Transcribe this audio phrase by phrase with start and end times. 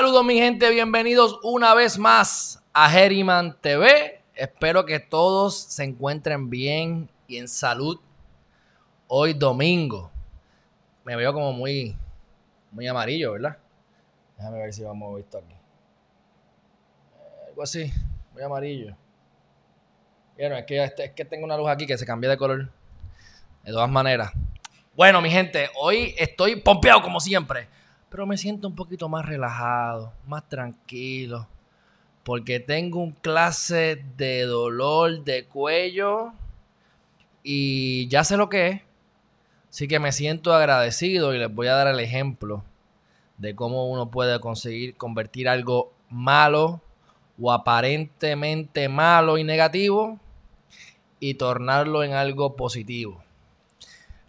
[0.00, 4.22] Saludos mi gente, bienvenidos una vez más a Herriman TV.
[4.34, 8.00] Espero que todos se encuentren bien y en salud
[9.08, 10.10] hoy domingo.
[11.04, 11.98] Me veo como muy,
[12.70, 13.58] muy amarillo, ¿verdad?
[14.38, 15.52] Déjame ver si vamos esto aquí.
[15.52, 17.92] Eh, Algo así,
[18.32, 18.96] muy amarillo.
[20.34, 22.70] Bueno, es que, este- es que tengo una luz aquí que se cambia de color.
[23.64, 24.32] De todas maneras.
[24.96, 27.68] Bueno, mi gente, hoy estoy pompeado como siempre.
[28.10, 31.46] Pero me siento un poquito más relajado, más tranquilo.
[32.24, 36.32] Porque tengo un clase de dolor de cuello.
[37.44, 38.82] Y ya sé lo que es.
[39.70, 42.64] Así que me siento agradecido y les voy a dar el ejemplo
[43.38, 46.82] de cómo uno puede conseguir convertir algo malo
[47.40, 50.18] o aparentemente malo y negativo
[51.20, 53.22] y tornarlo en algo positivo.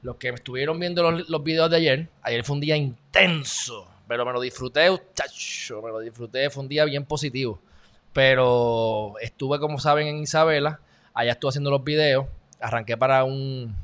[0.04, 2.78] Los que estuvieron viendo los, los videos de ayer, ayer fue un día
[3.12, 7.60] intenso, pero me lo disfruté, chacho, me lo disfruté, fue un día bien positivo.
[8.14, 10.80] Pero estuve, como saben, en Isabela,
[11.14, 12.26] allá estuve haciendo los videos,
[12.62, 13.76] arranqué para un,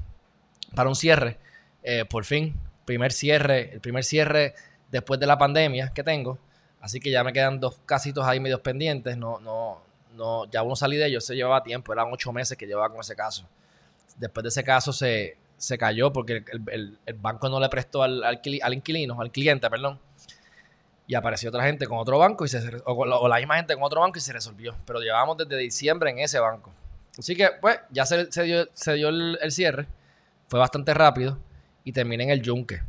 [0.73, 1.37] para un cierre,
[1.83, 2.55] eh, por fin,
[2.85, 4.55] primer cierre, el primer cierre
[4.91, 6.39] después de la pandemia que tengo,
[6.79, 9.81] así que ya me quedan dos casitos ahí medios pendientes, no, no,
[10.15, 13.01] no, ya uno salí de ellos, se llevaba tiempo, eran ocho meses que llevaba con
[13.01, 13.45] ese caso.
[14.17, 18.41] Después de ese caso se, se cayó porque el, banco no le prestó al, al,
[18.61, 19.99] al inquilino, al cliente, perdón.
[21.07, 24.01] Y apareció otra gente con otro banco y se, o, la- misma gente con otro
[24.01, 24.75] banco y se resolvió.
[24.85, 26.71] Pero llevábamos desde diciembre en ese banco.
[27.17, 29.87] Así que, pues, ya se, se dio, se dio el, el cierre.
[30.49, 31.39] Fue bastante rápido
[31.83, 32.81] y terminé en el yunque.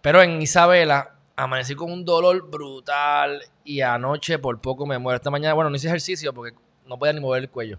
[0.00, 5.16] Pero en Isabela amanecí con un dolor brutal y anoche por poco me muero.
[5.16, 7.78] Esta mañana, bueno, no hice ejercicio porque no podía ni mover el cuello.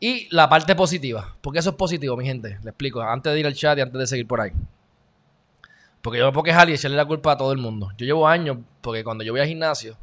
[0.00, 2.58] Y la parte positiva, porque eso es positivo, mi gente.
[2.62, 4.52] Le explico, antes de ir al chat y antes de seguir por ahí.
[6.00, 7.90] Porque yo me puedo quejar y echarle la culpa a todo el mundo.
[7.96, 9.96] Yo llevo años, porque cuando yo voy al gimnasio,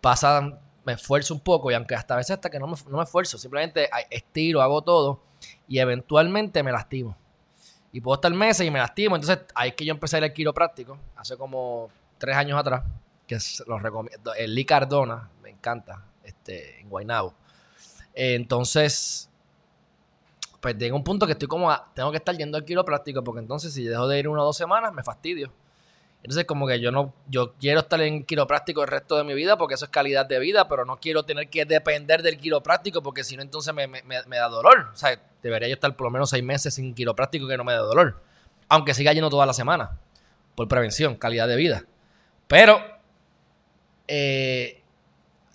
[0.00, 2.98] pasa, me esfuerzo un poco y aunque hasta a veces hasta que no me, no
[2.98, 5.20] me esfuerzo, simplemente estiro, hago todo
[5.66, 7.16] y eventualmente me lastimo.
[7.92, 9.16] Y puedo estar meses y me lastimo.
[9.16, 12.84] Entonces ahí es que yo empecé a ir al hace como tres años atrás,
[13.26, 14.34] que los recomiendo.
[14.34, 17.34] El Lee Cardona, me encanta, este, en Guaynabo.
[18.14, 19.28] Entonces,
[20.60, 23.72] pues llega un punto que estoy como, tengo que estar yendo al quiropráctico porque entonces
[23.72, 25.50] si dejo de ir una o dos semanas me fastidio.
[26.22, 29.56] Entonces como que yo no, yo quiero estar en quiropráctico el resto de mi vida
[29.56, 33.24] porque eso es calidad de vida, pero no quiero tener que depender del quiropráctico porque
[33.24, 34.90] si no entonces me- me da dolor.
[34.92, 37.72] O sea, debería yo estar por lo menos seis meses sin quiropráctico que no me
[37.72, 38.20] dé dolor.
[38.68, 39.98] Aunque siga yendo toda la semana.
[40.54, 41.84] Por prevención, calidad de vida.
[42.48, 42.82] Pero,
[44.08, 44.82] eh,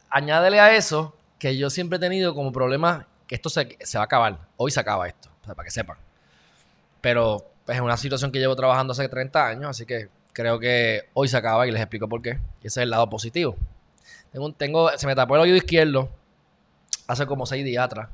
[0.09, 4.03] añádele a eso que yo siempre he tenido como problema que esto se, se va
[4.03, 4.39] a acabar.
[4.57, 5.97] Hoy se acaba esto, para que sepan.
[7.01, 11.27] Pero es una situación que llevo trabajando hace 30 años, así que creo que hoy
[11.27, 12.31] se acaba y les explico por qué.
[12.61, 13.55] Y ese es el lado positivo.
[14.31, 16.09] Tengo, tengo, se me tapó el oído izquierdo
[17.07, 18.09] hace como seis días atrás.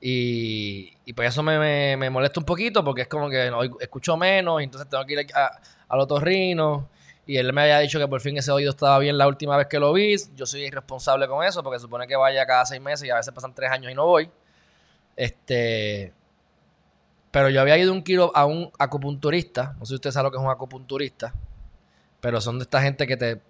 [0.00, 4.16] Y, y pues eso me, me- molesta un poquito porque es como que no, escucho
[4.16, 6.88] menos y entonces tengo que ir a, al otorrino.
[7.26, 9.66] Y él me había dicho que por fin ese oído estaba bien la última vez
[9.68, 10.16] que lo vi.
[10.34, 13.32] Yo soy irresponsable con eso porque supone que vaya cada seis meses y a veces
[13.32, 14.30] pasan tres años y no voy.
[15.16, 16.12] Este.
[17.30, 19.76] Pero yo había ido un quiro a un acupunturista.
[19.78, 21.34] No sé si usted sabe lo que es un acupunturista.
[22.20, 23.40] Pero son de esta gente que te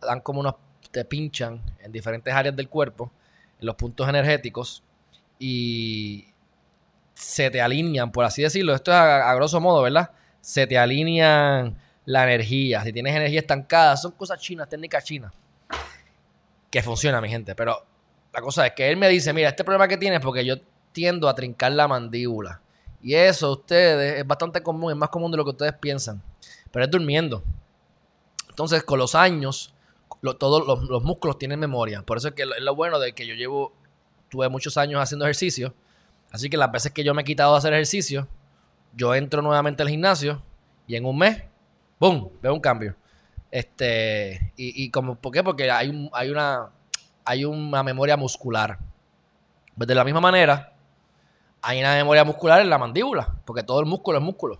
[0.00, 0.56] dan como unos.
[0.90, 3.10] te pinchan en diferentes áreas del cuerpo,
[3.60, 4.82] en los puntos energéticos.
[5.38, 6.26] Y
[7.14, 8.74] se te alinean, por así decirlo.
[8.74, 10.10] Esto es a, a grosso modo, ¿verdad?
[10.42, 11.76] Se te alinean
[12.06, 12.82] la energía.
[12.82, 15.32] Si tienes energía estancada, son cosas chinas, técnicas chinas.
[16.70, 17.54] Que funciona, mi gente.
[17.54, 17.84] Pero
[18.32, 20.56] la cosa es que él me dice, mira, este problema que tienes es porque yo
[20.92, 22.60] tiendo a trincar la mandíbula.
[23.02, 26.22] Y eso, ustedes, es bastante común, es más común de lo que ustedes piensan.
[26.70, 27.42] Pero es durmiendo.
[28.48, 29.72] Entonces, con los años,
[30.38, 32.02] todos los, los músculos tienen memoria.
[32.02, 33.72] Por eso es que lo- es lo bueno de que yo llevo,
[34.28, 35.74] tuve muchos años haciendo ejercicio.
[36.30, 38.28] Así que las veces que yo me he quitado de hacer ejercicio,
[38.94, 40.42] yo entro nuevamente al gimnasio
[40.86, 41.42] y en un mes,
[42.00, 42.30] ¡boom!
[42.42, 42.96] Veo un cambio.
[43.50, 45.42] Este, y, y como, ¿por qué?
[45.44, 46.70] Porque hay, un- hay, una,
[47.24, 48.78] hay una memoria muscular.
[49.76, 50.72] Pues de la misma manera,
[51.62, 54.58] hay una memoria muscular en la mandíbula, porque todo el músculo es músculo.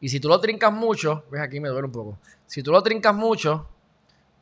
[0.00, 2.18] Y si tú lo trincas mucho, ves aquí me duele un poco.
[2.46, 3.68] Si tú lo trincas mucho,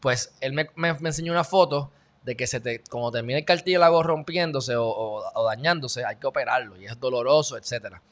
[0.00, 1.90] pues él me, me- enseñó una foto
[2.24, 6.26] de que se te, como termina el cartílago rompiéndose o, o- o dañándose, hay que
[6.26, 8.02] operarlo y es doloroso, etcétera.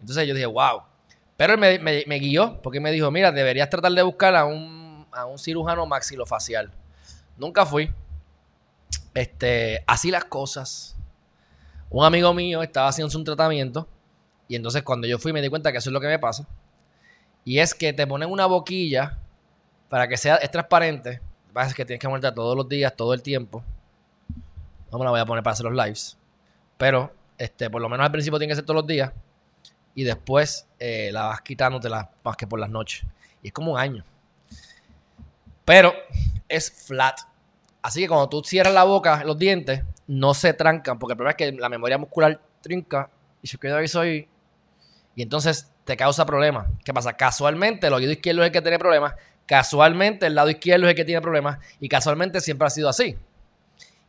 [0.00, 0.82] Entonces yo dije, wow.
[1.36, 5.26] Pero él me, guió porque me dijo, mira, deberías tratar de buscar a un, a
[5.26, 6.70] un cirujano maxilofacial.
[7.36, 7.90] Nunca fui.
[9.14, 10.96] Este, así las cosas.
[11.90, 13.88] Un amigo mío estaba haciendo un tratamiento
[14.48, 16.46] y entonces cuando yo fui me di cuenta que eso es lo que me pasa.
[17.44, 19.18] Y es que te ponen una boquilla
[19.88, 21.20] para que sea es transparente.
[21.52, 23.62] pasa que tienes que moverte todos los días, todo el tiempo.
[24.90, 26.16] No me la voy a poner para hacer los lives.
[26.76, 29.12] Pero, este, por lo menos al principio tiene que ser todos los días.
[29.94, 33.04] Y después eh, la vas quitándote más que por las noches.
[33.42, 34.04] Y es como un año.
[35.64, 35.94] Pero
[36.48, 37.20] es flat.
[37.82, 40.98] Así que cuando tú cierras la boca, los dientes, no se trancan.
[40.98, 43.10] Porque el problema es que la memoria muscular trinca.
[43.42, 44.28] Y se queda ahí soy.
[45.14, 46.66] Y entonces te causa problemas.
[46.84, 47.12] ¿Qué pasa?
[47.16, 49.14] Casualmente el oído izquierdo es el que tiene problemas.
[49.46, 51.58] Casualmente el lado izquierdo es el que tiene problemas.
[51.80, 53.16] Y casualmente siempre ha sido así.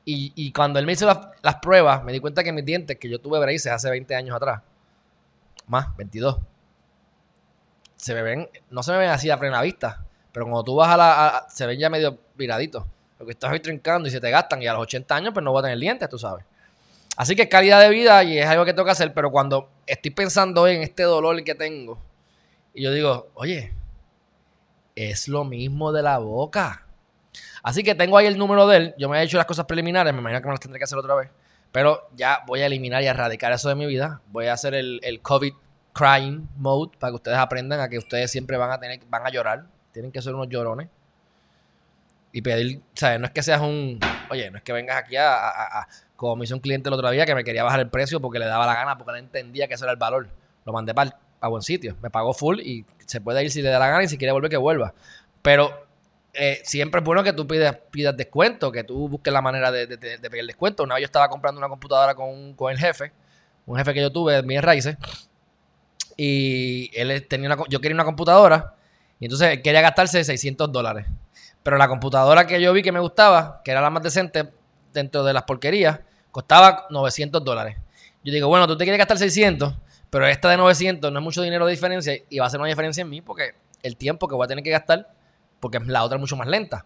[0.08, 1.08] Y, cuando él me hizo
[1.42, 4.36] las, pruebas, me di cuenta que mis dientes, que yo tuve braces hace 20 años
[4.36, 4.62] atrás,
[5.68, 6.40] más, 22,
[7.96, 10.90] se me ven, no se me ven así a plena vista, pero cuando tú vas
[10.90, 12.84] a la, se ven ya medio viraditos.
[13.18, 15.52] Porque estás ahí trincando y se te gastan y a los 80 años pues no
[15.52, 16.46] voy a tener dientes, tú sabes.
[17.16, 20.12] Así que calidad de vida y es algo que tengo que hacer, pero cuando estoy
[20.12, 21.98] pensando en este dolor que tengo
[22.74, 23.74] y yo digo, oye,
[24.96, 26.86] es lo mismo de la boca.
[27.64, 28.96] Así que tengo ahí el número de él.
[28.98, 30.98] Yo me he hecho las cosas preliminares, me imagino que me las tendré que hacer
[30.98, 31.30] otra vez.
[31.76, 34.22] Pero ya voy a eliminar y erradicar eso de mi vida.
[34.28, 35.52] Voy a hacer el, COVID
[35.92, 39.30] crying mode para que ustedes aprendan a que ustedes siempre van a tener, van a
[39.30, 39.66] llorar.
[39.92, 40.88] Tienen que ser unos llorones.
[42.32, 43.20] Y pedir, ¿sabes?
[43.20, 44.00] No es que seas un.
[44.30, 45.86] Oye, no es que vengas aquí a,
[46.16, 48.40] como me hizo un cliente el otro día que me quería bajar el precio porque
[48.40, 50.30] le daba la gana, porque no entendía que ese era el valor.
[50.64, 51.98] Lo mandé para a buen sitio.
[52.02, 54.32] Me pagó full y se puede ir si le da la gana y si quiere
[54.32, 54.94] volver que vuelva.
[55.42, 55.85] Pero
[56.38, 59.88] eh, siempre es bueno que tú pidas, pidas descuento, que tú busques la manera de,
[59.88, 60.84] pedir descuento.
[60.84, 63.12] Una vez yo estaba comprando una computadora con, el jefe,
[63.66, 64.98] un jefe que yo tuve, mi Raíces,
[66.18, 68.76] y él tenía una, yo quería una computadora,
[69.20, 71.06] y entonces quería gastarse 600 dólares.
[71.64, 74.52] Pero la computadora que yo vi que me gustaba, que era la más decente
[74.94, 76.00] dentro de las porquerías,
[76.32, 77.78] costaba 900 dólares.
[78.24, 79.74] Yo digo, bueno, tú te quieres gastar 600,
[80.10, 82.70] pero esta de 900 no es mucho dinero de diferencia y va a ser una
[82.70, 85.15] diferencia en mí porque el tiempo que voy a tener que gastar
[85.66, 86.86] porque la otra es mucho más lenta.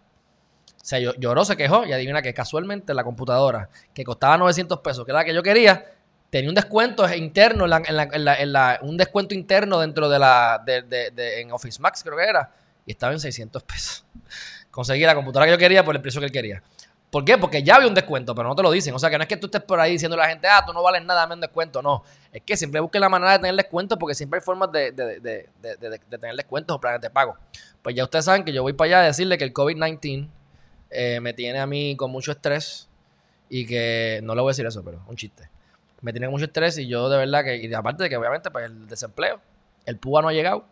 [0.74, 5.04] O sea, lloró, se quejó y adivina que casualmente la computadora que costaba 900 pesos,
[5.04, 5.84] que era la que yo quería,
[6.30, 12.16] tenía un descuento interno, un descuento interno dentro de la, de, en Office Max creo
[12.16, 12.54] que era,
[12.86, 14.06] y estaba en 600 pesos.
[14.70, 16.62] Conseguí la computadora que yo quería por el precio que él quería.
[17.10, 17.36] ¿Por qué?
[17.38, 18.94] Porque ya había un descuento, pero no te lo dicen.
[18.94, 20.62] O sea, que no es que tú estés por ahí diciendo a la gente, ah,
[20.64, 21.82] tú no vales nada, dame un descuento.
[21.82, 22.04] No.
[22.32, 26.36] Es que siempre busquen la manera de tener descuento porque siempre hay formas de, tener
[26.36, 27.36] descuentos o planes de pago.
[27.82, 30.28] Pues ya ustedes saben que yo voy para allá a decirle que el COVID-19
[30.90, 32.88] eh, me tiene a mí con mucho estrés
[33.48, 35.50] y que, no le voy a decir eso, pero un chiste.
[36.02, 38.52] Me tiene con mucho estrés y yo de verdad que, y aparte de que obviamente
[38.52, 39.40] pues el desempleo,
[39.84, 40.64] el PUA no ha llegado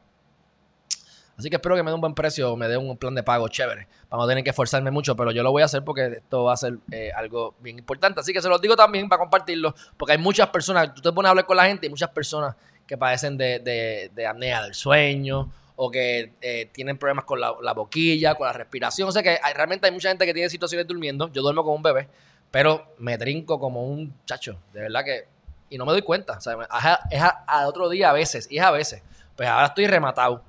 [1.39, 3.23] Así que espero que me dé un buen precio o me dé un plan de
[3.23, 6.07] pago chévere para no tener que esforzarme mucho, pero yo lo voy a hacer porque
[6.07, 8.21] esto va a ser eh, algo bien importante.
[8.21, 11.29] Así que se los digo también para compartirlo, porque hay muchas personas, tú te pones
[11.29, 12.57] a hablar con la gente y muchas personas
[12.87, 15.49] que padecen de, de, de apnea del sueño
[15.81, 19.09] o que eh, tienen problemas con la, boquilla, con la respiración.
[19.09, 21.31] O sea que realmente hay mucha gente que tiene situaciones durmiendo.
[21.33, 22.09] Yo duermo como un bebé,
[22.51, 24.59] pero me trinco como un chacho.
[24.73, 25.29] De verdad que...
[25.71, 26.37] Y no me doy cuenta.
[26.37, 26.57] O sea,
[27.13, 28.49] es a, otro día a veces.
[28.51, 29.05] Y es a veces.
[29.37, 30.43] Pues ahora estoy rematado.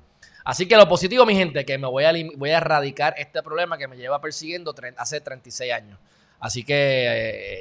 [0.50, 3.78] Así que lo positivo, mi gente, que me voy a, voy a erradicar este problema
[3.78, 5.96] que me lleva persiguiendo hace 36 años.
[6.40, 6.72] Así que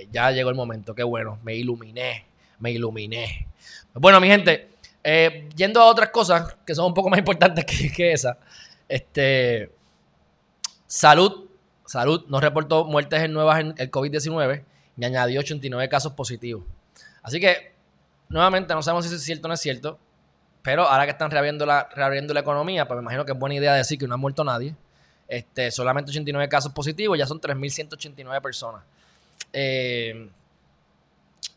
[0.01, 2.25] eh, ya llegó el momento, qué bueno, me iluminé,
[2.57, 3.45] me iluminé.
[3.93, 4.69] Bueno, mi gente,
[5.03, 7.63] eh, yendo a otras cosas que son un poco más importantes
[7.95, 8.39] que, esa,
[8.87, 9.71] este,
[10.87, 11.47] salud,
[11.85, 14.63] salud, no reportó muertes en nuevas en el COVID-19
[14.97, 16.63] y añadió 89 casos positivos.
[17.21, 17.71] Así que,
[18.29, 19.99] nuevamente, no sabemos si es cierto o no es cierto.
[20.61, 23.55] Pero ahora que están reabriendo la, reabriendo la economía, pues me imagino que es buena
[23.55, 24.75] idea decir que no ha muerto nadie.
[25.27, 28.83] Este, solamente 89 casos positivos, ya son 3.189 personas.
[29.53, 30.29] Eh,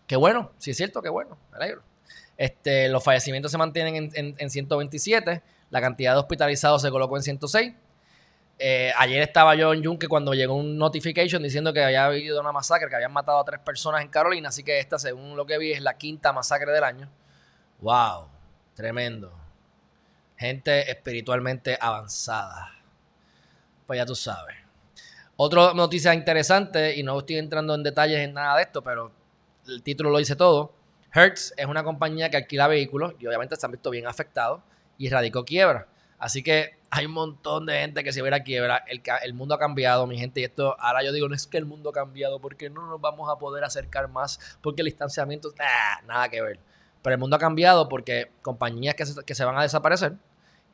[0.07, 1.83] qué bueno, si es cierto, qué bueno, me alegro.
[2.37, 7.73] Este, los fallecimientos se mantienen en, 127, la cantidad de hospitalizados se colocó en 106.
[8.59, 12.53] Eh, ayer estaba yo en Yunque cuando llegó un notification diciendo que había habido una
[12.53, 15.59] masacre, que habían matado a tres personas en Carolina, así que esta, según lo que
[15.59, 17.09] vi, es la quinta masacre del año.
[17.81, 18.32] ¡Wow!
[18.75, 19.33] Tremendo.
[20.37, 22.73] Gente espiritualmente avanzada.
[23.87, 24.57] Pues ya tú sabes.
[25.37, 29.13] Otra noticia interesante, y no estoy entrando en detalles en nada de esto, pero
[29.67, 30.75] el título lo dice todo.
[31.13, 34.63] Hertz es una compañía que alquila vehículos y obviamente se han visto bien afectados
[34.99, 35.89] y radicó quiebra.
[36.19, 38.85] Así que hay un montón de gente que se ve a quiebra.
[38.87, 40.41] El, el, mundo ha cambiado, mi gente.
[40.41, 43.01] Y esto, ahora yo digo, no es que el mundo ha cambiado, porque no nos
[43.01, 45.53] vamos a poder acercar más, porque el distanciamiento,
[46.07, 46.61] nada que ver.
[47.03, 50.15] Pero el mundo ha cambiado porque compañías que se, que se van a desaparecer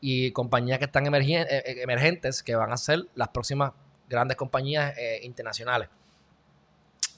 [0.01, 3.73] y compañías que están eh, eh, emergentes que van a ser las próximas
[4.09, 5.89] grandes compañías eh, internacionales.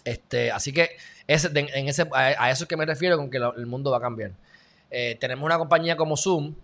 [0.05, 3.91] Este, así que en ese, a, eso es que me refiero con que el mundo
[3.91, 4.33] va a cambiar.
[5.21, 6.55] tenemos una compañía como Zoom,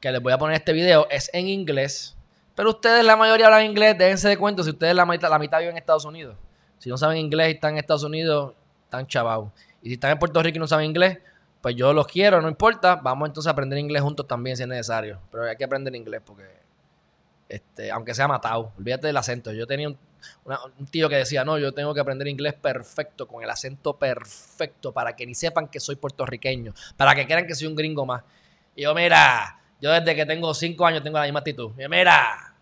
[0.00, 2.16] que les voy a poner este video, es en inglés,
[2.54, 5.58] Pero ustedes, la mayoría hablan inglés, déjense de cuento si ustedes la mitad, la mitad
[5.58, 6.36] viven en Estados Unidos.
[6.78, 9.48] Si no saben inglés y están en Estados Unidos, están chavados.
[9.82, 11.18] Y si están en Puerto Rico y no saben inglés,
[11.64, 12.96] pues yo los quiero, no importa.
[12.96, 15.18] Vamos entonces a aprender inglés juntos también si es necesario.
[15.30, 16.44] Pero hay que aprender inglés porque,
[17.48, 19.50] este, aunque sea matado, olvídate del acento.
[19.50, 19.96] Yo tenía un,
[20.90, 25.16] tío que decía, no, yo tengo que aprender inglés perfecto, con el acento perfecto, para
[25.16, 28.24] que ni sepan que soy puertorriqueño, para que crean que soy un gringo más.
[28.76, 31.72] Y yo, mira, yo desde que tengo cinco años tengo la misma actitud.
[31.78, 32.54] Y yo, mira,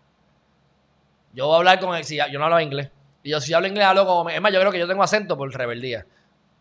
[1.33, 2.89] yo voy a hablar con él, si yo no hablo inglés.
[3.21, 4.29] Y yo si hablo inglés hablo como...
[4.29, 6.05] Es más, yo creo que yo tengo acento por rebeldía.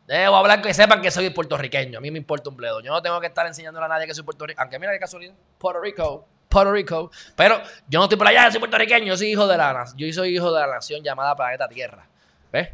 [0.06, 1.98] Debo hablar que sepan que soy puertorriqueño.
[1.98, 2.80] A mí me importa un bledo.
[2.80, 4.60] Yo no tengo que estar enseñándole a nadie que soy puertorriqueño.
[4.62, 5.34] Aunque mira qué casualidad.
[5.58, 6.26] Puerto Rico.
[6.48, 7.10] Puerto Rico.
[7.36, 9.06] Pero yo no estoy por allá, soy puertorriqueño.
[9.06, 9.98] Yo soy hijo de la nación.
[9.98, 12.06] Yo soy hijo de la nación llamada Planeta Tierra.
[12.52, 12.70] ¿Ves?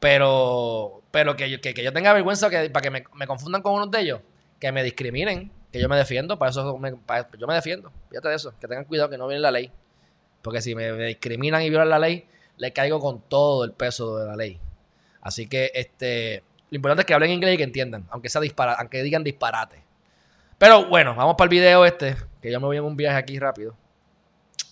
[0.00, 3.74] Pero, pero que, yo, que, yo tenga vergüenza que, para que me, me, confundan con
[3.74, 4.20] uno de ellos,
[4.60, 6.78] que me discriminen, que yo me defiendo, para eso
[7.38, 7.90] yo me defiendo.
[8.10, 9.72] Fíjate de eso, que tengan cuidado que no viene la ley.
[10.42, 14.18] Porque si me, me discriminan y violan la ley, le caigo con todo el peso
[14.18, 14.60] de la ley.
[15.22, 18.80] Así que este, lo importante es que hablen inglés y que entiendan, aunque sea disparate,
[18.80, 19.82] aunque digan disparate.
[20.58, 23.38] Pero bueno, vamos para el video este, que yo me voy en un viaje aquí
[23.38, 23.76] rápido.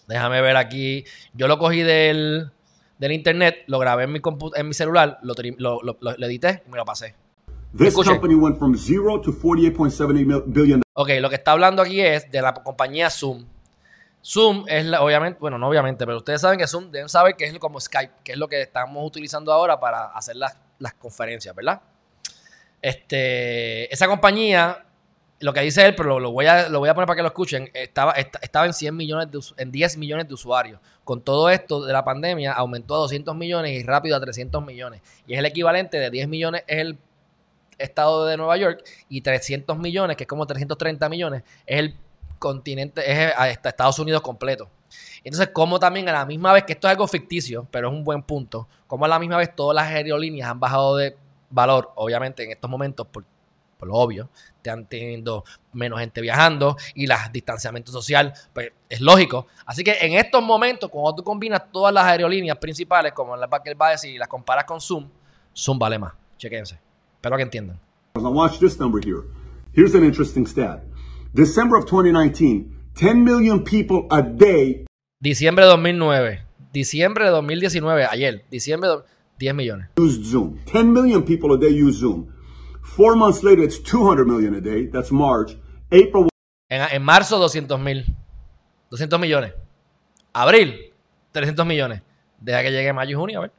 [0.08, 1.04] Déjame ver aquí.
[1.34, 2.50] Yo lo cogí del,
[2.98, 4.20] del internet, lo grabé en mi,
[4.54, 7.14] en mi celular, lo, lo, lo, lo, edité y me lo pasé.
[7.76, 10.82] This company went from zero to 48.78 billion.
[10.94, 13.46] Ok, lo que está hablando aquí es de la compañía Zoom.
[14.22, 17.44] Zoom es, la, obviamente, bueno, no obviamente, pero ustedes saben que Zoom deben saber que
[17.44, 21.54] es como Skype, que es lo que estamos utilizando ahora para hacer las, las conferencias,
[21.54, 21.80] ¿verdad?
[22.80, 24.84] Este, esa compañía,
[25.40, 27.28] lo que dice él, pero lo, voy, a, lo voy a poner para que lo
[27.28, 30.80] escuchen, estaba, estaba en, 100 millones de, en 10 millones de usuarios.
[31.02, 35.00] Con todo esto de la pandemia, aumentó a 200 millones y rápido a 300 millones.
[35.26, 36.98] Y es el equivalente de 10 millones, es el
[37.78, 41.96] estado de Nueva York, y 300 millones, que es como 330 millones, es el
[42.38, 44.68] continente, es hasta Estados Unidos completo.
[45.22, 48.04] Entonces, como también a la misma vez, que esto es algo ficticio, pero es un
[48.04, 51.16] buen punto, como a la misma vez todas las aerolíneas han bajado de
[51.50, 53.24] valor, obviamente en estos momentos, por,
[53.78, 59.46] por lo obvio, están teniendo menos gente viajando y el distanciamiento social, pues es lógico.
[59.66, 63.90] Así que en estos momentos, cuando tú combinas todas las aerolíneas principales, como la a
[63.90, 65.08] decir, y las comparas con Zoom,
[65.54, 66.12] Zoom vale más.
[66.38, 66.78] Chequense.
[67.14, 67.80] Espero que entiendan.
[68.16, 69.24] Watch this number here.
[69.72, 70.84] Here's an interesting stat.
[71.34, 74.86] December of 2019, 10 million people a day.
[75.20, 76.40] Diciembre de 2009.
[76.72, 78.44] Diciembre de 2019, ayer.
[78.50, 79.02] Diciembre de
[79.40, 79.88] 10 millones.
[79.98, 80.60] Use Zoom.
[80.72, 82.28] 10 million people a day use Zoom.
[82.82, 84.86] Four months later, it's 200 million a day.
[84.86, 85.56] That's March.
[85.90, 86.28] April.
[86.70, 88.04] En, en marzo, 200 mil.
[88.90, 89.52] 200 millones.
[90.32, 90.92] Abril,
[91.32, 92.00] 300 millones.
[92.40, 93.52] Deja que llegue mayo y junio, a ver.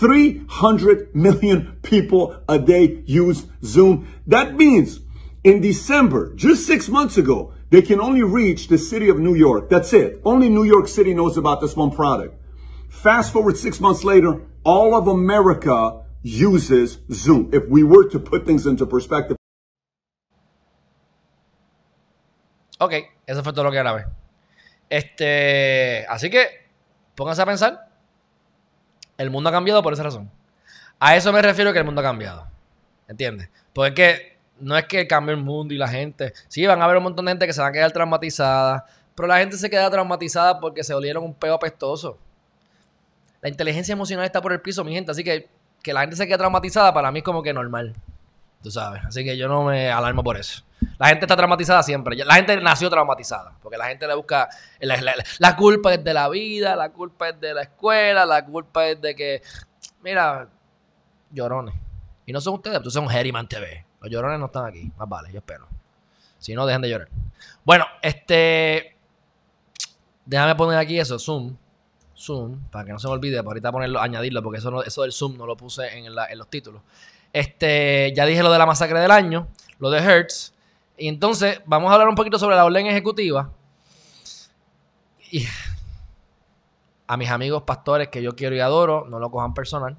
[0.00, 4.06] 300 million people a day use Zoom.
[4.28, 5.00] That means
[5.44, 9.68] in December, just six months ago, they can only reach the city of New York.
[9.68, 10.20] That's it.
[10.24, 12.34] Only New York City knows about this one product.
[12.88, 17.50] Fast forward six months later, all of America uses Zoom.
[17.52, 19.36] If we were to put things into perspective.
[22.78, 22.92] Ok,
[23.26, 24.06] eso fue todo lo que grabé.
[24.90, 26.46] Este, así que
[27.14, 27.88] pónganse a pensar.
[29.16, 30.30] El mundo ha cambiado por esa razón.
[30.98, 32.46] A eso me refiero que el mundo ha cambiado.
[33.08, 33.50] ¿Entiendes?
[33.72, 36.32] Porque no es que cambie el mundo y la gente.
[36.48, 38.86] Sí, van a haber un montón de gente que se va a quedar traumatizada.
[39.14, 42.18] Pero la gente se queda traumatizada porque se olieron un peo apestoso.
[43.40, 45.10] La inteligencia emocional está por el piso, mi gente.
[45.10, 45.48] Así que
[45.86, 47.94] que la gente se quede traumatizada para mí es como que normal.
[48.60, 49.04] Tú sabes.
[49.04, 50.64] Así que yo no me alarmo por eso.
[50.98, 52.16] La gente está traumatizada siempre.
[52.16, 53.52] La gente nació traumatizada.
[53.62, 54.48] Porque la gente le busca.
[54.80, 59.00] La, culpa es de la vida, la culpa es de la escuela, la culpa es
[59.00, 59.42] de que.
[60.02, 60.48] Mira,
[61.30, 61.76] llorones.
[62.26, 63.85] Y no son ustedes, tú son Herriman TV.
[64.06, 64.88] Los llorones no están aquí.
[64.96, 65.66] Más vale, yo espero.
[66.38, 67.08] Si no, dejen de llorar.
[67.64, 68.96] Bueno, este.
[70.24, 71.56] Déjame poner aquí eso, Zoom.
[72.16, 75.12] Zoom, para que no se me olvide, para ahorita ponerlo, añadirlo, porque eso, eso del
[75.12, 76.82] Zoom no lo puse en, en los títulos.
[77.32, 79.48] Este, ya dije lo de la masacre del año,
[79.80, 80.54] lo de Hertz.
[80.96, 83.50] Y entonces vamos a hablar un poquito sobre la orden ejecutiva.
[85.32, 85.46] Y
[87.08, 89.98] a mis amigos pastores que yo quiero y adoro, no lo cojan personal.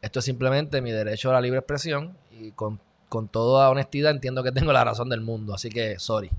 [0.00, 4.42] Esto es simplemente mi derecho a la libre expresión y con, con toda honestidad entiendo
[4.42, 6.30] que tengo la razón del mundo, así que sorry.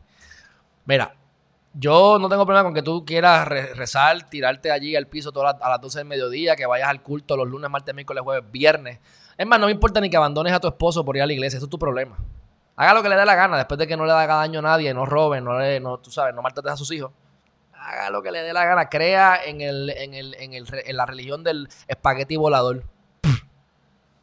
[0.85, 1.15] Mira,
[1.73, 5.69] yo no tengo problema con que tú quieras rezar, tirarte allí al piso todas a
[5.69, 8.99] las 12 del mediodía, que vayas al culto los lunes, martes, miércoles, jueves, viernes.
[9.37, 11.33] Es más, no me importa ni que abandones a tu esposo por ir a la
[11.33, 12.17] iglesia, eso es tu problema.
[12.75, 14.61] Haga lo que le dé la gana, después de que no le haga daño a
[14.63, 17.11] nadie, no robe, no, le, no tú sabes, no maltrates a sus hijos.
[17.73, 20.97] Haga lo que le dé la gana, crea en, el, en, el, en, el, en
[20.97, 22.83] la religión del espagueti volador.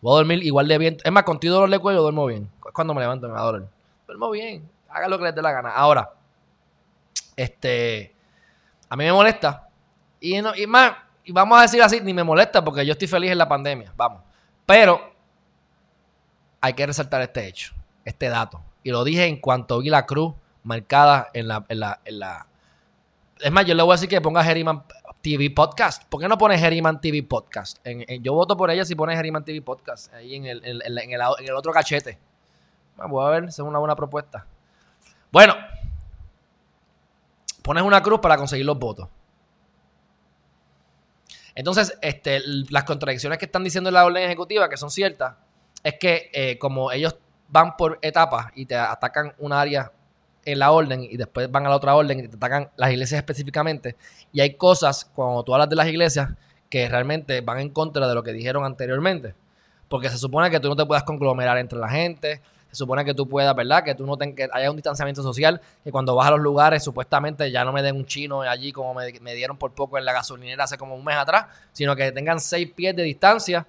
[0.07, 0.99] Voy a dormir igual de bien.
[1.03, 2.49] Es más, contigo dolor de cuello duermo bien.
[2.73, 3.61] Cuando me levanto me va a
[4.07, 4.71] Duermo bien.
[4.89, 5.71] Haga lo que le dé la gana.
[5.71, 6.13] Ahora,
[7.35, 8.15] este.
[8.89, 9.69] A mí me molesta.
[10.21, 10.93] Y, no, y más,
[11.25, 13.93] y vamos a decir así, ni me molesta porque yo estoy feliz en la pandemia,
[13.97, 14.23] vamos.
[14.65, 15.13] Pero
[16.61, 18.63] hay que resaltar este hecho, este dato.
[18.85, 22.47] Y lo dije en cuanto vi la cruz marcada en la, en la.
[23.41, 24.85] Es más, yo le voy a decir que ponga Geriman
[25.26, 26.04] TV Podcast.
[26.04, 27.85] ¿Por qué no pone Geriman TV Podcast?
[28.21, 31.73] yo voto por ella si pone Geriman TV Podcast ahí en el, en, el, otro
[31.73, 32.16] cachete.
[33.09, 34.47] Voy a ver, es una buena propuesta.
[35.33, 35.56] Bueno,
[37.61, 39.09] pones una cruz para conseguir los votos.
[41.56, 42.40] Entonces, este,
[42.71, 45.35] las contradicciones que están diciendo en la orden ejecutiva, que son ciertas,
[45.83, 47.16] es que eh, como ellos
[47.49, 49.90] van por etapas y te atacan un área
[50.47, 53.19] en la orden y después van a la otra orden y te atacan las iglesias
[53.19, 53.97] específicamente,
[54.33, 56.31] y hay cosas, cuando tú hablas de las iglesias,
[56.71, 59.35] que realmente van en contra de lo que dijeron anteriormente.
[59.88, 63.15] Porque se supone que tú no te puedas conglomerar entre la gente, se supone que
[63.15, 63.85] tú puedas, ¿verdad?
[63.85, 66.83] Que tú no tengas, que haya un distanciamiento social, que cuando vas a los lugares
[66.83, 70.12] supuestamente ya no me den un chino allí como me, dieron por poco en la
[70.12, 73.67] gasolinera hace como un mes atrás, sino que tengan seis pies de distancia.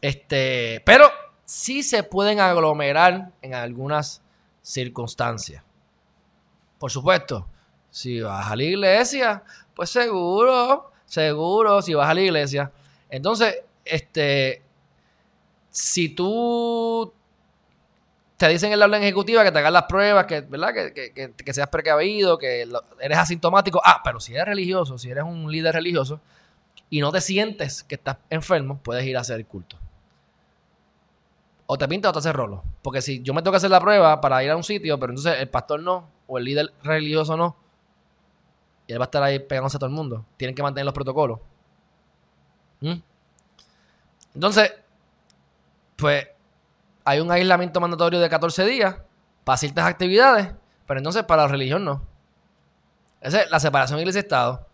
[0.00, 1.10] Este, pero
[1.44, 4.22] sí se pueden aglomerar en algunas
[4.62, 5.65] circunstancias.
[6.78, 7.48] Por supuesto,
[7.90, 9.42] si vas a la iglesia,
[9.74, 12.70] pues seguro, seguro, si vas a la iglesia.
[13.08, 14.62] Entonces, este,
[15.70, 17.12] si tú
[18.36, 20.74] te dicen en la orden ejecutiva que te hagas las pruebas, que, ¿verdad?
[20.74, 22.68] Que, seas precavido, que
[23.00, 23.80] eres asintomático.
[23.84, 26.20] Ah, pero si eres religioso, si eres un líder religioso
[26.90, 29.78] y no te sientes que estás enfermo, puedes ir a hacer el culto.
[31.66, 32.62] O te pinta o te hace rolo.
[32.82, 35.12] Porque si yo me tengo que hacer la prueba para ir a un sitio, pero
[35.12, 37.56] entonces el pastor no, o el líder religioso no,
[38.86, 40.24] y él va a estar ahí pegándose a todo el mundo.
[40.36, 41.40] Tienen que mantener los protocolos.
[42.80, 42.94] ¿Mm?
[44.34, 44.72] Entonces,
[45.96, 46.28] pues
[47.04, 48.96] hay un aislamiento mandatorio de 14 días
[49.44, 50.52] para ciertas actividades,
[50.86, 52.02] pero entonces para la religión no.
[53.20, 54.66] Esa es la separación iglesia-estado.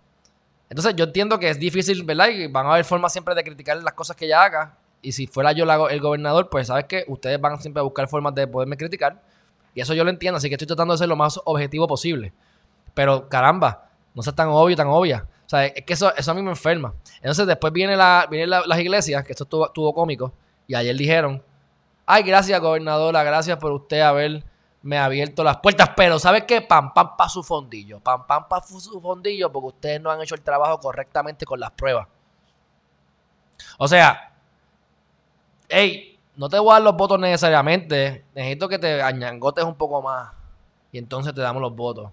[0.68, 2.28] Entonces yo entiendo que es difícil, ¿verdad?
[2.28, 4.78] Y van a haber formas siempre de criticar las cosas que ella haga.
[5.00, 8.34] Y si fuera yo el gobernador, pues sabes que ustedes van siempre a buscar formas
[8.34, 9.22] de poderme criticar.
[9.74, 12.32] Y eso yo lo entiendo, así que estoy tratando de ser lo más objetivo posible.
[12.94, 15.26] Pero caramba, no sea tan obvio, tan obvia.
[15.46, 16.94] O sea, es que eso, eso a mí me enferma.
[17.16, 20.32] Entonces después viene la, vienen las iglesias, que esto estuvo cómico,
[20.66, 21.42] y ayer dijeron
[22.06, 25.90] Ay, gracias, gobernadora, gracias por usted haberme abierto las puertas.
[25.96, 26.60] Pero, ¿sabe qué?
[26.60, 28.00] Pam, pam, pa' su fondillo.
[28.00, 31.70] Pam, pam, pa' su fondillo porque ustedes no han hecho el trabajo correctamente con las
[31.70, 32.08] pruebas.
[33.78, 34.34] O sea,
[35.68, 38.24] hey, no te voy a dar los votos necesariamente.
[38.34, 40.30] Necesito que te añangotes un poco más.
[40.90, 42.10] Y entonces te damos los votos.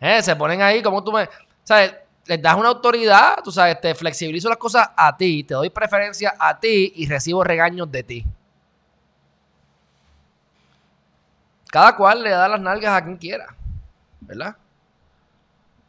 [0.00, 1.28] Eh, se ponen ahí como tú me...
[1.62, 1.94] ¿Sabes?
[2.26, 6.34] Les das una autoridad, tú sabes, te flexibilizo las cosas a ti, te doy preferencia
[6.38, 8.26] a ti y recibo regaños de ti.
[11.68, 13.56] Cada cual le da las nalgas a quien quiera,
[14.20, 14.56] ¿verdad?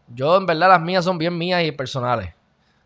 [0.08, 2.34] Yo, en verdad, las mías son bien mías y personales.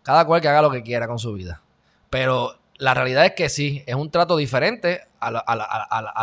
[0.03, 1.61] Cada cual que haga lo que quiera con su vida.
[2.09, 5.31] Pero la realidad es que sí, es un trato diferente a,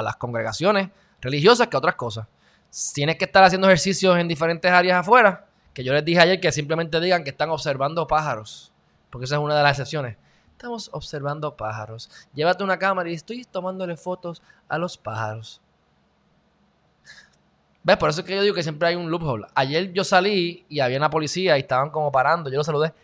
[0.03, 0.91] las congregaciones
[1.21, 2.27] religiosas que a otras cosas.
[2.93, 6.53] Tienes que estar haciendo ejercicios en diferentes áreas afuera, que yo les dije ayer que
[6.53, 8.73] simplemente digan que están observando pájaros,
[9.11, 10.17] porque esa es una de las excepciones.
[10.53, 12.11] Estamos observando pájaros.
[12.33, 15.61] Llévate una cámara y estoy tomándole fotos a los pájaros.
[17.83, 17.97] ¿Ves?
[17.99, 19.47] Por eso es que yo digo que siempre hay un loophole.
[19.55, 22.49] Ayer yo salí y había una policía y estaban como parando.
[22.49, 22.95] Yo lo saludé.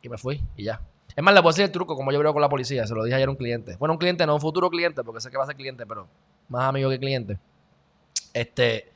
[0.00, 0.80] Y me fui y ya.
[1.18, 2.86] Es más, le puedo decir el truco como yo veo con la policía.
[2.86, 3.74] Se lo dije ayer a un cliente.
[3.76, 6.06] Bueno, un cliente, no un futuro cliente, porque sé que va a ser cliente, pero
[6.48, 7.40] más amigo que cliente.
[8.32, 8.92] Este.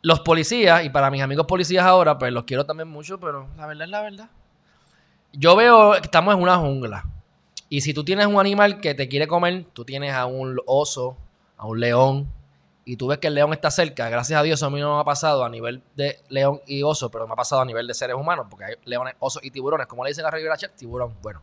[0.00, 3.68] Los policías, y para mis amigos policías ahora, pues los quiero también mucho, pero la
[3.68, 4.30] verdad es la verdad.
[5.32, 7.04] Yo veo que estamos en una jungla.
[7.68, 11.16] Y si tú tienes un animal que te quiere comer, tú tienes a un oso,
[11.56, 12.26] a un león,
[12.84, 15.00] y tú ves que el león está cerca, gracias a Dios a mí no me
[15.00, 17.94] ha pasado a nivel de león y oso, pero me ha pasado a nivel de
[17.94, 21.16] seres humanos, porque hay leones, osos y tiburones, como le dicen a Rivera Chat, tiburón,
[21.22, 21.42] bueno.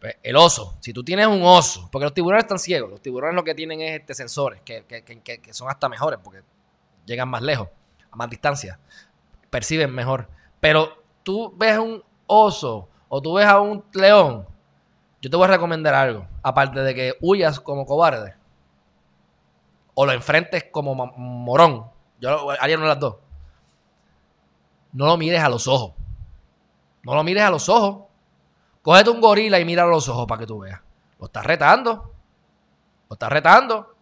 [0.00, 3.34] Pues, el oso, si tú tienes un oso, porque los tiburones están ciegos, los tiburones
[3.34, 6.42] lo que tienen es este, sensores, que, que son hasta mejores, porque
[7.04, 7.68] llegan más lejos,
[8.10, 8.78] a más distancia,
[9.50, 10.28] perciben mejor.
[10.60, 14.46] Pero tú ves un oso o tú ves a un león,
[15.20, 18.38] yo te voy a recomendar algo, aparte de que huyas como cobarde
[20.00, 21.90] o lo enfrentes como morón.
[22.20, 23.16] Yo haría una las dos.
[24.92, 25.92] No lo mires a los ojos.
[27.02, 28.06] No lo mires a los ojos.
[28.80, 30.80] Cógete un gorila y mira a los ojos para que tú veas.
[31.18, 32.12] Lo estás retando.
[33.08, 33.92] Lo estás retando.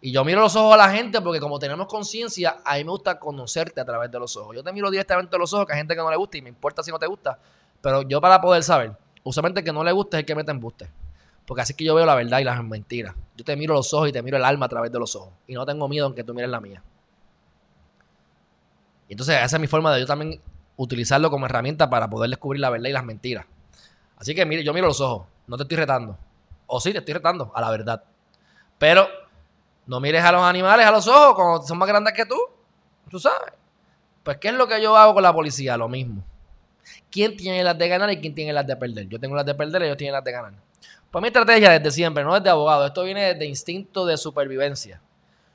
[0.00, 2.90] Y yo miro los ojos a la gente porque como tenemos conciencia, a mí me
[2.90, 4.56] gusta conocerte a través de los ojos.
[4.56, 6.42] Yo te miro directamente a los ojos, que hay gente que no le gusta y
[6.42, 7.38] me importa si no te gusta.
[7.80, 10.50] Pero yo para poder saber, usualmente el que no le gusta es el que mete
[10.50, 10.90] embuste.
[11.46, 13.14] Porque así que yo veo la verdad y las mentiras.
[13.36, 15.32] Yo te miro los ojos y te miro el alma a través de los ojos.
[15.46, 16.82] Y no tengo miedo en que tú mires la mía.
[19.08, 20.40] Y entonces esa es mi forma de yo también
[20.76, 23.46] utilizarlo como herramienta para poder descubrir la verdad y las mentiras.
[24.16, 26.18] Así que mire, yo miro los ojos, no te estoy retando.
[26.66, 28.02] O sí, te estoy retando a la verdad.
[28.78, 29.06] Pero
[29.86, 32.36] no mires a los animales a los ojos cuando son más grandes que tú.
[33.08, 33.52] Tú sabes.
[34.24, 35.76] Pues, ¿qué es lo que yo hago con la policía?
[35.76, 36.24] Lo mismo.
[37.10, 39.08] ¿Quién tiene las de ganar y quién tiene las de perder?
[39.08, 40.65] Yo tengo las de perder y ellos tienen las de ganar.
[41.10, 45.00] Pues mi estrategia desde siempre, no desde abogado, esto viene desde instinto de supervivencia.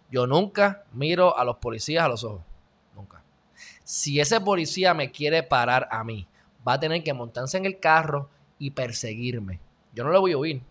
[0.10, 2.42] Yo nunca miro a los policías a los ojos.
[2.96, 3.24] Nunca.
[3.84, 6.28] Si ese policía me quiere parar a mí,
[6.68, 9.60] va a tener que montarse en el carro y perseguirme.
[9.94, 10.62] Yo no le voy a huir,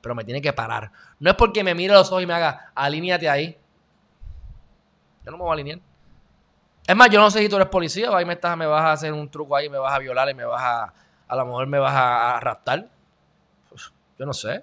[0.00, 0.90] pero me tiene que parar.
[1.18, 3.56] No es porque me mire a los ojos y me haga, alíñate ahí.
[5.24, 5.80] Yo no me voy a alinear.
[6.86, 8.92] Es más, yo no sé si tú eres policía, ahí me, estás, me vas a
[8.92, 10.94] hacer un truco ahí, me vas a violar y me vas a,
[11.28, 12.88] a lo mejor me vas a, raptar.
[14.20, 14.62] Yo no sé.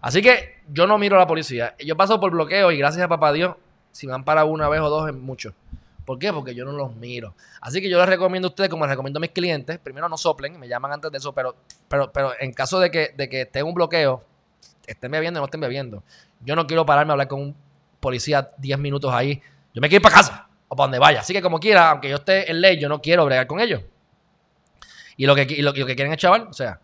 [0.00, 1.74] Así que yo no miro a la policía.
[1.84, 3.56] Yo paso por bloqueo y gracias a papá Dios,
[3.90, 5.52] si me han parado una vez o dos es mucho.
[6.04, 6.32] ¿Por qué?
[6.32, 7.34] Porque yo no los miro.
[7.60, 10.16] Así que yo les recomiendo a ustedes, como les recomiendo a mis clientes, primero no
[10.16, 11.56] soplen, me llaman antes de eso, pero,
[11.88, 14.22] pero, pero en caso de que, de que esté un bloqueo,
[14.86, 16.04] estén bebiendo o no estén bebiendo,
[16.38, 17.56] yo no quiero pararme a hablar con un
[17.98, 19.42] policía 10 minutos ahí.
[19.74, 21.20] Yo me quiero ir para casa o para donde vaya.
[21.20, 23.82] Así que como quiera, aunque yo esté en ley, yo no quiero bregar con ellos.
[25.16, 26.78] Y lo que, lo, que quieren es chaval, o sea.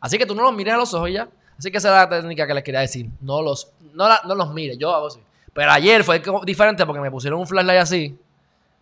[0.00, 1.28] Así que tú no los mires a los ojos ya.
[1.58, 3.08] Así que esa es la técnica que les quería decir.
[3.20, 5.20] No los, no, no los mires, yo hago así.
[5.52, 8.18] Pero ayer fue diferente porque me pusieron un flashlight así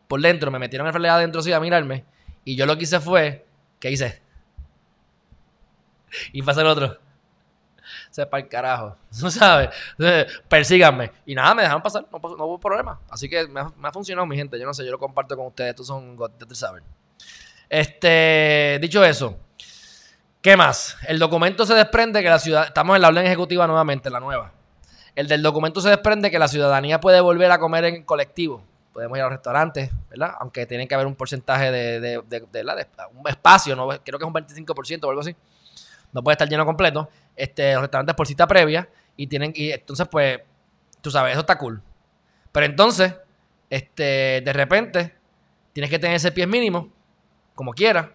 [0.09, 2.05] por dentro, me metieron el flashlight adentro así a mirarme.
[2.45, 3.47] Y yo lo que hice fue,
[3.79, 4.21] ¿qué hice?
[6.33, 6.97] Y pasé el otro.
[8.11, 8.97] Se para el carajo.
[9.23, 9.71] ¿No sabes?
[10.49, 11.13] Persíganme.
[11.27, 12.07] Y nada, me dejaron pasar.
[12.11, 13.01] No, hubo problema.
[13.11, 14.59] Así que me ha, funcionado, mi gente.
[14.59, 15.71] Yo no sé, yo lo comparto con ustedes.
[15.71, 16.83] Estos son de saber.
[17.69, 19.37] Este, dicho eso,
[20.45, 20.97] ¿qué más?
[21.09, 22.67] El documento se desprende que la ciudad.
[22.67, 24.53] Estamos en la orden ejecutiva nuevamente, la nueva.
[25.17, 28.63] El del documento se desprende que la ciudadanía puede volver a comer en colectivo
[28.95, 30.35] podemos ir a los restaurantes, ¿verdad?
[30.39, 33.89] Aunque tiene que haber un porcentaje de, de, de, un espacio, ¿no?
[33.89, 35.35] creo que es un 25% o algo así.
[36.13, 37.11] No puede estar lleno completo.
[37.35, 40.41] Este, los restaurantes por cita previa y tienen y entonces pues
[41.01, 41.83] tú sabes, eso está cool.
[42.53, 43.13] Pero entonces,
[43.69, 45.13] este, de repente
[45.73, 46.89] tienes que tener ese pie mínimo
[47.57, 48.11] como quieras.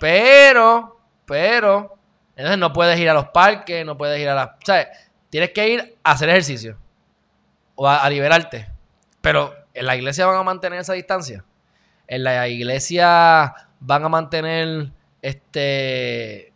[0.00, 0.98] Pero,
[1.30, 1.96] pero
[2.34, 4.88] entonces no puedes ir a los parques, no puedes ir a la, ¿sabes?
[5.30, 6.76] Tienes que ir a hacer ejercicio
[7.76, 8.68] o a liberarte.
[9.20, 11.44] Pero ¿En la iglesia van a mantener esa distancia?
[12.06, 14.90] ¿En la iglesia van a mantener
[15.22, 16.52] este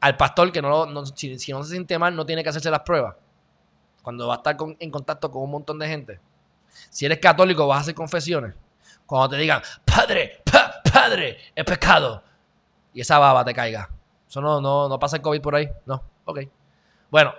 [0.00, 3.16] al pastor que no, si, no se siente mal no tiene que hacerse las pruebas?
[4.02, 6.20] Cuando va a estar en contacto con un montón de gente.
[6.88, 8.54] Si eres católico vas a hacer confesiones.
[9.04, 10.42] Cuando te digan, padre,
[10.92, 12.22] padre, es pecado.
[12.94, 13.90] Y esa baba te caiga.
[14.28, 15.70] Eso no, no, no pasa el COVID por ahí.
[15.86, 16.40] No, ok.
[17.10, 17.32] Bueno,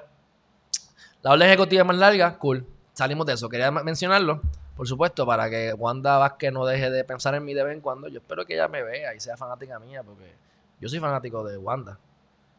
[1.22, 2.66] la orden ejecutiva más larga, cool.
[2.94, 3.48] Salimos de eso.
[3.48, 4.42] Quería mencionarlo
[4.80, 7.82] por supuesto, para que Wanda Vázquez no deje de pensar en mí de vez en
[7.82, 8.08] cuando.
[8.08, 10.34] Yo espero que ella me vea y sea fanática mía, porque
[10.80, 12.00] yo soy fanático de Wanda.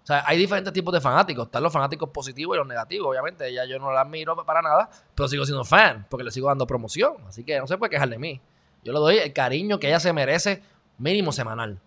[0.02, 1.46] O sea, hay diferentes tipos de fanáticos.
[1.46, 3.08] Están los fanáticos positivos y los negativos.
[3.08, 6.48] Obviamente, ella yo no la admiro para nada, pero sigo siendo fan, porque le sigo
[6.48, 7.14] dando promoción.
[7.26, 8.38] Así que no se puede quejar de mí.
[8.84, 10.62] Yo le doy el cariño que ella se merece,
[10.98, 11.80] mínimo semanal.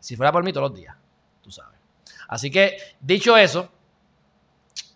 [0.00, 0.94] Si fuera por mí, todos los días.
[1.42, 1.78] Tú sabes.
[2.28, 3.68] Así que, dicho eso,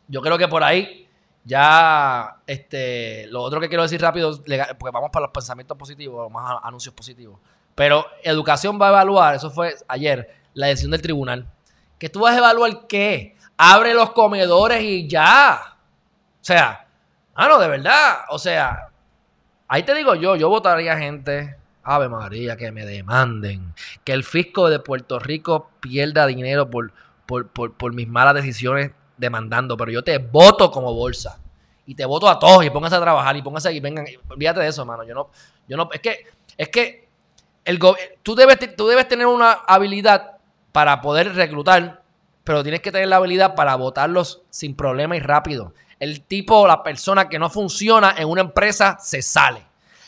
[0.09, 1.07] yo creo que por ahí
[1.45, 6.59] ya, este, lo otro que quiero decir rápido, porque vamos para los pensamientos positivos, más
[6.63, 7.39] anuncios positivos.
[7.75, 11.47] Pero educación va a evaluar, eso fue ayer, la decisión del tribunal.
[11.99, 13.37] Que tú vas a evaluar qué?
[13.57, 15.77] Abre los comedores y ya.
[16.41, 16.89] O sea,
[17.35, 18.25] ah, no, de verdad.
[18.31, 18.89] O sea,
[19.69, 21.57] ahí te digo yo, yo votaría gente,
[21.87, 23.73] Ave María, que me demanden.
[24.03, 26.93] Que el fisco de Puerto Rico pierda dinero por,
[27.27, 31.39] por, por, mis malas decisiones demandando, pero yo te voto como bolsa.
[31.87, 34.05] Y te voto a todos y pónganse a trabajar y pónganse y vengan.
[34.29, 35.05] Olvídate de eso, mano.
[35.05, 35.31] Yo no,
[35.69, 37.09] yo no, es que, es que
[37.65, 37.79] el
[38.25, 40.39] tú, debes, tú debes tener una habilidad
[40.73, 42.03] para poder reclutar,
[42.43, 45.73] pero tienes que tener la habilidad para votarlos sin problema y rápido.
[46.01, 49.65] El tipo o la persona que no funciona en una empresa se sale.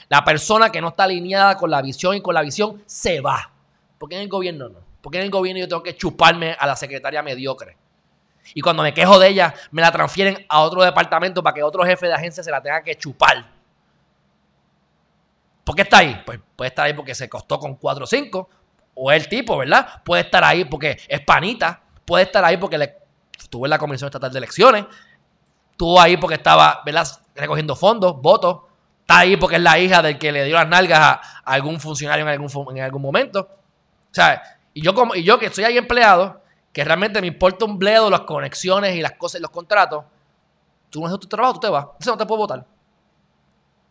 [0.08, 3.50] La persona que no está alineada con la visión y con la visión se va.
[3.98, 4.78] Porque en el gobierno no.
[5.02, 7.76] Porque en el gobierno yo tengo que chuparme a la secretaria mediocre.
[8.54, 11.84] Y cuando me quejo de ella, me la transfieren a otro departamento para que otro
[11.84, 13.46] jefe de agencia se la tenga que chupar.
[15.64, 16.22] ¿Por qué está ahí?
[16.24, 18.48] Pues puede estar ahí porque se costó con 4 o 5.
[18.94, 20.02] O el tipo, ¿verdad?
[20.02, 21.82] Puede estar ahí porque es panita.
[22.06, 22.96] Puede estar ahí porque
[23.38, 24.86] estuvo en la Comisión Estatal de Elecciones.
[25.70, 27.06] Estuvo ahí porque estaba, ¿verdad?
[27.34, 28.62] Recogiendo fondos, votos.
[29.08, 32.26] Está ahí porque es la hija del que le dio las nalgas a, algún funcionario
[32.26, 33.40] en algún, en algún momento.
[33.40, 34.42] O sea,
[34.74, 36.42] y yo, como, y yo que soy ahí empleado,
[36.74, 40.04] que realmente me importa un bledo las conexiones y las cosas y los contratos,
[40.90, 41.86] tú no haces tu trabajo, tú te vas.
[41.98, 42.66] Eso no te puedo votar.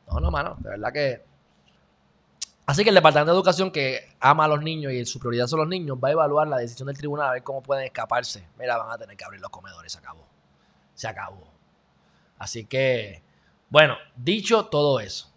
[0.07, 0.55] No, no, mano.
[0.59, 1.25] De verdad que
[2.67, 5.59] Así que el Departamento de Educación, que ama a los niños y su prioridad son
[5.59, 8.45] los niños, va a evaluar la decisión del tribunal a ver cómo pueden escaparse.
[8.59, 10.27] Mira, van a tener que abrir los comedores, se acabó.
[10.93, 11.47] Se acabó.
[12.37, 13.23] Así que,
[13.69, 15.31] bueno, dicho todo eso.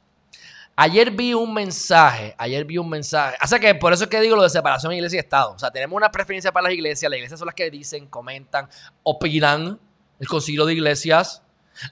[0.76, 3.36] Ayer vi un mensaje, ayer vi un mensaje.
[3.42, 5.52] O sea que por eso es que digo lo de separación iglesia y Estado.
[5.52, 7.10] O sea, tenemos una preferencia para las iglesias.
[7.10, 8.68] Las iglesias son las que dicen, comentan,
[9.02, 9.78] opinan.
[10.18, 11.42] El concilio de iglesias.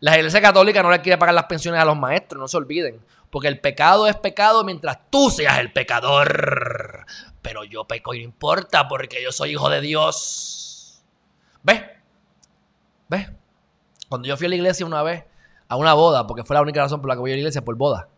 [0.00, 3.00] La iglesia católica no le quiere pagar las pensiones a los maestros, no se olviden.
[3.30, 7.04] Porque el pecado es pecado mientras tú seas el pecador.
[7.42, 11.02] Pero yo peco y no importa porque yo soy hijo de Dios.
[11.62, 11.82] ¿Ves?
[13.08, 13.28] ¿Ves?
[14.08, 15.24] Cuando yo fui a la iglesia una vez,
[15.68, 17.64] a una boda, porque fue la única razón por la que voy a la iglesia,
[17.64, 18.08] por boda.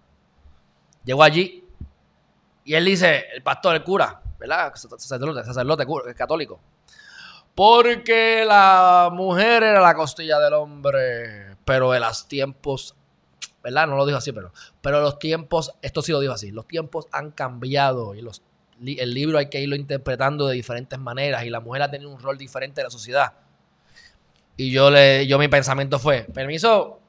[1.05, 1.65] Llego allí
[2.65, 4.73] y él dice, el pastor, el cura, ¿verdad?
[4.75, 6.61] Sacerdote, sacerdote cura, católico.
[7.55, 12.95] Porque la mujer era la costilla del hombre, pero en los tiempos
[13.63, 13.87] ¿verdad?
[13.87, 17.07] No lo dijo así, pero, pero los tiempos, esto sí lo dijo así, los tiempos
[17.13, 18.43] han cambiado y los,
[18.85, 22.21] el libro hay que irlo interpretando de diferentes maneras y la mujer ha tenido un
[22.21, 23.35] rol diferente en la sociedad.
[24.57, 27.00] Y yo, le, yo mi pensamiento fue, permiso,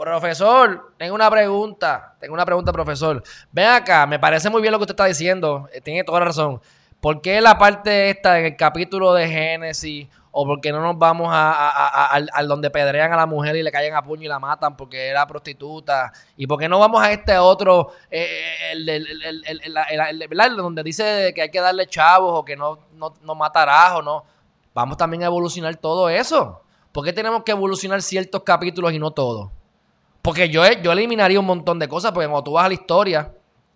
[0.00, 3.22] profesor, tengo una pregunta, tengo una pregunta, profesor.
[3.52, 6.26] Ven acá, me parece muy bien lo que usted está diciendo, eh, tiene toda la
[6.26, 6.60] razón.
[7.00, 11.28] ¿Por qué la parte esta en el capítulo de Génesis o porque no nos vamos
[11.30, 15.08] a, donde pedrean a la mujer y le caen a puño y la matan porque
[15.08, 21.32] era prostituta y por qué no vamos a este otro eh, el, el, donde dice
[21.34, 24.24] que hay que darle chavos o que no, no, no matarás o no
[24.72, 29.10] vamos también a evolucionar todo eso ¿por qué tenemos que evolucionar ciertos capítulos y no
[29.10, 29.50] todos?
[30.22, 33.32] Porque yo, yo eliminaría un montón de cosas porque cuando tú vas a la historia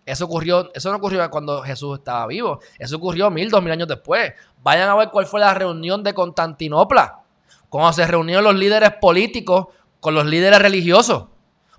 [0.07, 2.61] eso ocurrió, eso no ocurrió cuando Jesús estaba vivo.
[2.78, 4.33] Eso ocurrió mil, dos mil años después.
[4.62, 7.20] Vayan a ver cuál fue la reunión de Constantinopla.
[7.68, 9.68] Cuando se reunieron los líderes políticos
[10.00, 11.26] con los líderes religiosos.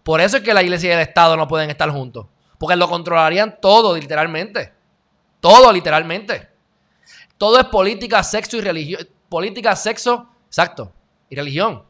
[0.03, 2.27] Por eso es que la iglesia y el Estado no pueden estar juntos.
[2.57, 4.73] Porque lo controlarían todo, literalmente.
[5.39, 6.49] Todo, literalmente.
[7.37, 9.07] Todo es política, sexo y religión.
[9.29, 10.91] Política, sexo, exacto.
[11.29, 11.83] Y religión.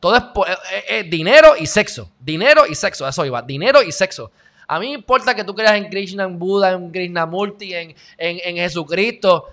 [0.00, 2.10] Todo es eh, eh, eh, dinero y sexo.
[2.20, 3.06] Dinero y sexo.
[3.06, 3.42] Eso iba.
[3.42, 4.30] Dinero y sexo.
[4.66, 8.40] A mí me importa que tú creas en Krishna, en Buda, en Krishnamurti, en, en,
[8.44, 9.48] en Jesucristo.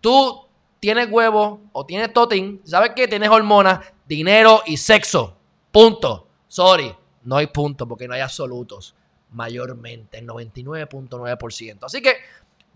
[0.00, 0.46] Tú
[0.78, 3.08] tienes huevo o tienes totin, ¿sabes qué?
[3.08, 5.36] Tienes hormonas, dinero y sexo.
[5.72, 6.26] Punto.
[6.46, 8.94] Sorry, no hay punto porque no hay absolutos.
[9.30, 11.78] Mayormente, el 99.9%.
[11.82, 12.16] Así que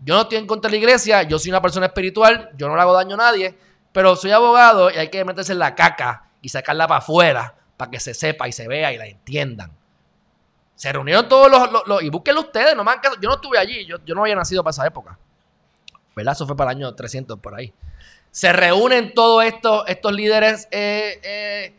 [0.03, 2.75] yo no estoy en contra de la iglesia, yo soy una persona espiritual, yo no
[2.75, 3.55] le hago daño a nadie,
[3.91, 7.89] pero soy abogado y hay que meterse en la caca y sacarla para afuera para
[7.89, 9.71] que se sepa y se vea y la entiendan.
[10.75, 11.49] Se reunieron todos
[11.87, 14.71] los, y búsquenlo ustedes, no me yo no estuve allí, yo, no había nacido para
[14.71, 15.17] esa época.
[16.15, 16.33] ¿Verdad?
[16.33, 17.73] Eso fue para el año 300 por ahí.
[18.29, 21.75] Se reúnen todos estos, estos líderes eh, eh,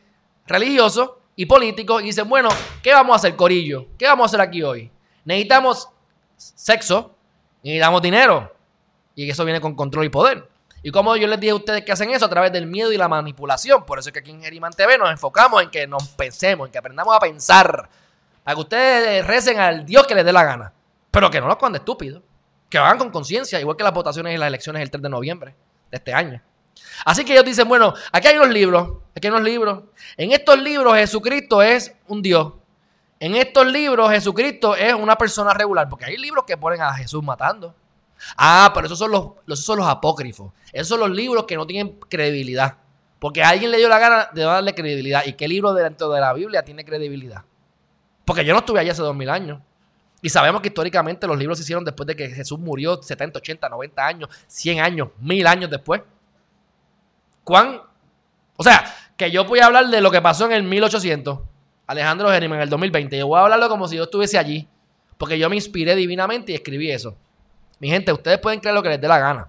[0.46, 2.48] religiosos y políticos y dicen, bueno,
[2.82, 3.86] ¿qué vamos a hacer, Corillo?
[3.98, 4.90] ¿Qué vamos a hacer aquí hoy?
[5.24, 5.88] Necesitamos
[6.36, 7.14] sexo,
[7.62, 8.52] necesitamos dinero.
[9.14, 10.48] Y eso viene con control y poder.
[10.84, 12.98] Y como yo les dije a ustedes que hacen eso a través del miedo y
[12.98, 13.86] la manipulación.
[13.86, 16.72] Por eso es que aquí en Geriman TV nos enfocamos en que nos pensemos, en
[16.72, 17.88] que aprendamos a pensar
[18.44, 20.74] a que ustedes recen al Dios que les dé la gana.
[21.10, 22.22] Pero que no los cuando estúpidos.
[22.68, 25.08] Que lo hagan con conciencia, igual que las votaciones y las elecciones el 3 de
[25.08, 25.54] noviembre
[25.90, 26.42] de este año.
[27.06, 29.84] Así que ellos dicen, bueno, aquí hay unos libros, aquí hay unos libros.
[30.18, 32.52] En estos libros Jesucristo es un Dios.
[33.20, 37.22] En estos libros Jesucristo es una persona regular, porque hay libros que ponen a Jesús
[37.22, 37.74] matando.
[38.36, 40.52] Ah, pero esos son los, esos son los apócrifos.
[40.72, 42.78] Esos son los libros que no tienen credibilidad.
[43.18, 45.24] Porque alguien le dio la gana de darle credibilidad.
[45.24, 47.42] ¿Y qué libro dentro de la Biblia tiene credibilidad?
[48.24, 49.60] Porque yo no estuve allí hace dos mil años.
[50.20, 53.68] Y sabemos que históricamente los libros se hicieron después de que Jesús murió 70, 80,
[53.68, 56.00] 90 años, 100 años, 1000 años después.
[57.44, 57.82] ¿Cuán?
[58.56, 58.84] O sea,
[59.16, 61.40] que yo voy a hablar de lo que pasó en el 1800,
[61.86, 63.18] Alejandro Geniman, en el 2020.
[63.18, 64.66] Yo voy a hablarlo como si yo estuviese allí.
[65.18, 67.16] Porque yo me inspiré divinamente y escribí eso.
[67.84, 69.46] Mi gente, ustedes pueden creer lo que les dé la gana.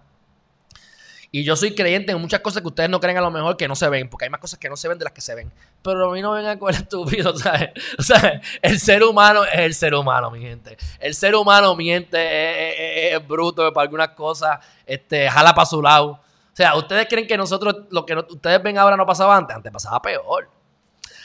[1.31, 3.65] Y yo soy creyente en muchas cosas que ustedes no creen a lo mejor que
[3.65, 5.33] no se ven, porque hay más cosas que no se ven de las que se
[5.35, 5.53] ven.
[5.81, 7.69] Pero a mí no vengan con el estúpido, ¿sabes?
[7.97, 10.75] O sea, el ser humano es el ser humano, mi gente.
[10.99, 16.07] El ser humano miente, es, bruto para algunas cosas, este, jala para su lado.
[16.07, 16.19] O
[16.51, 20.01] sea, ustedes creen que nosotros, lo que ustedes ven ahora no pasaba antes, antes pasaba
[20.01, 20.49] peor.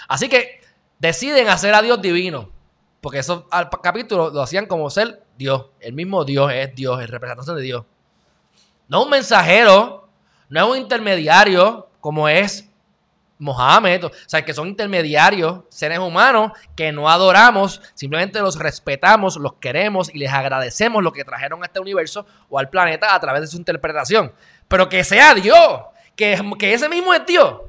[0.07, 0.61] Así que
[1.01, 2.53] deciden hacer a Dios divino.
[3.01, 3.45] Porque esos
[3.83, 5.67] capítulos lo hacían como ser Dios.
[5.81, 7.85] El mismo Dios es Dios, es representación de Dios.
[8.89, 10.07] No un mensajero,
[10.51, 12.69] no es un intermediario como es
[13.39, 19.55] Mohammed, o sea, que son intermediarios, seres humanos que no adoramos, simplemente los respetamos, los
[19.55, 23.41] queremos y les agradecemos lo que trajeron a este universo o al planeta a través
[23.41, 24.35] de su interpretación.
[24.69, 27.63] Pero que sea Dios, que, que ese mismo es Dios.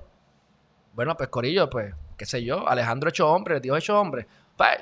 [0.94, 4.28] Bueno, pues Corillo, pues, qué sé yo, Alejandro hecho hombre, Dios hecho hombre.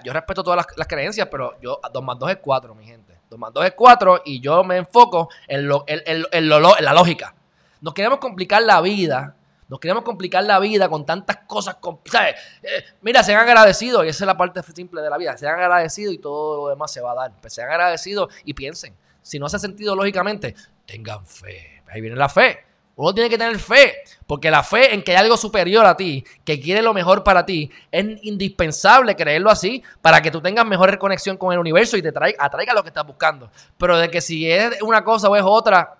[0.03, 3.17] Yo respeto todas las, creencias, pero yo, 2 más 2 es 4, mi gente.
[3.29, 7.35] 2 más 2 es 4 y yo me enfoco en, lo, en, la lógica.
[7.81, 9.35] Nos queremos complicar la vida.
[9.67, 11.77] Nos queremos complicar la vida con tantas cosas.
[12.05, 12.35] ¿sabes?
[12.63, 15.37] Eh, mira, sean agradecidos, y esa es la parte simple de la vida.
[15.37, 17.31] Sean agradecidos y todo lo demás se va a dar.
[17.39, 18.95] Pues sean agradecidos y piensen.
[19.21, 21.83] Si no hace sentido lógicamente, tengan fe.
[21.87, 22.68] Ahí viene la fe.
[23.01, 26.25] Uno tiene que tener fe, porque la fe en que hay algo superior a ti,
[26.43, 30.97] que quiere lo mejor para ti, es indispensable creerlo así para que tú tengas mejor
[30.97, 33.49] conexión con el universo y te traiga, atraiga lo que estás buscando.
[33.77, 35.95] Pero de que si es una cosa o es otra,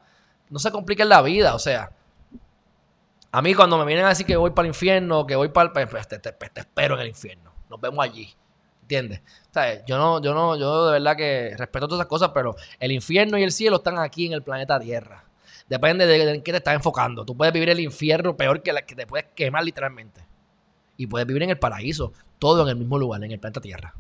[0.49, 1.55] no se complique la vida.
[1.55, 1.89] O sea,
[3.31, 5.67] a mí cuando me vienen a decir que voy para el infierno, que voy para
[5.67, 5.71] el...
[5.71, 7.53] Pues, pues, te, te espero en el infierno.
[7.69, 8.35] Nos vemos allí.
[8.81, 9.21] ¿Entiendes?
[9.88, 13.38] Yo no, yo no, yo de verdad que respeto todas esas cosas, pero el infierno
[13.38, 15.28] y el cielo están aquí en el planeta Tierra.
[15.69, 17.23] Depende de, en qué te estás enfocando.
[17.25, 20.25] Tú puedes vivir el infierno peor que la que te puedes quemar literalmente.
[20.97, 23.93] Y puedes vivir en el paraíso, todo en el mismo lugar, en el planeta Tierra.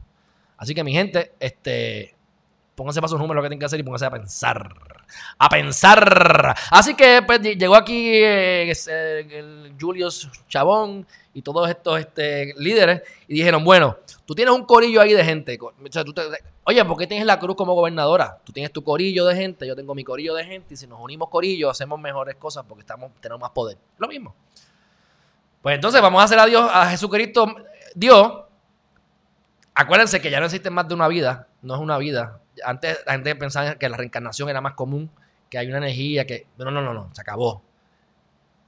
[0.57, 2.15] Así que mi gente, este,
[2.75, 4.75] pónganse para sus números lo que tienen que hacer y pónganse a pensar.
[5.37, 6.55] A pensar.
[6.71, 8.71] Así que pues, llegó aquí eh,
[9.31, 15.01] el Julius Chabón y todos estos este, líderes y dijeron, bueno, tú tienes un corillo
[15.01, 15.57] ahí de gente.
[16.63, 18.39] oye, ¿por qué tienes la cruz como gobernadora?
[18.43, 20.99] Tú tienes tu corillo de gente, yo tengo mi corillo de gente y si nos
[20.99, 23.77] unimos corillo hacemos mejores cosas porque estamos, tenemos más poder.
[23.97, 24.35] Lo mismo.
[25.61, 27.55] Pues entonces vamos a hacer a Dios, a Jesucristo,
[27.93, 28.33] Dios.
[29.73, 32.39] Acuérdense que ya no existe más de una vida, no es una vida.
[32.63, 35.11] Antes la gente pensaba que la reencarnación era más común,
[35.49, 36.47] que hay una energía que...
[36.57, 37.63] No, no, no, no, se acabó.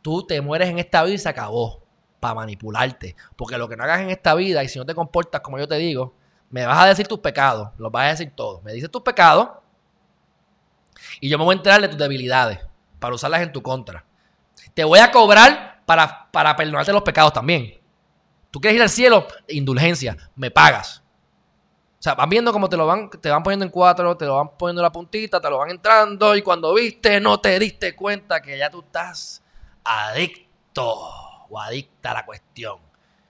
[0.01, 1.83] Tú te mueres en esta vida y se acabó
[2.19, 3.15] para manipularte.
[3.35, 5.67] Porque lo que no hagas en esta vida y si no te comportas como yo
[5.67, 6.15] te digo,
[6.49, 8.63] me vas a decir tus pecados, los vas a decir todos.
[8.63, 9.49] Me dices tus pecados
[11.19, 12.59] y yo me voy a enterar de tus debilidades
[12.99, 14.05] para usarlas en tu contra.
[14.73, 17.79] Te voy a cobrar para, para perdonarte los pecados también.
[18.51, 21.00] Tú quieres ir al cielo, indulgencia, me pagas.
[22.01, 24.37] O sea, van viendo cómo te lo van, te van poniendo en cuatro, te lo
[24.37, 28.41] van poniendo la puntita, te lo van entrando y cuando viste no te diste cuenta
[28.41, 29.43] que ya tú estás
[29.83, 30.83] adicto
[31.47, 32.79] o adicta a la cuestión.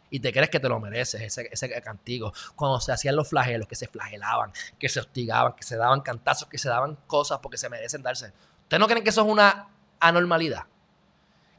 [0.09, 2.31] Y te crees que te lo mereces, ese, ese cantigo.
[2.55, 6.47] Cuando se hacían los flagelos, que se flagelaban, que se hostigaban, que se daban cantazos,
[6.47, 8.31] que se daban cosas porque se merecen darse.
[8.63, 9.67] ¿Ustedes no creen que eso es una
[9.99, 10.63] anormalidad?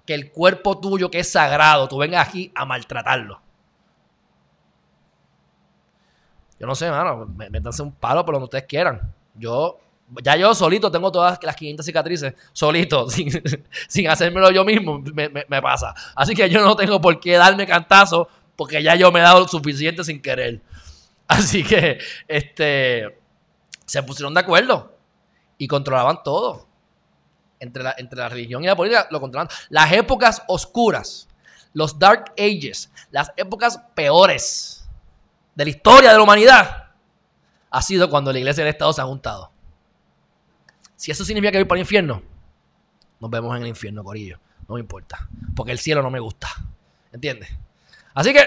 [0.07, 3.42] Que el cuerpo tuyo, que es sagrado, tú vengas aquí a maltratarlo.
[6.63, 9.13] Yo no sé, mano, métanse un palo por donde ustedes quieran.
[9.35, 9.81] Yo
[10.23, 13.33] ya yo solito tengo todas las 500 cicatrices, solito, sin,
[13.89, 15.93] sin hacérmelo yo mismo, me, pasa.
[16.15, 19.49] Así que yo no tengo por qué darme cantazo, porque ya yo me he dado
[19.49, 20.61] suficiente sin querer.
[21.27, 21.99] Así que,
[22.29, 23.19] este,
[23.85, 24.97] se pusieron de acuerdo
[25.59, 26.69] y controlaban todo.
[27.59, 29.53] Entre la, entre la religión y la política lo controlaban.
[29.69, 31.29] Las épocas oscuras,
[31.73, 34.82] los Dark Ages, las épocas peores
[35.55, 36.91] de la historia de la humanidad,
[37.71, 39.51] ha sido cuando la iglesia y el Estado se han juntado.
[40.97, 42.23] Si eso significa que voy para el infierno,
[43.19, 44.39] nos vemos en el infierno, Corillo.
[44.69, 45.29] No me importa.
[45.57, 46.49] Porque el cielo no me gusta.
[47.13, 47.51] ¿Entiendes?
[48.15, 48.47] Así que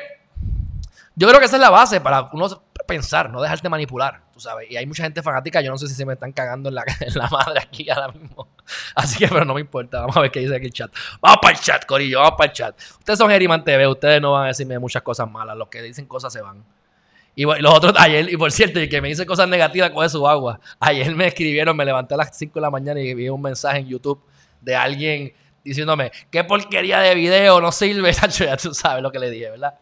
[1.16, 4.70] yo creo que esa es la base para uno pensar, no dejarte manipular, tú sabes.
[4.70, 6.84] Y hay mucha gente fanática, yo no sé si se me están cagando en la,
[7.32, 8.48] madre aquí ahora mismo.
[8.96, 10.02] Así que, pero no me importa.
[10.02, 10.92] Vamos a ver qué dice aquí el chat.
[11.22, 12.80] Vamos para el chat, Corillo, vamos para el chat.
[13.00, 15.58] Ustedes son Geriman TV, ustedes no van a decirme muchas cosas malas.
[15.58, 16.64] Los que dicen cosas se van.
[17.36, 20.26] Y los otros, ayer, y por cierto, y que me dice cosas negativas, coge su
[20.26, 20.60] agua.
[20.80, 23.80] Ayer me escribieron, me levanté a las 5 de la mañana y vi un mensaje
[23.80, 24.24] en YouTube
[24.62, 25.34] de alguien
[25.66, 29.50] diciéndome, qué porquería de video, no sirve, Sancho, ya tú sabes lo que le dije,
[29.50, 29.76] ¿verdad?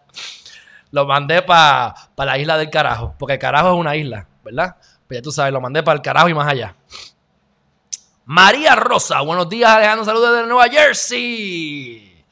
[0.91, 4.77] Lo mandé para la isla del carajo, porque el carajo es una isla, ¿verdad?
[5.07, 6.75] Pues ya tú sabes, lo mandé para el carajo y más allá.
[8.25, 12.23] María Rosa, buenos días, Alejandro, saludos desde Nueva Jersey.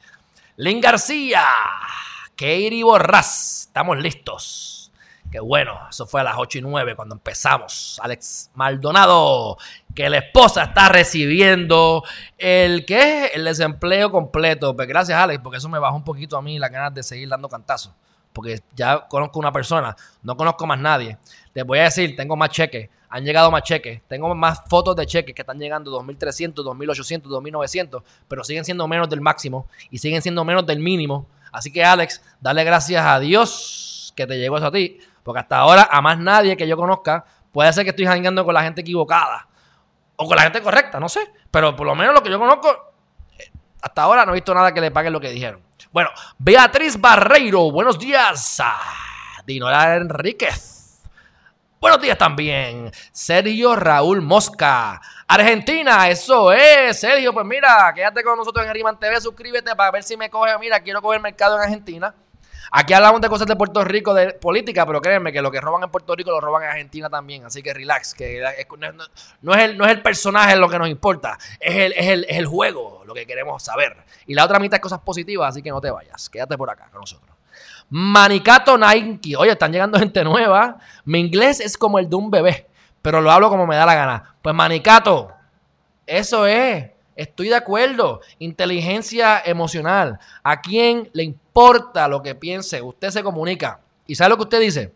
[0.56, 1.44] Lynn García,
[2.34, 4.71] Katie Borras, estamos listos.
[5.32, 7.98] Que bueno, eso fue a las 8 y 9 cuando empezamos.
[8.02, 9.56] Alex Maldonado,
[9.94, 12.04] que la esposa está recibiendo
[12.36, 14.76] el que el desempleo completo.
[14.76, 17.30] Pues gracias, Alex, porque eso me bajó un poquito a mí la ganas de seguir
[17.30, 17.94] dando cantazos.
[18.34, 21.16] Porque ya conozco una persona, no conozco más nadie.
[21.54, 25.06] Les voy a decir, tengo más cheques, han llegado más cheques, tengo más fotos de
[25.06, 30.20] cheques que están llegando 2.300, 2.800, 2.900, pero siguen siendo menos del máximo y siguen
[30.20, 31.26] siendo menos del mínimo.
[31.52, 35.58] Así que Alex, dale gracias a Dios que te llegó eso a ti porque hasta
[35.58, 38.80] ahora, a más nadie que yo conozca, puede ser que estoy jangueando con la gente
[38.80, 39.46] equivocada.
[40.16, 41.20] O con la gente correcta, no sé.
[41.50, 42.94] Pero por lo menos lo que yo conozco,
[43.38, 43.50] eh,
[43.80, 45.62] hasta ahora no he visto nada que le paguen lo que dijeron.
[45.92, 48.62] Bueno, Beatriz Barreiro, buenos días.
[49.44, 51.02] Dinora Enríquez.
[51.80, 52.92] Buenos días también.
[53.10, 55.00] Sergio Raúl Mosca.
[55.26, 57.00] Argentina, eso es.
[57.00, 60.56] Sergio, pues mira, quédate con nosotros en Ariman TV, suscríbete para ver si me coge.
[60.58, 62.14] Mira, quiero coger mercado en Argentina.
[62.74, 65.82] Aquí hablamos de cosas de Puerto Rico, de política, pero créanme que lo que roban
[65.82, 67.44] en Puerto Rico lo roban en Argentina también.
[67.44, 68.42] Así que relax, que
[69.42, 72.24] no, es, el, no es el personaje lo que nos importa, es el, es, el,
[72.24, 73.94] es el juego lo que queremos saber.
[74.26, 76.88] Y la otra mitad es cosas positivas, así que no te vayas, quédate por acá
[76.90, 77.36] con nosotros.
[77.90, 80.78] Manicato Nike, oye, están llegando gente nueva.
[81.04, 82.70] Mi inglés es como el de un bebé,
[83.02, 84.36] pero lo hablo como me da la gana.
[84.40, 85.30] Pues Manicato,
[86.06, 86.86] eso es.
[87.16, 88.20] Estoy de acuerdo.
[88.38, 90.18] Inteligencia emocional.
[90.42, 92.80] ¿A quién le importa lo que piense?
[92.80, 93.80] Usted se comunica.
[94.06, 94.92] ¿Y sabe lo que usted dice?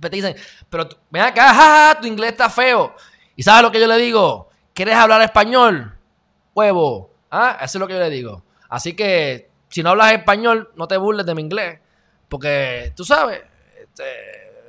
[0.00, 0.34] Te dicen,
[0.68, 2.94] pero ven acá, tu inglés está feo.
[3.36, 4.48] ¿Y sabe lo que yo le digo?
[4.74, 5.96] ¿Quieres hablar español?
[6.54, 7.10] Huevo.
[7.30, 7.58] ¿Ah?
[7.62, 8.42] Eso es lo que yo le digo.
[8.68, 11.78] Así que, si no hablas español, no te burles de mi inglés.
[12.28, 13.42] Porque, tú sabes,
[13.78, 14.04] este,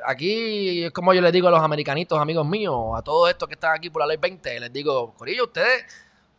[0.06, 3.56] aquí es como yo le digo a los americanitos, amigos míos, a todos estos que
[3.56, 5.86] están aquí por la ley 20, les digo, Corillo, ustedes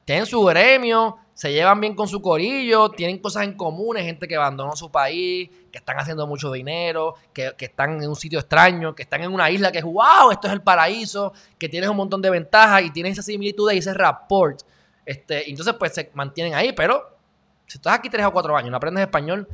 [0.05, 4.37] tienen su gremio, se llevan bien con su corillo, tienen cosas en común, gente que
[4.37, 9.03] abandonó su país, que están haciendo mucho dinero, que, están en un sitio extraño, que
[9.03, 12.23] están en una isla que es wow, esto es el paraíso, que tienes un montón
[12.23, 14.61] de ventajas y tienes esa similitud y ese rapport.
[15.05, 17.19] Este, entonces, pues se mantienen ahí, pero
[17.67, 19.49] si estás aquí tres o cuatro años no aprendes español,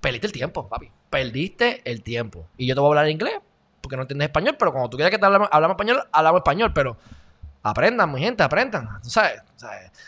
[0.00, 0.90] perdiste el tiempo, papi.
[1.10, 2.46] Perdiste el tiempo.
[2.56, 3.34] Y yo te voy a hablar inglés
[3.82, 6.72] porque no entiendes español, pero cuando tú quieras que te hablamos, hablamos español, hablamos español,
[6.72, 6.96] pero
[7.62, 8.88] Aprendan, mi gente, aprendan.
[9.02, 9.40] ¿sabes?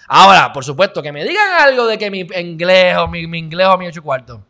[0.08, 3.78] Ahora, por supuesto, que me digan algo de que mi inglés o mi, inglés o
[3.78, 4.40] mi ocho cuartos.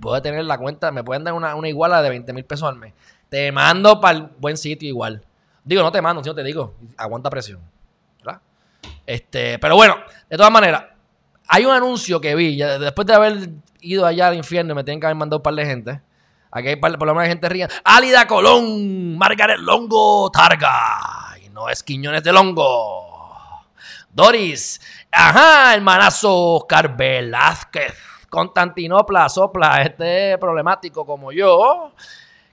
[0.00, 2.94] Puedo tener la cuenta, me pueden dar una, iguala de 20 mil pesos al mes.
[3.28, 5.22] Te mando para el buen sitio igual.
[5.62, 7.60] Digo, no te mando, sino te digo, aguanta presión.
[9.06, 9.96] Este, pero bueno,
[10.28, 10.84] de todas maneras,
[11.48, 13.50] hay un anuncio que vi, después de haber
[13.80, 16.00] ido allá al infierno, me tienen que haber mandado un par de gente.
[16.52, 17.68] Aquí hay por lo menos gente ría.
[17.84, 21.19] Álida Colón, Margaret Longo Targa
[21.52, 23.64] no es Quiñones de Longo.
[24.10, 24.80] Doris,
[25.10, 27.94] ajá, hermanazo Oscar Velázquez.
[28.28, 31.92] Constantinopla, sopla, este problemático como yo.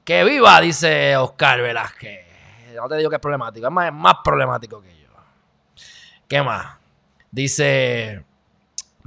[0.03, 2.25] Que viva, dice Oscar Velázquez.
[2.75, 5.09] No te digo que es problemático, es más, es más problemático que yo.
[6.27, 6.77] ¿Qué más?
[7.31, 8.23] Dice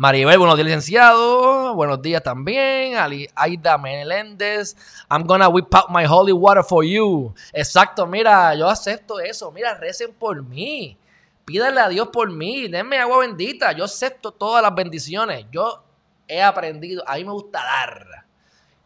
[0.01, 1.75] Maribel, buenos días, licenciado.
[1.75, 2.95] Buenos días también.
[3.35, 4.75] Aida Meléndez.
[5.11, 7.35] I'm gonna whip out my holy water for you.
[7.53, 9.53] Exacto, mira, yo acepto eso.
[9.53, 10.97] Mira, recen por mí.
[11.45, 12.67] Pídanle a Dios por mí.
[12.67, 13.73] Denme agua bendita.
[13.73, 15.45] Yo acepto todas las bendiciones.
[15.53, 15.85] Yo
[16.27, 17.07] he aprendido.
[17.07, 18.25] A mí me gusta dar.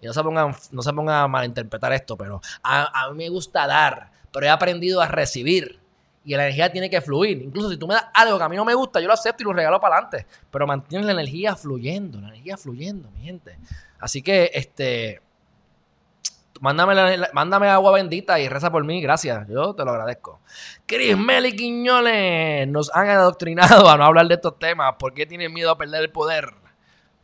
[0.00, 3.68] Y no se pongan, no se pongan a malinterpretar esto, pero a mí me gusta
[3.68, 4.10] dar.
[4.32, 5.78] Pero he aprendido a recibir
[6.24, 7.42] y la energía tiene que fluir.
[7.42, 9.42] Incluso si tú me das algo que a mí no me gusta, yo lo acepto
[9.42, 10.26] y lo regalo para adelante.
[10.50, 13.58] Pero mantienes la energía fluyendo, la energía fluyendo, mi gente.
[13.98, 15.20] Así que, este,
[16.60, 19.46] mándame, mándame agua bendita y reza por mí, gracias.
[19.48, 20.40] Yo te lo agradezco.
[20.86, 24.94] Chris Meli Quiñones nos han adoctrinado a no hablar de estos temas.
[24.98, 26.54] ¿Por qué tienen miedo a perder el poder?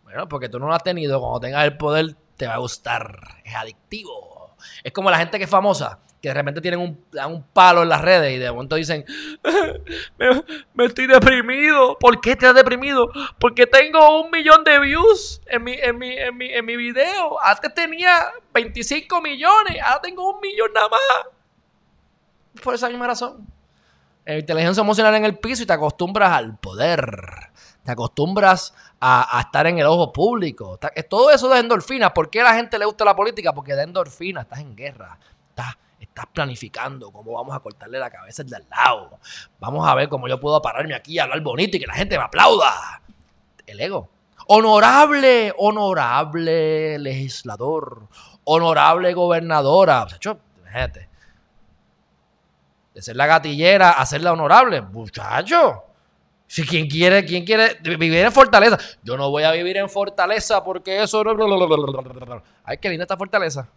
[0.04, 1.20] Bueno, porque tú no lo has tenido.
[1.20, 3.18] Cuando tengas el poder, te va a gustar.
[3.44, 4.56] Es adictivo.
[4.84, 7.88] Es como la gente que es famosa que de repente tienen un, un palo en
[7.88, 9.04] las redes y de momento dicen,
[10.74, 11.96] me, estoy deprimido.
[11.98, 13.10] ¿Por qué estás deprimido?
[13.38, 17.42] Porque tengo un millón de views en mi, en mi, en mi, en mi video.
[17.42, 22.62] Antes tenía 25 millones, ahora tengo un millón nada más.
[22.62, 23.46] Por esa misma razón.
[24.26, 27.50] Inteligencia emocional en el piso y te acostumbras al poder.
[27.82, 30.78] Te acostumbras a, estar en el ojo público.
[31.08, 32.12] Todo eso da endorfinas.
[32.12, 33.54] ¿Por qué a la gente le gusta la política?
[33.54, 35.18] Porque da endorfinas, estás en guerra.
[35.48, 35.76] Estás
[36.10, 39.18] estás planificando cómo vamos a cortarle la cabeza al de al lado.
[39.58, 42.18] Vamos a ver cómo yo puedo pararme aquí y hablar bonito y que la gente
[42.18, 43.00] me aplauda.
[43.66, 44.10] El ego.
[44.48, 48.08] Honorable, honorable legislador,
[48.44, 50.02] honorable gobernadora.
[50.02, 51.08] Muchacho, imagínate.
[52.92, 54.82] De ser la gatillera a ser la honorable.
[54.82, 55.84] Muchacho.
[56.48, 58.76] Si quien quiere, quien quiere vivir en Fortaleza.
[59.04, 61.22] Yo no voy a vivir en Fortaleza porque eso.
[62.64, 63.68] Ay, qué linda esta Fortaleza.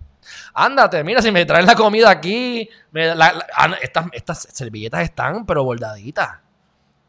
[0.53, 3.78] Ándate, mira, si me traen la comida aquí, ah,
[4.11, 6.39] estas, servilletas están, pero bordaditas.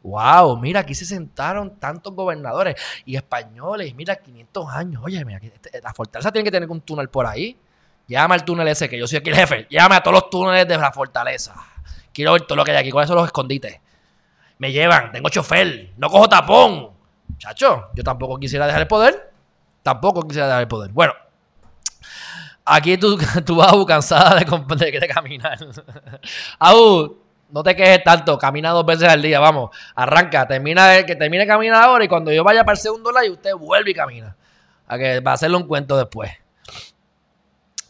[0.03, 3.95] Wow, mira, aquí se sentaron tantos gobernadores y españoles.
[3.95, 5.01] Mira, 500 años.
[5.03, 7.57] Oye, mira, este, la fortaleza tiene que tener un túnel por ahí.
[8.07, 9.67] Llama al túnel ese, que yo soy aquí el jefe.
[9.69, 11.55] Llame a todos los túneles de la fortaleza.
[12.13, 12.91] Quiero ver todo lo que hay aquí.
[12.91, 13.79] ¿Cuáles son los escondites?
[14.59, 16.91] Me llevan, tengo chofer, no cojo tapón.
[17.37, 19.33] Chacho, yo tampoco quisiera dejar el poder.
[19.81, 20.91] Tampoco quisiera dejar el poder.
[20.91, 21.13] Bueno,
[22.65, 25.57] Aquí tú, tú vas cansada de, de, caminar.
[26.59, 27.17] Aú,
[27.51, 31.47] no te quejes tanto, camina dos veces al día, vamos, arranca, termina que termine de
[31.47, 34.35] caminar ahora y cuando yo vaya para el segundo live, usted vuelve y camina.
[34.87, 36.31] A que va a hacerle un cuento después.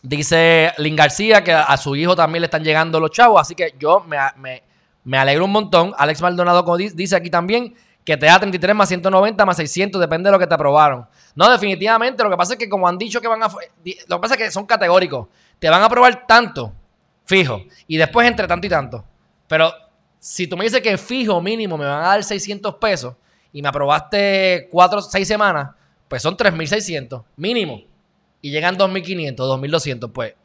[0.02, 3.74] Dice Lin García que a su hijo también le están llegando los chavos, así que
[3.80, 4.62] yo me, me,
[5.04, 5.94] me alegro un montón.
[5.98, 7.76] Alex Maldonado dice aquí también
[8.06, 11.08] que te da 33 más 190 más 600, depende de lo que te aprobaron.
[11.34, 13.48] No, definitivamente, lo que pasa es que como han dicho que van a...
[13.48, 15.28] Lo que pasa es que son categóricos.
[15.58, 16.72] Te van a aprobar tanto,
[17.26, 19.04] fijo, y después entre tanto y tanto.
[19.48, 19.74] Pero
[20.20, 23.16] si tú me dices que fijo mínimo me van a dar 600 pesos
[23.52, 25.72] y me aprobaste 4, 6 semanas,
[26.08, 27.82] pues son 3.600 mínimo.
[28.40, 30.36] Y llegan 2.500, 2.200, pues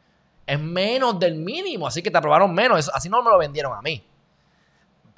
[0.47, 2.89] es menos del mínimo, así que te aprobaron menos.
[2.91, 4.03] así no me lo vendieron a mí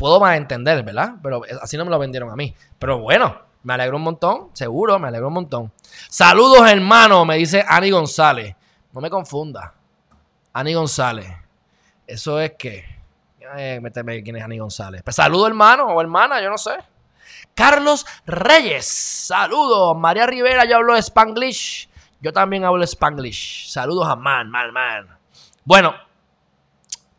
[0.04, 1.14] puedo más entender, ¿verdad?
[1.24, 2.54] Pero así no me lo vendieron a mí.
[2.78, 5.72] Pero bueno, me alegro un montón, seguro, me alegro un montón.
[6.10, 8.54] Saludos, hermano, me dice Ani González.
[8.92, 9.74] No me confunda.
[10.52, 11.32] Ani González.
[12.06, 12.84] Eso es que.
[13.56, 13.82] Eh,
[14.26, 15.04] quién es Ani González.
[15.04, 16.74] Pues saludo, hermano o hermana, yo no sé.
[17.56, 18.86] Carlos Reyes.
[18.86, 19.98] Saludos.
[19.98, 21.88] María Rivera, yo hablo Spanglish.
[22.20, 23.70] Yo también hablo Spanglish.
[23.70, 25.18] Saludos a Man, Man, Man.
[25.64, 25.96] Bueno,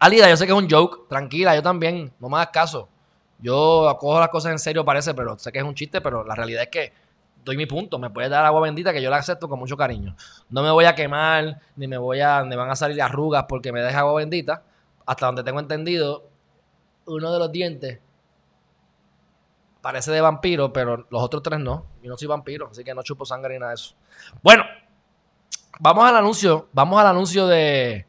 [0.04, 2.90] Alida, yo sé que es un joke, tranquila, yo también, no me hagas caso.
[3.38, 6.34] Yo acojo las cosas en serio, parece, pero sé que es un chiste, pero la
[6.34, 6.92] realidad es que
[7.42, 7.98] doy mi punto.
[7.98, 10.14] Me puedes dar agua bendita que yo la acepto con mucho cariño.
[10.50, 13.72] No me voy a quemar, ni me voy a, me van a salir arrugas porque
[13.72, 14.62] me deja agua bendita.
[15.06, 16.28] Hasta donde tengo entendido,
[17.06, 17.98] uno de los dientes
[19.80, 21.86] parece de vampiro, pero los otros tres no.
[22.02, 23.94] Yo no soy vampiro, así que no chupo sangre ni nada de eso.
[24.42, 24.64] Bueno,
[25.80, 26.68] vamos al anuncio.
[26.74, 28.06] Vamos al anuncio de,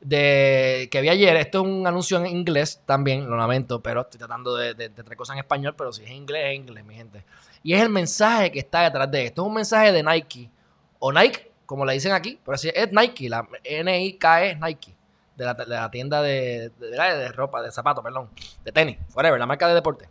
[0.00, 1.36] de que vi ayer.
[1.36, 5.16] Esto es un anuncio en inglés también, lo lamento, pero estoy tratando de, de, traer
[5.16, 7.24] cosas en español, pero si es inglés, es inglés, mi gente.
[7.62, 9.42] Y es el mensaje que está detrás de esto.
[9.42, 10.50] Es un mensaje de Nike,
[10.98, 14.96] o Nike, como le dicen aquí, pero si es Nike, la N-I-K-E Nike,
[15.36, 18.30] de la, de la tienda de, de, ropa, de zapatos, perdón,
[18.64, 20.08] de tenis, whatever, la marca de deporte.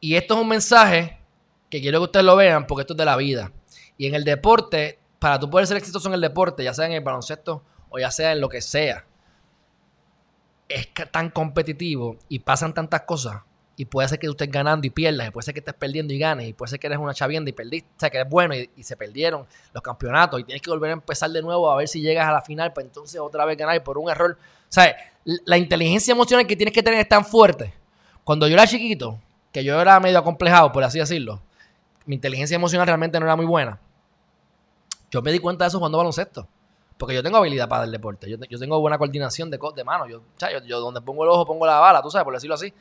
[0.00, 1.20] Y esto es un mensaje
[1.68, 3.52] que quiero que ustedes lo vean porque esto es de la vida.
[3.98, 6.92] Y en el deporte para tú poder ser exitoso en el deporte, ya sea en
[6.92, 9.04] el baloncesto o ya sea en lo que sea,
[10.68, 13.42] es tan competitivo y pasan tantas cosas.
[13.76, 16.12] Y puede ser que tú estés ganando y pierdas, y puede ser que estés perdiendo
[16.12, 18.30] y ganes, y puede ser que eres una chavienda y perdiste, o sea, que eres
[18.30, 21.76] bueno y, se perdieron los campeonatos y tienes que volver a empezar de nuevo a
[21.76, 24.38] ver si llegas a la final, para entonces otra vez ganar por un error.
[24.68, 24.94] Sea,
[25.24, 27.74] la inteligencia emocional que tienes que tener es tan fuerte.
[28.24, 29.18] Cuando yo era chiquito,
[29.50, 31.40] que yo era medio acomplejado, por así decirlo,
[32.06, 33.80] mi inteligencia emocional realmente no era muy buena
[35.10, 36.48] yo me di cuenta de eso cuando baloncesto.
[36.96, 38.28] Porque yo tengo habilidad para el deporte.
[38.28, 40.06] Yo, tengo buena coordinación de, de mano.
[40.06, 40.22] Yo,
[40.66, 42.72] yo, donde pongo el ojo pongo la bala, tú sabes, por decirlo así.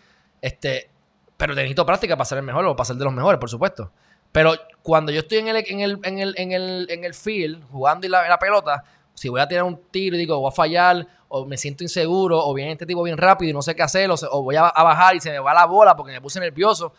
[0.42, 0.90] Este,
[1.38, 3.92] pero necesito práctica para ser el mejor o para ser de los mejores, por supuesto.
[4.34, 7.64] Pero cuando yo estoy en el, en el, en el, en el, en el field,
[7.72, 10.52] jugando y la, la, pelota, si voy a tirar un tiro y digo, voy a
[10.52, 13.84] fallar, o me siento inseguro, o viene este tipo bien rápido y no sé qué
[13.84, 16.42] hacer, o, voy a, a, bajar y se me va la bola porque me puse
[16.42, 16.94] nervioso.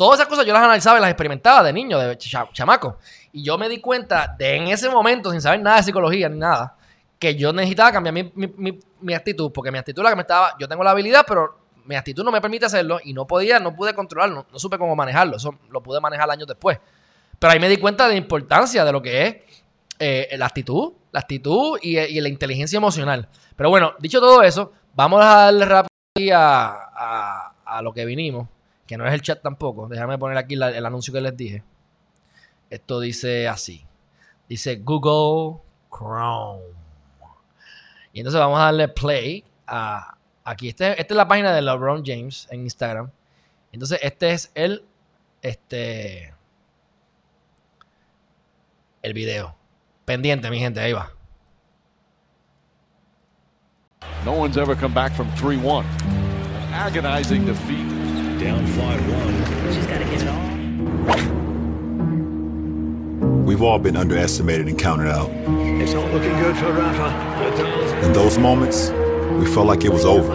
[0.00, 2.96] Todas esas cosas yo las analizaba y las experimentaba de niño, de chamaco.
[3.32, 6.38] Y yo me di cuenta de en ese momento, sin saber nada de psicología ni
[6.38, 6.74] nada,
[7.18, 10.82] que yo necesitaba cambiar mi, actitud, porque mi actitud la que me estaba, yo tengo
[10.82, 14.46] la habilidad, pero mi actitud no me permite hacerlo y no podía, no pude controlarlo,
[14.50, 16.78] no, supe cómo manejarlo, eso lo pude manejar años después.
[17.38, 19.36] Pero ahí me di cuenta de la importancia de lo que es
[19.98, 23.28] eh, la actitud, la actitud y, la inteligencia emocional.
[23.54, 28.48] Pero bueno, dicho todo eso, vamos a darle rápido a, a, lo que vinimos,
[28.90, 29.86] que no es el chat tampoco.
[29.86, 31.62] Déjame poner aquí el anuncio que les dije.
[32.70, 33.86] Esto dice así.
[34.48, 35.60] Dice Google
[35.96, 36.64] Chrome.
[38.12, 40.70] Y entonces vamos a darle play a aquí.
[40.70, 43.12] Este, esta es la página de LeBron James en Instagram.
[43.70, 44.84] Entonces este es el
[45.40, 46.34] este
[49.02, 49.54] el video.
[50.04, 51.12] Pendiente, mi gente, ahí va.
[54.24, 55.84] No one's ever come back from 3-1.
[56.72, 57.99] agonizing defeat.
[58.40, 59.74] Down 5-1.
[59.74, 60.40] She's got to get it all.
[63.44, 65.28] We've all been underestimated and counted out.
[65.30, 68.06] It's not looking good for Rafa.
[68.06, 68.92] In those moments,
[69.38, 70.28] we felt like it was over.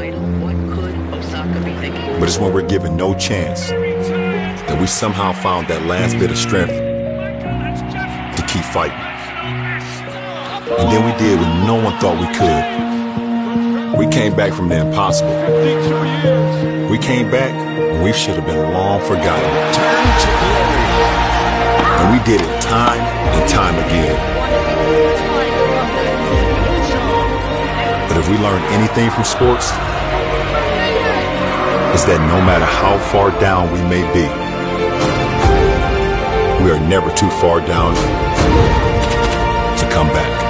[2.20, 6.38] But it's when we're given no chance that we somehow found that last bit of
[6.38, 9.00] strength to keep fighting.
[10.78, 12.95] And then we did what no one thought we could.
[13.98, 15.32] We came back from the impossible.
[16.90, 19.50] We came back and we should have been long forgotten.
[22.00, 24.16] And we did it time and time again.
[28.10, 29.72] But if we learn anything from sports,
[31.96, 34.28] is that no matter how far down we may be,
[36.64, 37.96] we are never too far down
[39.78, 40.45] to come back.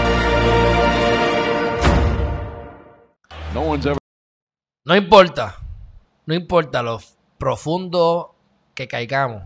[4.86, 5.58] No importa,
[6.26, 7.00] no importa lo
[7.38, 8.34] profundo
[8.74, 9.44] que caigamos,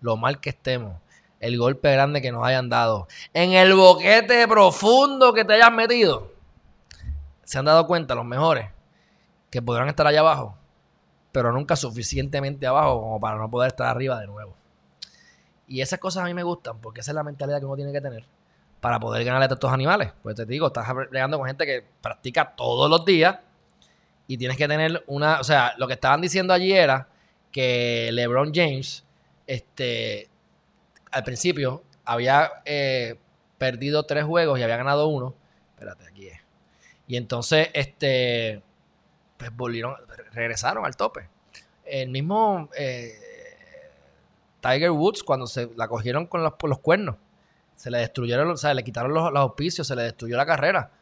[0.00, 1.00] lo mal que estemos,
[1.40, 6.30] el golpe grande que nos hayan dado, en el boquete profundo que te hayas metido,
[7.42, 8.68] se han dado cuenta los mejores
[9.50, 10.56] que podrán estar allá abajo.
[11.32, 14.54] pero nunca suficientemente abajo como para no poder estar arriba de nuevo.
[15.66, 17.92] Y esas cosas a mí me gustan porque esa es la mentalidad que uno tiene
[17.92, 18.26] que tener
[18.80, 20.12] para poder ganarle a estos animales.
[20.22, 23.38] Pues te digo, estás peleando con gente que practica todos los días
[24.26, 27.08] y tienes que tener una, o sea, lo que estaban diciendo allí era
[27.50, 29.04] que LeBron James,
[29.46, 30.28] este,
[31.10, 33.16] al principio había eh,
[33.58, 35.34] perdido tres juegos y había ganado uno.
[35.74, 36.40] Espérate, aquí es.
[37.06, 38.62] Y entonces, este,
[39.36, 39.96] pues volvieron,
[40.32, 41.28] regresaron al tope.
[41.84, 43.12] El mismo eh,
[44.60, 47.16] Tiger Woods, cuando se la cogieron con los, por los cuernos,
[47.74, 50.92] se le destruyeron, o sea, le quitaron los, auspicios, se le destruyó la carrera.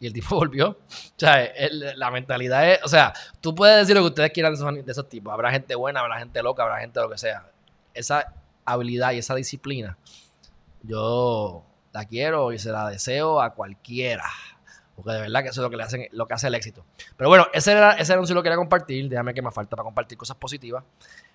[0.00, 0.70] Y el tipo volvió.
[0.70, 0.78] O
[1.16, 1.48] sea,
[1.96, 2.80] la mentalidad es.
[2.84, 5.32] O sea, tú puedes decir lo que ustedes quieran de esos, tipos.
[5.32, 7.50] Habrá gente buena, habrá gente loca, habrá gente lo que sea.
[7.94, 8.32] Esa
[8.64, 9.98] habilidad y esa disciplina,
[10.82, 14.24] yo la quiero y se la deseo a cualquiera.
[14.94, 16.84] Porque de verdad que eso es lo que le hacen, lo que hace el éxito.
[17.16, 19.08] Pero bueno, ese, era, ese anuncio lo quería compartir.
[19.08, 20.84] Déjame que me falta para compartir cosas positivas.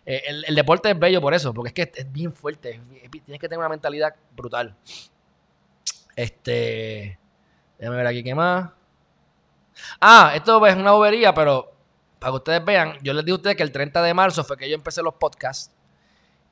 [0.05, 2.79] Eh, el, deporte es bello por eso, porque es que es bien fuerte.
[3.11, 4.75] tienes que tener una mentalidad brutal.
[6.15, 7.19] Este.
[7.77, 8.71] Déjame ver aquí qué más.
[10.01, 11.71] Ah, esto es una bobería, pero
[12.19, 14.57] para que ustedes vean, yo les dije a ustedes que el 30 de marzo fue
[14.57, 15.73] que yo empecé los podcasts.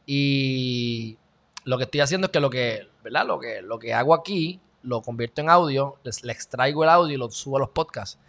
[0.05, 1.17] Y
[1.63, 3.25] lo que estoy haciendo es que lo que, ¿verdad?
[3.25, 7.17] Lo que, lo que hago aquí lo convierto en audio, les, extraigo el audio y
[7.17, 8.19] lo subo a los podcasts.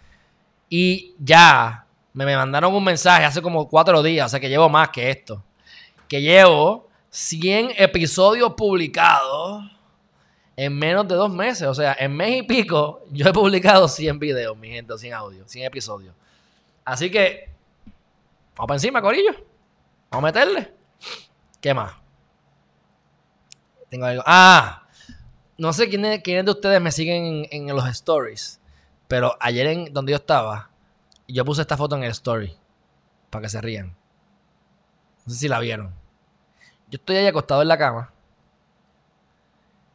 [0.70, 4.68] Y ya me, me mandaron un mensaje hace como cuatro días, o sea que llevo
[4.68, 5.44] más que esto.
[6.08, 9.64] Que llevo 100 episodios publicados
[10.56, 11.68] en menos de dos meses.
[11.68, 15.50] O sea, en mes y pico yo he publicado 100 videos, mi gente, 100 audios,
[15.50, 16.14] 100 episodios.
[16.84, 17.50] Así que,
[18.56, 19.32] vamos para encima, Corillo.
[20.10, 20.72] Vamos a meterle.
[21.60, 21.94] ¿Qué más?
[23.90, 24.22] Tengo algo.
[24.26, 24.86] Ah,
[25.58, 28.60] no sé quiénes, de ustedes me siguen en, los stories,
[29.08, 30.70] pero ayer en donde yo estaba,
[31.28, 32.56] yo puse esta foto en el story
[33.30, 33.96] para que se rían.
[35.24, 35.92] No sé si la vieron.
[36.88, 38.12] Yo estoy ahí acostado en la cama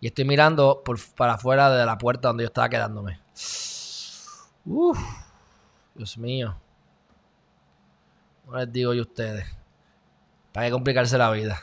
[0.02, 0.84] y estoy mirando
[1.16, 3.20] para afuera de la puerta donde yo estaba quedándome.
[4.66, 5.00] Uf,
[5.94, 6.60] Dios mío.
[8.48, 9.46] No les digo yo a ustedes.
[10.52, 11.62] Para complicarse la vida.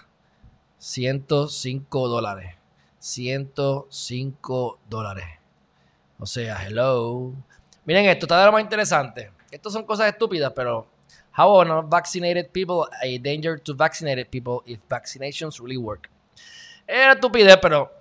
[0.78, 2.54] 105 dólares.
[3.00, 5.26] 105 dólares.
[6.20, 7.32] O sea, hello.
[7.84, 9.32] Miren esto, está de lo más interesante.
[9.50, 10.86] Estas son cosas estúpidas, pero
[11.36, 16.08] how are vaccinated people a danger to vaccinated people if vaccinations really work?
[16.86, 17.97] Era estupidez, pero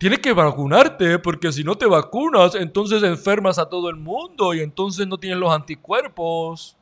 [0.00, 4.60] tienes que vacunarte porque si no te vacunas, entonces enfermas a todo el mundo y
[4.60, 6.74] entonces no tienes los anticuerpos.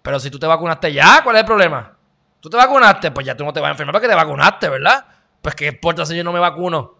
[0.00, 1.94] Pero si tú te vacunaste ya, ¿cuál es el problema?
[2.40, 5.04] Tú te vacunaste, pues ya tú no te vas a enfermar porque te vacunaste, ¿verdad?
[5.42, 6.94] Pues qué importa si yo no me vacuno.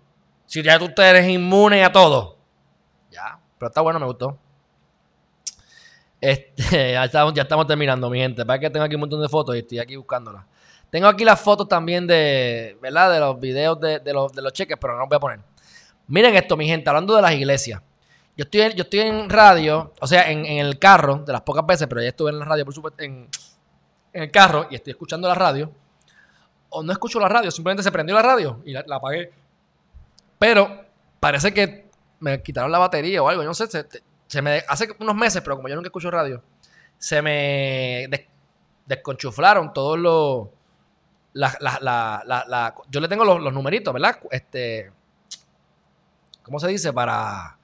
[0.44, 2.36] Si ya tú eres inmune a todo.
[3.10, 4.38] Ya, pero está bueno, me gustó.
[6.20, 8.44] Este, ya estamos, terminando, mi gente.
[8.44, 10.44] Para que tengo aquí un montón de fotos y estoy aquí buscándolas.
[10.90, 13.12] Tengo aquí las fotos también de, ¿verdad?
[13.12, 15.40] De los videos de, los, cheques, pero no los voy a poner.
[16.06, 17.82] Miren esto, mi gente, hablando de las iglesias.
[18.36, 21.86] Yo estoy, yo estoy en radio, o sea, en, el carro, de las pocas veces,
[21.88, 23.28] pero ya estuve en la radio, por supuesto, en,
[24.12, 25.70] en el carro y estoy escuchando la radio
[26.70, 29.32] o no escucho la radio, simplemente se prendió la radio y la, apagué.
[30.38, 30.84] Pero
[31.20, 31.88] parece que
[32.20, 33.66] me quitaron la batería o algo, yo no sé,
[34.26, 36.42] se, me, hace unos meses, pero como yo nunca escucho radio,
[36.98, 38.08] se me
[38.86, 40.48] desconchuflaron todos los...
[41.38, 44.18] La, yo le tengo los, numeritos, ¿verdad?
[44.30, 44.92] Este,
[46.42, 46.92] ¿Cómo se dice?
[46.92, 47.56] Para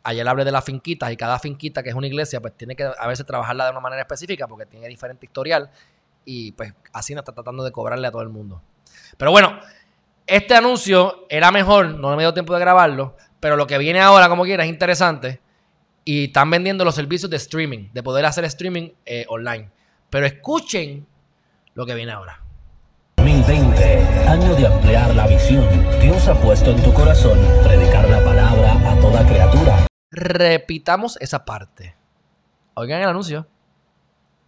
[0.03, 2.83] ayer hablé de las finquitas y cada finquita que es una iglesia, pues tiene que
[2.83, 5.69] a veces trabajarla de una manera específica porque tiene diferente historial
[6.25, 8.61] y pues así no está tratando de cobrarle a todo el mundo.
[9.17, 9.59] Pero bueno,
[10.27, 14.29] este anuncio era mejor, no me dio tiempo de grabarlo, pero lo que viene ahora,
[14.29, 15.41] como quiera, es interesante
[16.05, 19.69] y están vendiendo los servicios de streaming, de poder hacer streaming eh, online.
[20.09, 21.07] Pero escuchen
[21.73, 22.39] lo que viene ahora.
[23.17, 23.83] 2020,
[24.27, 25.65] año de ampliar la visión.
[26.01, 29.87] Dios ha puesto en tu corazón predicar la palabra a toda criatura.
[30.15, 31.95] Repitamos esa parte.
[32.75, 33.47] Oigan el anuncio.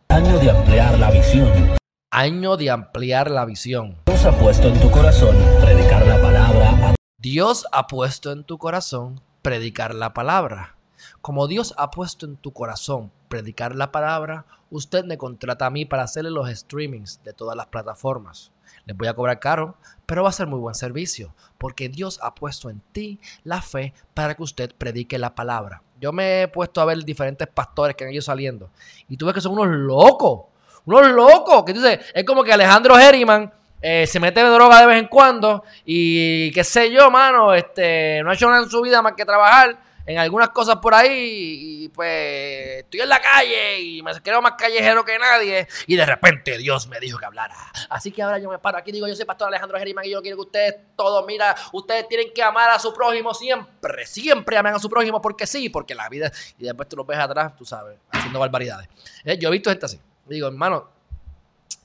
[0.10, 1.76] Año de ampliar la visión.
[2.12, 3.98] Año de ampliar la visión.
[4.06, 8.60] Dios ha puesto en tu corazón predicar la palabra a Dios ha puesto en tu
[8.60, 10.76] corazón predicar la palabra.
[11.22, 15.86] Como Dios ha puesto en tu corazón predicar la palabra, usted me contrata a mí
[15.86, 18.52] para hacerle los streamings de todas las plataformas.
[18.86, 22.36] Les voy a cobrar caro, pero va a ser muy buen servicio, porque Dios ha
[22.36, 25.82] puesto en ti la fe para que usted predique la palabra.
[26.00, 28.70] Yo me he puesto a ver diferentes pastores que han ido saliendo
[29.08, 30.46] y tú ves que son unos locos,
[30.86, 33.52] unos locos, que tú dices, es como que Alejandro Herriman
[33.82, 38.22] eh, se mete de droga de vez en cuando y qué sé yo, mano, este,
[38.24, 41.84] no ha hecho nada en su vida más que trabajar en algunas cosas por ahí
[41.86, 46.06] y pues estoy en la calle y me creo más callejero que nadie y de
[46.06, 47.56] repente Dios me dijo que hablara.
[47.90, 50.22] Así que ahora yo me paro aquí digo, yo soy pastor Alejandro Geriman y yo
[50.22, 54.76] quiero que ustedes todos, mira, ustedes tienen que amar a su prójimo siempre, siempre amen
[54.76, 57.66] a su prójimo porque sí, porque la vida y después tú lo ves atrás, tú
[57.66, 58.88] sabes, haciendo barbaridades.
[59.24, 60.00] Eh, yo he visto gente así.
[60.26, 60.90] Digo, hermano,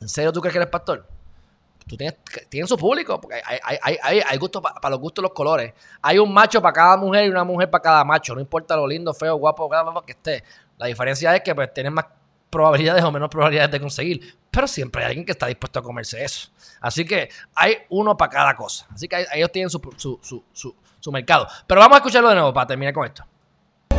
[0.00, 1.06] ¿en serio tú crees que eres pastor?
[1.91, 2.16] Tú tienes,
[2.49, 5.74] tienen su público, porque hay, hay, hay, hay gusto para los gustos los colores.
[6.01, 8.86] Hay un macho para cada mujer y una mujer para cada macho, no importa lo
[8.86, 9.68] lindo, feo, guapo,
[10.07, 10.45] que esté.
[10.78, 12.07] La diferencia es que pues tienes más
[12.49, 16.24] probabilidades o menos probabilidades de conseguir, pero siempre hay alguien que está dispuesto a comerse
[16.24, 16.51] eso.
[16.80, 18.86] Así que hay uno para cada cosa.
[18.95, 21.49] Así que ellos tienen su, su, su, su, su mercado.
[21.66, 23.24] Pero vamos a escucharlo de nuevo para terminar con esto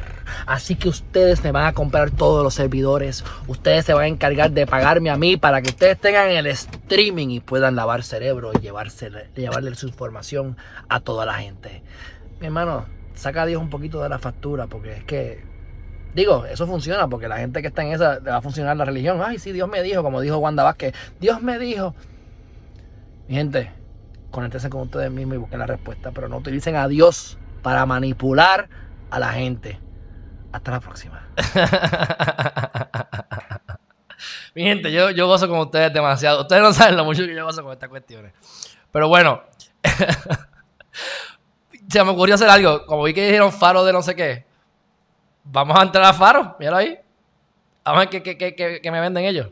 [0.47, 3.25] Así que ustedes me van a comprar todos los servidores.
[3.47, 7.29] Ustedes se van a encargar de pagarme a mí para que ustedes tengan el streaming
[7.29, 10.57] y puedan lavar cerebro y llevarle su información
[10.89, 11.83] a toda la gente.
[12.41, 15.56] Mi hermano, saca a Dios un poquito de la factura porque es que
[16.17, 18.87] Digo, eso funciona porque la gente que está en esa le va a funcionar la
[18.87, 19.21] religión.
[19.23, 21.95] Ay, sí, Dios me dijo, como dijo Wanda Vázquez, Dios me dijo.
[23.29, 23.71] Mi gente,
[24.31, 28.71] conéctense con ustedes mismos y busquen la respuesta, pero no utilicen a Dios para manipular
[29.11, 29.79] a la gente.
[30.53, 31.29] Hasta la próxima.
[34.55, 36.41] Mi gente, yo, yo gozo con ustedes demasiado.
[36.41, 38.33] Ustedes no saben lo mucho que yo gozo con estas cuestiones.
[38.91, 39.43] Pero bueno,
[41.91, 42.87] se me ocurrió hacer algo.
[42.87, 44.46] Como vi que dijeron faro de no sé qué.
[45.49, 46.99] Vamos a entrar a Faro, míralo ahí.
[47.85, 49.49] Vamos a ver qué, me venden ellos.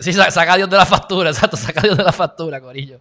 [0.00, 2.98] sí, saca a Dios de la factura, exacto, saca a Dios de la factura, Corillo.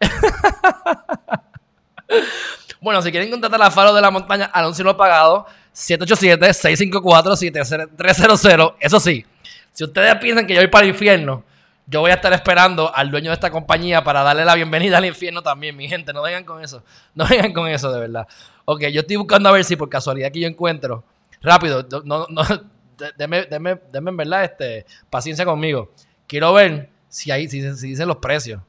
[2.80, 8.74] bueno, si quieren contratar a Faro de la Montaña, anuncio pagado, 787-654-7300.
[8.80, 9.24] Eso sí,
[9.72, 11.44] si ustedes piensan que yo voy para el infierno,
[11.86, 15.04] yo voy a estar esperando al dueño de esta compañía para darle la bienvenida al
[15.04, 16.12] infierno también, mi gente.
[16.12, 16.82] No vengan con eso.
[17.14, 18.26] No vengan con eso, de verdad.
[18.64, 21.04] Ok, yo estoy buscando a ver si por casualidad que yo encuentro.
[21.42, 22.42] Rápido, no, no,
[23.18, 23.46] deme,
[23.92, 25.92] en verdad este, paciencia conmigo.
[26.26, 28.62] Quiero ver si, hay, si, dicen los precios.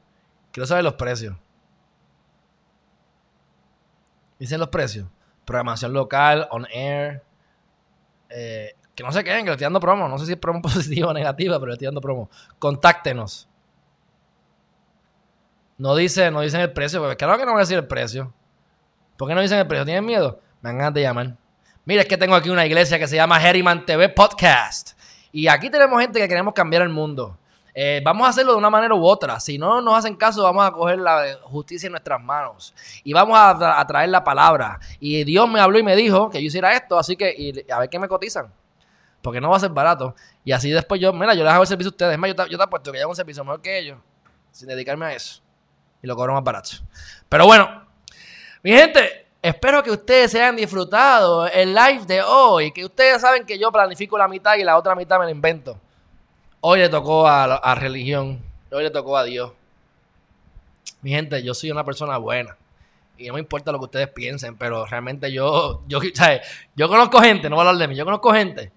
[0.52, 1.34] Quiero saber los precios.
[4.38, 5.08] Dicen los precios.
[5.46, 7.22] Programación local, on air.
[8.28, 10.08] Eh, Que no se queden, que le estoy dando promo.
[10.08, 12.28] No sé si es promo positiva o negativa, pero le estoy dando promo.
[12.58, 13.48] Contáctenos.
[15.78, 18.32] No dice, no dicen el precio, porque claro que no voy a decir el precio.
[19.18, 19.84] ¿Por qué no dicen el precio?
[19.84, 20.40] ¿Tienen miedo?
[20.62, 21.36] Me han ganas de llamar.
[21.84, 24.98] Mira, es que tengo aquí una iglesia que se llama Herriman TV Podcast.
[25.32, 27.36] Y aquí tenemos gente que queremos cambiar el mundo.
[27.74, 29.38] Eh, vamos a hacerlo de una manera u otra.
[29.38, 32.74] Si no nos hacen caso, vamos a coger la justicia en nuestras manos.
[33.04, 34.80] Y vamos a, tra- a traer la palabra.
[34.98, 37.90] Y Dios me habló y me dijo que yo hiciera esto, así que a ver
[37.90, 38.50] qué me cotizan.
[39.22, 40.14] Porque no va a ser barato.
[40.44, 42.12] Y así después yo, mira, yo les hago el servicio a ustedes.
[42.12, 43.98] Es más, yo te, yo te apuesto que yo hago un servicio mejor que ellos.
[44.52, 45.42] Sin dedicarme a eso.
[46.02, 46.70] Y lo cobro más barato.
[47.28, 47.84] Pero bueno,
[48.62, 52.70] mi gente, espero que ustedes se hayan disfrutado el live de hoy.
[52.70, 55.80] Que ustedes saben que yo planifico la mitad y la otra mitad me la invento.
[56.60, 58.40] Hoy le tocó a, religión.
[58.70, 59.52] Hoy le tocó a Dios.
[61.02, 62.56] Mi gente, yo soy una persona buena.
[63.18, 66.46] Y no me importa lo que ustedes piensen, pero realmente yo, yo, ¿sabes?
[66.76, 68.72] yo conozco gente, no voy a hablar de mí, yo conozco gente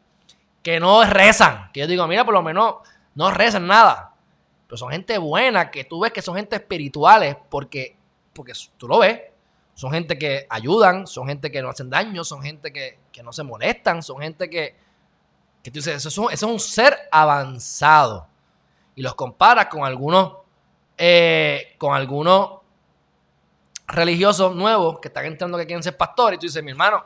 [0.70, 1.72] que no rezan.
[1.74, 2.76] Que yo digo, mira, por lo menos
[3.16, 4.14] no rezan nada.
[4.68, 7.98] Pero son gente buena, que tú ves que son gente espirituales, porque,
[8.34, 9.20] porque tú lo ves.
[9.74, 13.34] Son gente que ayudan, son gente que no hacen daño, son gente que, que no
[13.34, 14.76] se molestan, son gente que,
[15.64, 18.28] que tú dices, eso es, un, ser avanzado.
[18.94, 20.34] Y los comparas con algunos,
[21.00, 22.60] eh, con algunos
[23.88, 26.38] religiosos nuevos que están entrando que quieren ser pastores.
[26.38, 27.04] Y tú dices, mi hermano,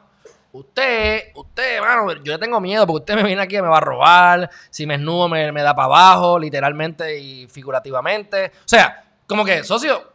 [0.53, 3.77] usted, usted, hermano, yo le tengo miedo porque usted me viene aquí y me va
[3.77, 4.49] a robar.
[4.69, 8.51] Si me esnudo, me, da para abajo, literalmente y figurativamente.
[8.59, 10.11] O sea, como que, socio,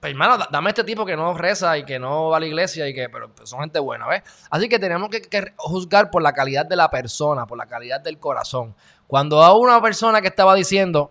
[0.00, 2.46] pues, hermano, da- dame este tipo que no reza y que no va a la
[2.46, 4.22] iglesia y que, pero pues, son gente buena, ¿ves?
[4.50, 8.00] Así que tenemos que, que juzgar por la calidad de la persona, por la calidad
[8.00, 8.74] del corazón.
[9.06, 11.10] Cuando a una persona que estaba diciendo,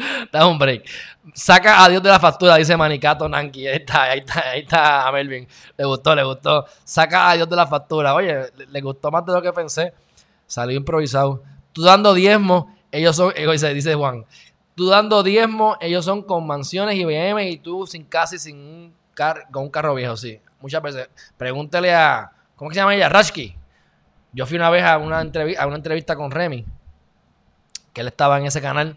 [0.32, 0.84] da un break,
[1.34, 5.08] saca a Dios de la factura, dice Manicato Nanki, ahí está, ahí está, ahí está
[5.08, 5.46] a Melvin,
[5.76, 9.32] le gustó, le gustó, saca a Dios de la factura, oye, le, gustó más de
[9.32, 9.92] lo que pensé,
[10.46, 11.42] salió improvisado,
[11.72, 14.24] tú dando diezmo, ellos son, eh, dice, dice Juan,
[14.74, 18.94] tú dando diezmo, ellos son con mansiones y BM y tú sin casi sin un
[19.14, 20.40] car con un carro viejo, sí.
[20.60, 21.08] Muchas veces.
[21.36, 23.08] Pregúntele a, ¿cómo se llama ella?
[23.08, 23.54] Rashki.
[24.32, 26.64] Yo fui una vez a una, entrevi- a una entrevista con Remy,
[27.92, 28.96] que él estaba en ese canal,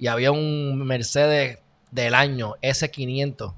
[0.00, 1.58] y había un Mercedes
[1.90, 3.52] del año S500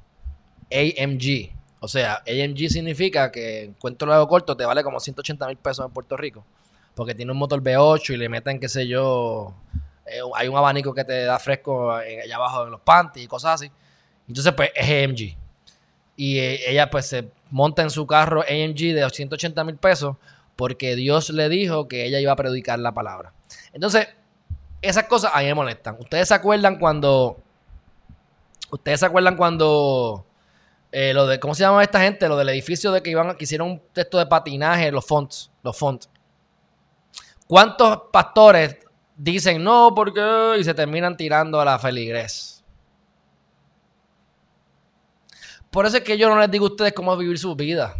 [0.72, 1.52] AMG.
[1.78, 5.86] O sea, AMG significa que en cuento largo corto te vale como 180 mil pesos
[5.86, 6.44] en Puerto Rico.
[6.94, 9.54] Porque tiene un motor V8 y le meten, qué sé yo,
[10.04, 13.28] eh, hay un abanico que te da fresco eh, allá abajo en los panties y
[13.28, 13.72] cosas así.
[14.26, 15.36] Entonces, pues es AMG.
[16.16, 20.16] Y eh, ella pues se monta en su carro AMG de 180 mil pesos
[20.56, 23.32] porque Dios le dijo que ella iba a predicar la palabra.
[23.72, 24.08] Entonces,
[24.82, 25.96] esas cosas a mí me molestan.
[25.98, 27.40] Ustedes se acuerdan cuando...
[28.70, 30.26] Ustedes se acuerdan cuando...
[30.90, 32.28] eh, lo de, ¿Cómo se llama esta gente?
[32.28, 35.76] Lo del edificio de que iban, que hicieron un texto de patinaje, los fonts, los
[35.78, 36.10] fonts.
[37.46, 38.78] ¿Cuántos pastores
[39.16, 42.64] dicen no porque y se terminan tirando a la feligres?
[45.70, 47.94] Por eso es que yo no les digo a ustedes cómo vivir su vida.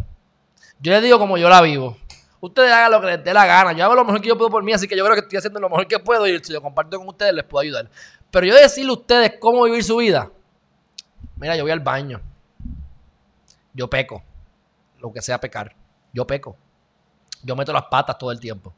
[0.79, 1.97] Yo les digo como yo la vivo.
[2.43, 3.71] Ustedes hagan lo que les dé la gana.
[3.71, 5.37] Yo hago lo mejor que yo puedo por mí, así que yo creo que estoy
[5.37, 7.89] haciendo lo mejor que puedo y si lo comparto con ustedes les puedo ayudar.
[8.31, 10.29] Pero yo decirle a ustedes cómo vivir su vida.
[11.37, 12.19] Mira, yo voy al baño.
[13.73, 14.21] Yo peco.
[14.99, 15.73] Lo que sea pecar.
[16.11, 16.57] Yo peco.
[17.43, 18.73] Yo meto las patas todo el tiempo.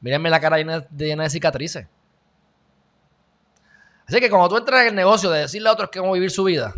[0.00, 1.88] Mírenme la cara llena de, llena de cicatrices.
[4.06, 6.44] Así que cuando tú entras en el negocio de decirle a otros cómo vivir su
[6.44, 6.72] vida,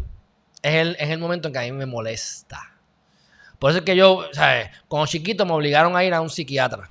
[0.63, 2.80] es el, es el momento en que a mí me molesta.
[3.61, 4.71] Por eso es que yo, ¿sabes?
[4.89, 6.91] Como chiquito me obligaron a ir a un psiquiatra.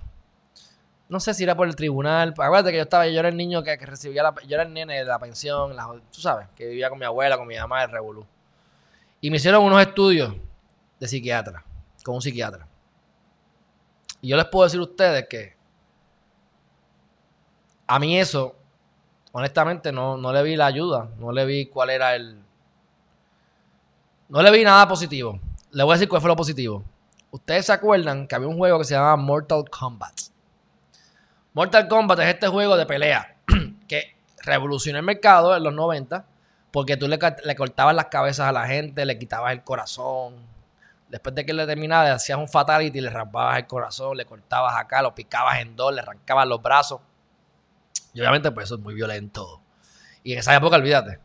[1.09, 2.29] No sé si era por el tribunal.
[2.29, 4.71] Acuérdate que yo estaba, yo era el niño que, que recibía la, yo era el
[4.71, 5.75] nene de la pensión,
[6.13, 8.23] tú sabes, que vivía con mi abuela, con mi mamá, el revolú.
[9.19, 10.35] Y me hicieron unos estudios
[10.99, 11.65] de psiquiatra,
[12.03, 12.67] con un psiquiatra.
[14.21, 15.55] Y yo les puedo decir a ustedes que
[17.87, 18.55] a mí eso,
[19.31, 21.09] honestamente, no, no le vi la ayuda.
[21.17, 22.39] No le vi cuál era el.
[24.27, 25.39] No le vi nada positivo.
[25.71, 26.83] Le voy a decir cuál fue lo positivo.
[27.31, 30.13] Ustedes se acuerdan que había un juego que se llamaba Mortal Kombat.
[31.53, 33.37] Mortal Kombat es este juego de pelea
[33.87, 36.25] que revolucionó el mercado en los 90
[36.71, 37.17] porque tú le,
[37.55, 40.35] cortabas las cabezas a la gente, le quitabas el corazón.
[41.07, 44.75] Después de que le terminaba, le hacías un fatality, le raspabas el corazón, le cortabas
[44.77, 47.01] acá, lo picabas en dos, le arrancabas los brazos.
[48.13, 49.61] Y obviamente, pues eso es muy violento.
[50.23, 51.19] Y en esa época, olvídate.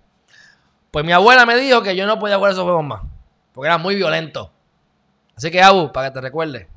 [0.90, 3.02] Pues mi abuela me dijo que yo no podía jugar esos juegos más.
[3.54, 4.50] Porque era muy violento.
[5.36, 6.68] Así que, Abu, para que te recuerde.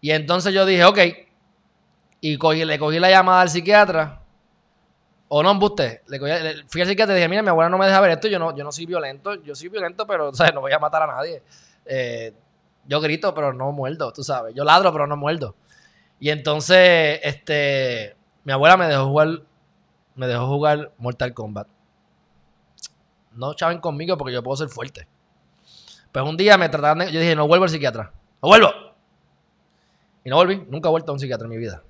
[0.00, 0.98] Y entonces yo dije, ok.
[2.20, 4.20] Y le cogí la llamada al psiquiatra.
[5.28, 6.02] O no, embuste.
[6.08, 8.10] Le cogí- le- fui al psiquiatra y dije, mira, mi abuela no me deja ver
[8.12, 8.28] esto.
[8.28, 9.34] Yo no, yo no soy violento.
[9.42, 10.54] Yo soy violento, pero ¿sabes?
[10.54, 11.42] no voy a matar a nadie.
[11.86, 12.34] Eh,
[12.86, 14.54] Yo grito, pero no muerdo, tú sabes.
[14.54, 15.54] Yo ladro, pero no muerdo.
[16.18, 19.42] Y entonces, este, mi abuela me dejó jugar,
[20.16, 21.68] me dejó jugar Mortal Kombat.
[23.32, 25.06] No chaven conmigo porque yo puedo ser fuerte.
[26.12, 28.12] Pues un día me trataron de, yo dije, no vuelvo al psiquiatra.
[28.42, 28.70] No vuelvo.
[30.24, 31.82] Y no volví, nunca he vuelto a un psiquiatra en mi vida.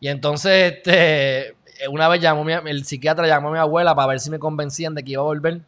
[0.00, 1.56] Y entonces, este,
[1.90, 4.94] una vez llamó mi- el psiquiatra llamó a mi abuela para ver si me convencían
[4.94, 5.60] de que iba a volver.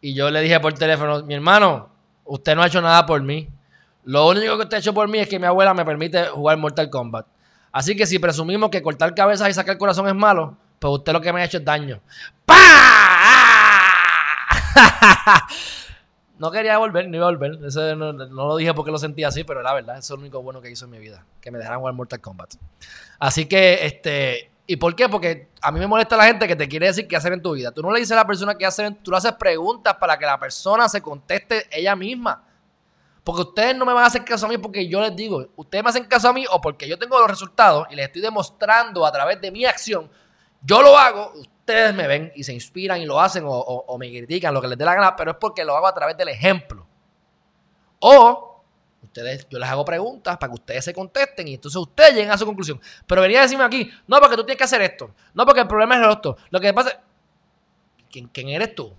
[0.00, 1.90] Y yo le dije por teléfono, mi hermano,
[2.24, 3.48] usted no ha hecho nada por mí.
[4.04, 6.56] Lo único que usted ha hecho por mí es que mi abuela me permite jugar
[6.58, 7.26] Mortal Kombat.
[7.70, 11.20] Así que si presumimos que cortar cabezas y sacar corazón es malo, pues usted lo
[11.20, 12.00] que me ha hecho es daño.
[12.44, 12.58] ¡Pah!
[16.42, 17.56] No quería volver, no iba a volver.
[17.64, 19.96] Eso no, lo dije porque lo sentía así, pero era verdad.
[19.96, 21.24] Eso es lo único bueno que hizo en mi vida.
[21.40, 22.54] Que me dejaran jugar Mortal Kombat.
[23.20, 24.50] Así que, este.
[24.66, 25.08] ¿Y por qué?
[25.08, 27.52] Porque a mí me molesta la gente que te quiere decir qué hacer en tu
[27.52, 27.70] vida.
[27.70, 30.26] Tú no le dices a la persona qué hacer, tú le haces preguntas para que
[30.26, 32.42] la persona se conteste ella misma.
[33.22, 35.84] Porque ustedes no me van a hacer caso a mí porque yo les digo, ustedes
[35.84, 39.06] me hacen caso a mí o porque yo tengo los resultados y les estoy demostrando
[39.06, 40.10] a través de mi acción.
[40.60, 44.52] Yo lo hago, ustedes me ven y se inspiran y lo hacen o, me critican,
[44.52, 46.86] lo que les dé la gana, pero es porque lo hago a través del ejemplo.
[48.00, 48.62] O
[49.02, 52.38] ustedes, yo les hago preguntas para que ustedes se contesten y entonces ustedes lleguen a
[52.38, 52.80] su conclusión.
[53.06, 55.68] Pero venía a decirme aquí, no, porque tú tienes que hacer esto, no, porque el
[55.68, 56.36] problema es esto.
[56.50, 57.00] Lo que pasa
[58.10, 58.92] ¿quién, quién eres tú?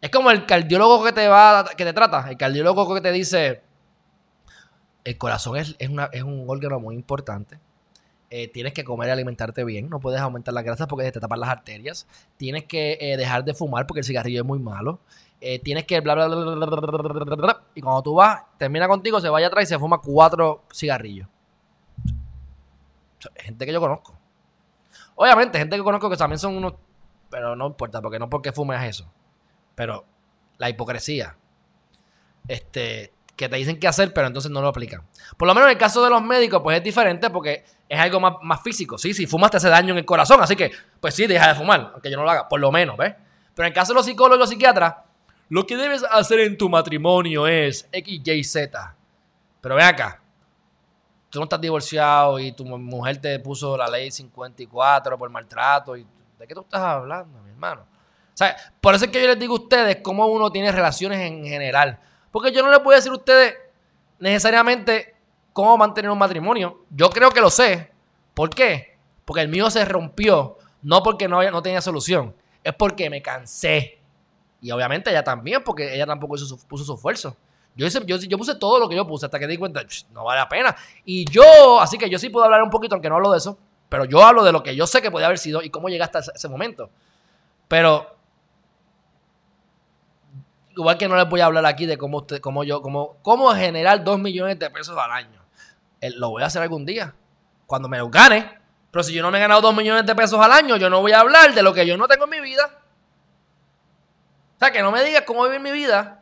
[0.00, 3.62] Es como el cardiólogo que te va, que te trata, el cardiólogo que te dice,
[5.04, 7.58] el corazón es, es, una- es un órgano muy importante
[8.52, 11.50] tienes que comer y alimentarte bien, no puedes aumentar las grasas porque te tapan las
[11.50, 12.06] arterias,
[12.36, 15.00] tienes que dejar de fumar porque el cigarrillo es muy malo,
[15.62, 19.48] tienes que bla bla bla, bla bla y cuando tú vas, termina contigo, se vaya
[19.48, 21.28] atrás y se fuma cuatro cigarrillos.
[23.36, 24.14] Gente que yo conozco.
[25.14, 26.74] Obviamente, gente que conozco que también son unos,
[27.30, 29.12] pero no importa, porque no porque fumes eso,
[29.74, 30.04] pero
[30.58, 31.36] la hipocresía.
[32.48, 35.02] Este, que te dicen qué hacer, pero entonces no lo aplican.
[35.36, 38.20] Por lo menos en el caso de los médicos, pues es diferente porque es algo
[38.20, 38.98] más, más físico.
[38.98, 40.70] Sí, si fumas te hace daño en el corazón, así que,
[41.00, 43.14] pues sí, deja de fumar, aunque yo no lo haga, por lo menos, ¿ves?
[43.54, 44.94] Pero en el caso de los psicólogos y los psiquiatras,
[45.48, 48.94] lo que debes hacer en tu matrimonio es X, Y, Z.
[49.60, 50.20] Pero ven acá,
[51.30, 55.96] tú no estás divorciado y tu mu- mujer te puso la ley 54 por maltrato.
[55.96, 56.06] Y,
[56.38, 57.82] ¿De qué tú estás hablando, mi hermano?
[58.40, 58.44] O
[58.80, 61.98] por eso es que yo les digo a ustedes cómo uno tiene relaciones en general.
[62.32, 63.54] Porque yo no les voy a decir a ustedes
[64.18, 65.14] necesariamente
[65.52, 66.80] cómo mantener un matrimonio.
[66.90, 67.92] Yo creo que lo sé.
[68.34, 68.96] ¿Por qué?
[69.24, 70.58] Porque el mío se rompió.
[70.82, 72.34] No porque no, no tenía solución.
[72.64, 74.00] Es porque me cansé.
[74.60, 76.34] Y obviamente ella también, porque ella tampoco
[76.66, 77.36] puso su esfuerzo.
[77.74, 80.24] Yo, yo, yo puse todo lo que yo puse hasta que di cuenta, "Ch, no
[80.24, 80.76] vale la pena.
[81.04, 83.58] Y yo, así que yo sí puedo hablar un poquito, aunque no hablo de eso,
[83.88, 86.02] pero yo hablo de lo que yo sé que podía haber sido y cómo llegué
[86.02, 86.90] hasta ese momento.
[87.68, 88.14] Pero,
[90.76, 93.50] igual que no les voy a hablar aquí de cómo, usted, cómo yo, cómo, cómo
[93.54, 95.40] generar dos millones de pesos al año.
[96.16, 97.14] Lo voy a hacer algún día,
[97.66, 98.58] cuando me lo gane.
[98.90, 101.00] Pero si yo no me he ganado dos millones de pesos al año, yo no
[101.00, 102.64] voy a hablar de lo que yo no tengo en mi vida.
[104.56, 106.20] O sea, que no me digas cómo vivir mi vida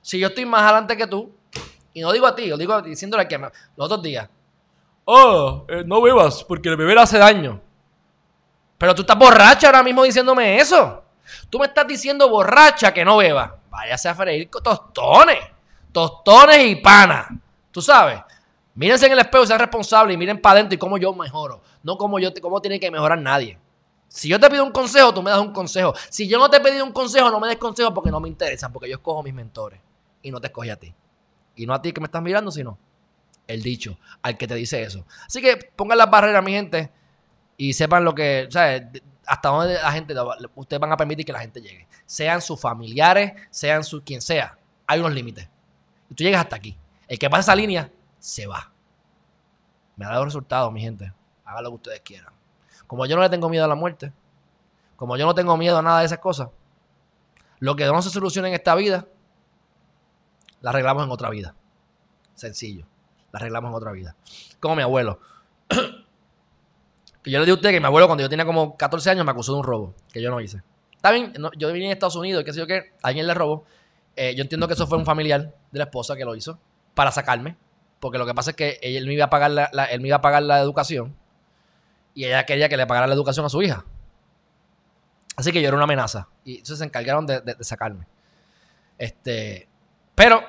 [0.00, 1.34] si yo estoy más adelante que tú.
[1.92, 4.28] Y no digo a ti, yo digo diciéndole que me- los otros días.
[5.04, 7.60] Oh, eh, no bebas porque el beber hace daño.
[8.78, 11.02] Pero tú estás borracha ahora mismo diciéndome eso.
[11.50, 13.57] Tú me estás diciendo borracha que no beba.
[13.78, 15.38] Váyase a freír con tostones.
[15.92, 17.28] Tostones y pana.
[17.70, 18.20] Tú sabes.
[18.74, 21.62] Mírense en el espejo sean responsables y miren para adentro y cómo yo mejoro.
[21.84, 23.56] No como yo, cómo tiene que mejorar nadie.
[24.08, 25.94] Si yo te pido un consejo, tú me das un consejo.
[26.10, 28.28] Si yo no te he pedido un consejo, no me des consejo porque no me
[28.28, 29.80] interesan, porque yo escojo mis mentores.
[30.22, 30.92] Y no te escogí a ti.
[31.54, 32.78] Y no a ti que me estás mirando, sino
[33.46, 35.06] el dicho, al que te dice eso.
[35.24, 36.90] Así que pongan las barreras, mi gente,
[37.56, 38.82] y sepan lo que, ¿sabes?
[39.28, 40.14] Hasta dónde la gente,
[40.54, 41.86] ustedes van a permitir que la gente llegue.
[42.06, 44.56] Sean sus familiares, sean su quien sea.
[44.86, 45.46] Hay unos límites.
[46.08, 46.78] Y tú llegas hasta aquí.
[47.06, 48.72] El que pasa esa línea, se va.
[49.96, 51.12] Me ha dado resultados, mi gente.
[51.44, 52.32] Hagan lo que ustedes quieran.
[52.86, 54.14] Como yo no le tengo miedo a la muerte,
[54.96, 56.48] como yo no tengo miedo a nada de esas cosas,
[57.58, 59.06] lo que no se soluciona en esta vida,
[60.62, 61.54] la arreglamos en otra vida.
[62.34, 62.86] Sencillo.
[63.30, 64.16] La arreglamos en otra vida.
[64.58, 65.20] Como mi abuelo.
[67.22, 69.24] que yo le di a usted que mi abuelo cuando yo tenía como 14 años
[69.24, 70.62] me acusó de un robo, que yo no hice.
[70.94, 73.64] Está bien, no, yo vine a Estados Unidos, qué sé yo qué, alguien le robó.
[74.16, 76.58] Eh, yo entiendo que eso fue un familiar de la esposa que lo hizo
[76.94, 77.56] para sacarme.
[78.00, 80.16] Porque lo que pasa es que él me iba a pagar la, él me iba
[80.18, 81.16] a pagar la educación
[82.14, 83.84] y ella quería que le pagara la educación a su hija.
[85.36, 86.28] Así que yo era una amenaza.
[86.44, 88.06] Y entonces se encargaron de, de- de sacarme.
[88.98, 89.68] Este.
[90.14, 90.42] Pero,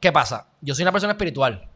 [0.00, 0.48] ¿qué pasa?
[0.60, 1.68] Yo soy una persona espiritual.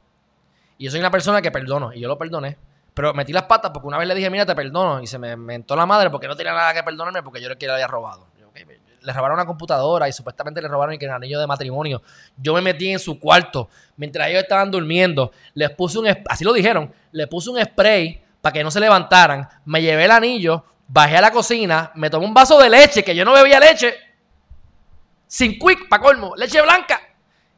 [0.76, 1.92] Y yo soy una persona que perdono.
[1.94, 2.58] Y yo lo perdoné.
[3.00, 5.00] Pero metí las patas porque una vez le dije, mira, te perdono.
[5.00, 7.56] Y se me mentó la madre porque no tenía nada que perdonarme porque yo el
[7.56, 8.26] que le había robado.
[8.46, 8.58] Ok,
[9.00, 12.02] le robaron una computadora y supuestamente le robaron el anillo de matrimonio.
[12.36, 15.32] Yo me metí en su cuarto mientras ellos estaban durmiendo.
[15.54, 19.48] Les puse un, así lo dijeron, le puse un spray para que no se levantaran.
[19.64, 23.16] Me llevé el anillo, bajé a la cocina, me tomé un vaso de leche, que
[23.16, 23.94] yo no bebía leche,
[25.26, 27.00] sin quick, para colmo, leche blanca.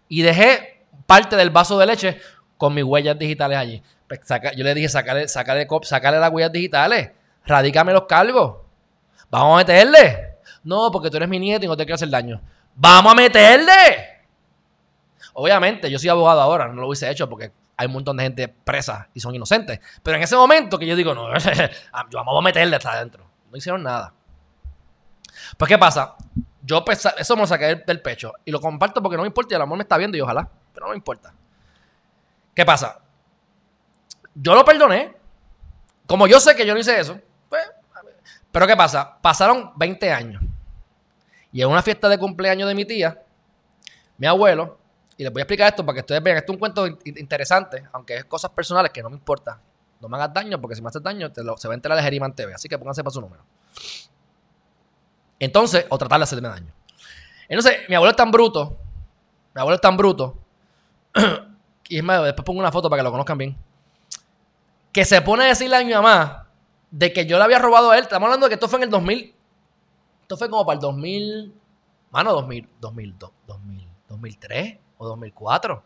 [0.08, 2.20] Y dejé parte del vaso de leche
[2.56, 3.82] con mis huellas digitales allí.
[4.18, 7.12] Pues yo le dije, sacarle, sacarle, sacarle las huellas digitales,
[7.46, 8.58] radícame los cargos.
[9.30, 10.34] Vamos a meterle.
[10.64, 12.40] No, porque tú eres mi nieto y no te quiero hacer daño.
[12.74, 13.72] Vamos a meterle.
[15.32, 18.48] Obviamente, yo soy abogado ahora, no lo hubiese hecho porque hay un montón de gente
[18.48, 19.80] presa y son inocentes.
[20.02, 21.28] Pero en ese momento que yo digo, no,
[22.12, 23.24] vamos a meterle hasta adentro.
[23.50, 24.12] No hicieron nada.
[25.56, 26.16] Pues, ¿qué pasa?
[26.62, 26.84] Yo
[27.16, 29.62] eso me lo saqué del, pecho y lo comparto porque no me importa y el
[29.62, 31.32] amor me está viendo y ojalá, pero no me importa.
[32.54, 33.00] ¿Qué pasa?
[34.34, 35.14] Yo lo perdoné.
[36.06, 37.18] Como yo sé que yo no hice eso,
[37.48, 37.62] pues,
[38.50, 39.18] pero ¿qué pasa?
[39.20, 40.42] Pasaron 20 años.
[41.52, 43.22] Y en una fiesta de cumpleaños de mi tía,
[44.18, 44.78] mi abuelo,
[45.16, 47.84] y les voy a explicar esto para que ustedes vean, esto es un cuento interesante,
[47.92, 49.60] aunque es cosas personales que no me importa.
[50.00, 52.34] No me hagas daño, porque si me haces daño, se va a enterar de Geriman
[52.34, 52.54] TV.
[52.54, 53.44] Así que pónganse para su número.
[55.38, 56.72] Entonces, o tratar de hacerme daño.
[57.48, 58.78] Entonces, mi abuelo es tan bruto.
[59.54, 60.38] Mi abuelo es tan bruto.
[61.88, 63.56] y es más, después pongo una foto para que lo conozcan bien.
[64.92, 66.48] Que se pone a decirle a mi mamá
[66.90, 68.02] de que yo le había robado a él.
[68.02, 69.34] Estamos hablando de que esto fue en el 2000.
[70.22, 71.54] Esto fue como para el 2000.
[72.10, 73.16] Mano, 2000, 2000,
[73.46, 75.82] 2000, 2003 o 2004.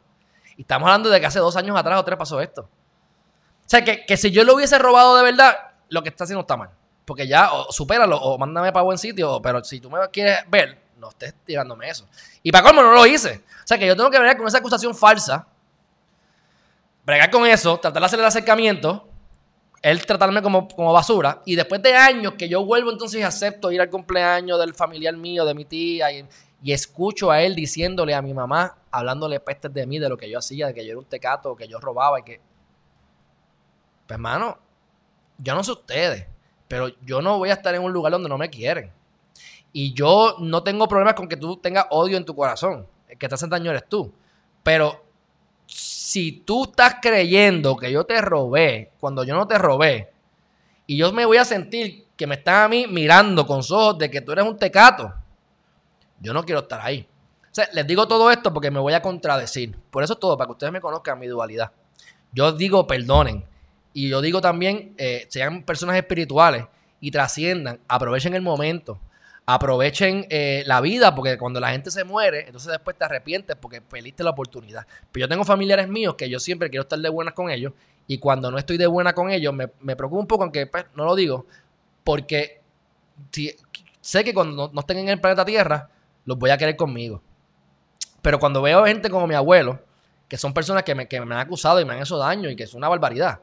[0.57, 2.63] Y estamos hablando de que hace dos años atrás o tres pasó esto.
[2.63, 5.57] O sea, que, que si yo lo hubiese robado de verdad,
[5.89, 6.71] lo que está haciendo está mal.
[7.05, 10.83] Porque ya, o supéralo, o mándame para buen sitio, pero si tú me quieres ver,
[10.99, 12.07] no estés tirándome eso.
[12.43, 13.45] Y para cómo no lo hice.
[13.65, 15.47] O sea que yo tengo que ver con esa acusación falsa,
[17.07, 19.09] bregar con eso, tratar de hacer el acercamiento,
[19.81, 23.71] él tratarme como, como basura, y después de años que yo vuelvo entonces y acepto
[23.71, 26.27] ir al cumpleaños del familiar mío, de mi tía, y,
[26.63, 30.29] y escucho a él diciéndole a mi mamá, hablándole pestes de mí, de lo que
[30.29, 32.41] yo hacía, de que yo era un tecato, que yo robaba y que...
[34.07, 34.59] Pues hermano,
[35.39, 36.27] yo no sé ustedes,
[36.67, 38.91] pero yo no voy a estar en un lugar donde no me quieren.
[39.73, 42.87] Y yo no tengo problemas con que tú tengas odio en tu corazón.
[43.09, 44.13] El que te hace daño eres tú.
[44.63, 45.06] Pero
[45.67, 50.13] si tú estás creyendo que yo te robé cuando yo no te robé,
[50.87, 54.11] y yo me voy a sentir que me están a mí mirando con ojos de
[54.11, 55.13] que tú eres un tecato,
[56.21, 57.07] yo no quiero estar ahí.
[57.59, 59.77] O les digo todo esto porque me voy a contradecir.
[59.91, 61.73] Por eso es todo, para que ustedes me conozcan mi dualidad.
[62.33, 63.45] Yo digo perdonen,
[63.93, 66.67] y yo digo también, eh, sean personas espirituales
[67.01, 68.99] y trasciendan, aprovechen el momento,
[69.47, 73.81] aprovechen eh, la vida, porque cuando la gente se muere, entonces después te arrepientes porque
[73.81, 74.87] perdiste la oportunidad.
[75.13, 77.73] Pero yo tengo familiares míos que yo siempre quiero estar de buenas con ellos
[78.09, 80.87] y cuando no estoy de buena con ellos me, me preocupa un poco, aunque pues,
[80.95, 81.47] no lo digo,
[82.03, 82.61] porque
[84.01, 85.89] sé que cuando no, estén en el planeta Tierra,
[86.25, 87.23] los voy a querer conmigo.
[88.23, 89.81] Pero cuando veo gente como mi abuelo,
[90.29, 92.57] que son personas que me, que me han acusado y me han hecho daño y
[92.57, 93.41] que es una barbaridad,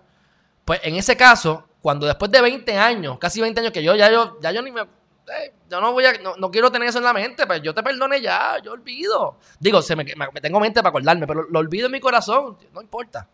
[0.65, 4.11] pues en ese caso, cuando después de 20 años, casi 20 años que yo ya
[4.11, 4.81] yo, ya yo ni me...
[5.27, 7.81] Eh, yo no voy a, no, quiero tener eso en la mente, pues yo te
[7.81, 9.37] perdone ya, yo olvido.
[9.59, 12.81] Digo, se me, me tengo mente para acordarme, pero lo olvido en mi corazón, no
[12.81, 13.27] importa.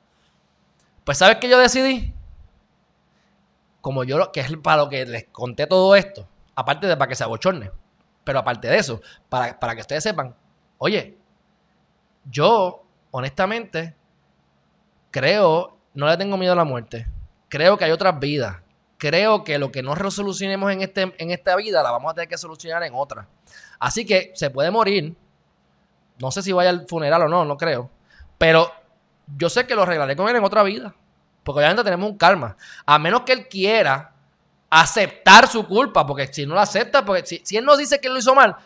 [1.03, 2.14] Pues ¿sabes qué yo decidí?
[3.82, 7.16] Como yo, que es para lo que les conté todo esto, aparte de para que
[7.16, 7.72] se abochorne,
[8.24, 10.36] pero aparte de eso, para, para que ustedes sepan,
[10.78, 11.18] oye,
[12.26, 13.95] yo honestamente
[15.10, 17.07] creo, no le tengo miedo a la muerte
[17.49, 18.57] creo que hay otras vidas.
[19.00, 22.28] Creo que lo que no resolucionemos en, este, en esta vida la vamos a tener
[22.28, 23.28] que solucionar en otra.
[23.80, 25.16] Así que se puede morir.
[26.20, 27.90] No sé si vaya al funeral o no, no creo.
[28.38, 28.70] Pero
[29.38, 30.94] yo sé que lo arreglaré con él en otra vida.
[31.46, 32.58] Porque obviamente tenemos un karma.
[32.86, 34.12] A menos que él quiera
[34.70, 36.06] aceptar su culpa.
[36.06, 38.58] Porque si no lo acepta, porque si, si él no dice que lo hizo mal,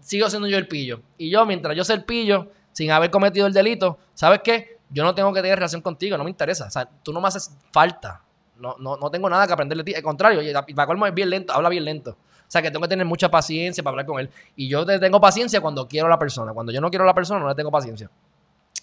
[0.00, 1.00] sigo siendo yo el pillo.
[1.16, 4.78] Y yo, mientras yo sea el pillo, sin haber cometido el delito, ¿sabes qué?
[4.90, 6.66] Yo no tengo que tener relación contigo, no me interesa.
[6.66, 8.22] O sea, tú no me haces falta.
[8.58, 9.94] No, no, no tengo nada que aprender de ti.
[9.94, 10.40] Al contrario,
[10.74, 12.10] para colmo es bien lento, habla bien lento.
[12.10, 14.30] O sea, que tengo que tener mucha paciencia para hablar con él.
[14.56, 16.54] Y yo tengo paciencia cuando quiero a la persona.
[16.54, 18.10] Cuando yo no quiero a la persona, no le tengo paciencia.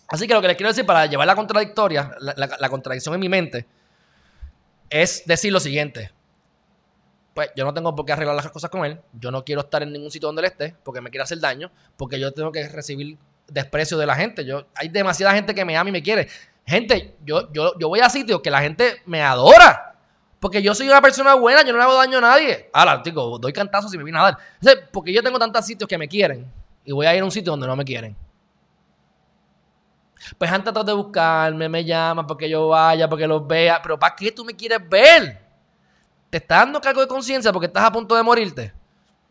[0.07, 3.27] Así que lo que les quiero decir para llevar la contradictoria, la, contradicción en mi
[3.27, 3.65] mente,
[4.89, 6.11] es decir lo siguiente.
[7.33, 8.99] Pues yo no tengo por qué arreglar las cosas con él.
[9.13, 11.71] Yo no quiero estar en ningún sitio donde él esté porque me quiere hacer daño.
[11.97, 14.45] Porque yo tengo que recibir desprecio de la gente.
[14.45, 16.29] Yo, hay demasiada gente que me ama y me quiere.
[16.65, 19.95] Gente, yo, yo, yo voy a sitios que la gente me adora.
[20.39, 22.69] Porque yo soy una persona buena, yo no le hago daño a nadie.
[22.73, 24.37] Ahora, digo, doy cantazos si me viene a dar.
[24.91, 26.51] porque yo tengo tantos sitios que me quieren.
[26.83, 28.15] Y voy a ir a un sitio donde no me quieren.
[30.37, 33.81] Pues han tratado de buscarme, me llaman porque yo vaya, porque los vea.
[33.81, 35.41] Pero ¿para qué tú me quieres ver?
[36.29, 38.73] ¿Te estás dando cargo de conciencia porque estás a punto de morirte?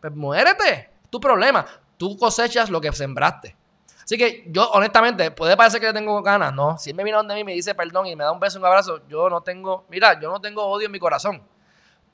[0.01, 0.91] Pues muérete.
[1.11, 1.65] tu problema.
[1.97, 3.57] Tú cosechas lo que sembraste.
[4.05, 6.77] Así que yo, honestamente, puede parecer que le tengo ganas, ¿no?
[6.79, 8.67] Si él me viene donde mí me dice perdón y me da un beso, un
[8.67, 11.43] abrazo, yo no tengo, mira, yo no tengo odio en mi corazón.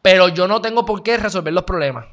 [0.01, 2.07] Pero yo no tengo por qué resolver los problemas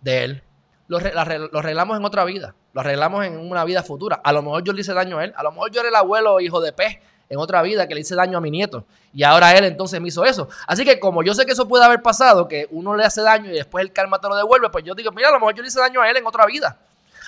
[0.00, 0.42] de él.
[0.88, 2.54] Los, los arreglamos en otra vida.
[2.72, 4.20] Los arreglamos en una vida futura.
[4.22, 5.34] A lo mejor yo le hice daño a él.
[5.36, 6.98] A lo mejor yo era el abuelo hijo de pez
[7.28, 8.84] en otra vida que le hice daño a mi nieto.
[9.12, 10.48] Y ahora él entonces me hizo eso.
[10.66, 13.50] Así que como yo sé que eso puede haber pasado, que uno le hace daño
[13.50, 15.62] y después el karma te lo devuelve, pues yo digo, mira, a lo mejor yo
[15.62, 16.78] le hice daño a él en otra vida.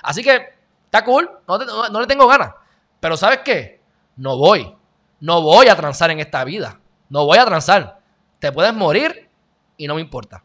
[0.02, 0.57] Así que
[0.88, 2.52] está cool, no, le tengo ganas.
[2.98, 3.80] Pero ¿sabes qué?
[4.16, 4.74] No voy.
[5.20, 6.80] No voy a transar en esta vida.
[7.08, 8.00] No voy a transar.
[8.38, 9.28] Te puedes morir
[9.76, 10.42] y no me importa.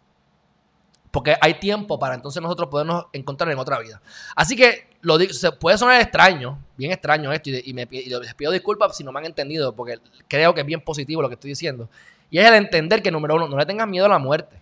[1.11, 4.01] Porque hay tiempo para entonces nosotros podernos encontrar en otra vida.
[4.35, 8.33] Así que lo digo, se puede sonar extraño, bien extraño esto, y, me, y les
[8.33, 11.35] pido disculpas si no me han entendido, porque creo que es bien positivo lo que
[11.35, 11.89] estoy diciendo.
[12.31, 14.59] Y es el entender que, número uno, no le tengas miedo a la muerte.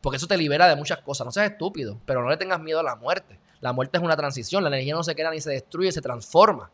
[0.00, 1.24] Porque eso te libera de muchas cosas.
[1.24, 3.38] No seas estúpido, pero no le tengas miedo a la muerte.
[3.60, 6.70] La muerte es una transición, la energía no se queda ni se destruye, se transforma.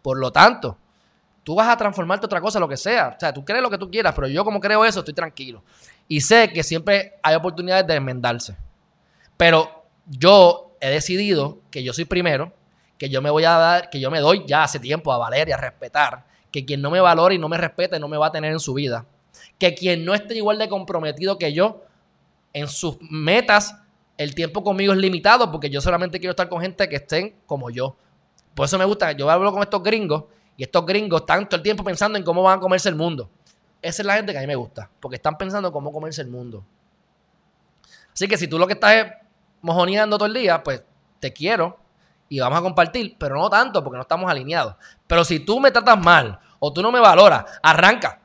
[0.00, 0.76] Por lo tanto,
[1.44, 3.14] tú vas a transformarte otra cosa, lo que sea.
[3.16, 5.62] O sea, tú crees lo que tú quieras, pero yo como creo eso, estoy tranquilo.
[6.08, 8.56] Y sé que siempre hay oportunidades de enmendarse.
[9.36, 12.52] Pero yo he decidido que yo soy primero,
[12.98, 15.48] que yo me voy a dar, que yo me doy ya hace tiempo a valer
[15.48, 18.28] y a respetar, que quien no me valore y no me respete no me va
[18.28, 19.06] a tener en su vida.
[19.58, 21.82] Que quien no esté igual de comprometido que yo
[22.52, 23.76] en sus metas,
[24.16, 27.70] el tiempo conmigo es limitado porque yo solamente quiero estar con gente que estén como
[27.70, 27.96] yo.
[28.54, 30.24] Por eso me gusta, yo hablo con estos gringos
[30.56, 33.30] y estos gringos están todo el tiempo pensando en cómo van a comerse el mundo.
[33.80, 36.28] Esa es la gente que a mí me gusta, porque están pensando cómo comerse el
[36.28, 36.64] mundo.
[38.12, 39.06] Así que si tú lo que estás es
[39.62, 40.82] mojoneando todo el día, pues
[41.18, 41.78] te quiero
[42.28, 44.76] y vamos a compartir, pero no tanto porque no estamos alineados.
[45.06, 48.21] Pero si tú me tratas mal o tú no me valoras, arranca.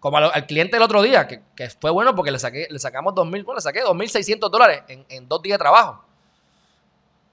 [0.00, 3.14] Como al, cliente el otro día, que, que fue bueno porque le, saqué, le sacamos
[3.14, 6.02] 2.000, bueno, le saqué 2.600 dólares en, en dos días de trabajo.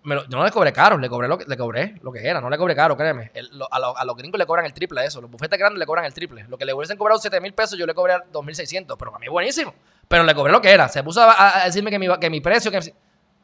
[0.04, 2.50] Yo no le cobré caro, le cobré lo que, le cobré lo que era, no
[2.50, 3.32] le cobré caro, créeme.
[3.72, 6.06] A, lo- a los gringos le cobran el triple eso, los bufetes grandes le cobran
[6.06, 6.46] el triple.
[6.48, 9.28] Lo que le hubiesen cobrado 7 mil pesos, yo le cobré 2.600, pero para mí
[9.28, 9.74] buenísimo.
[10.08, 10.88] Pero le cobré lo que era.
[10.88, 12.80] Se puso a, decirme que mi, que mi precio, que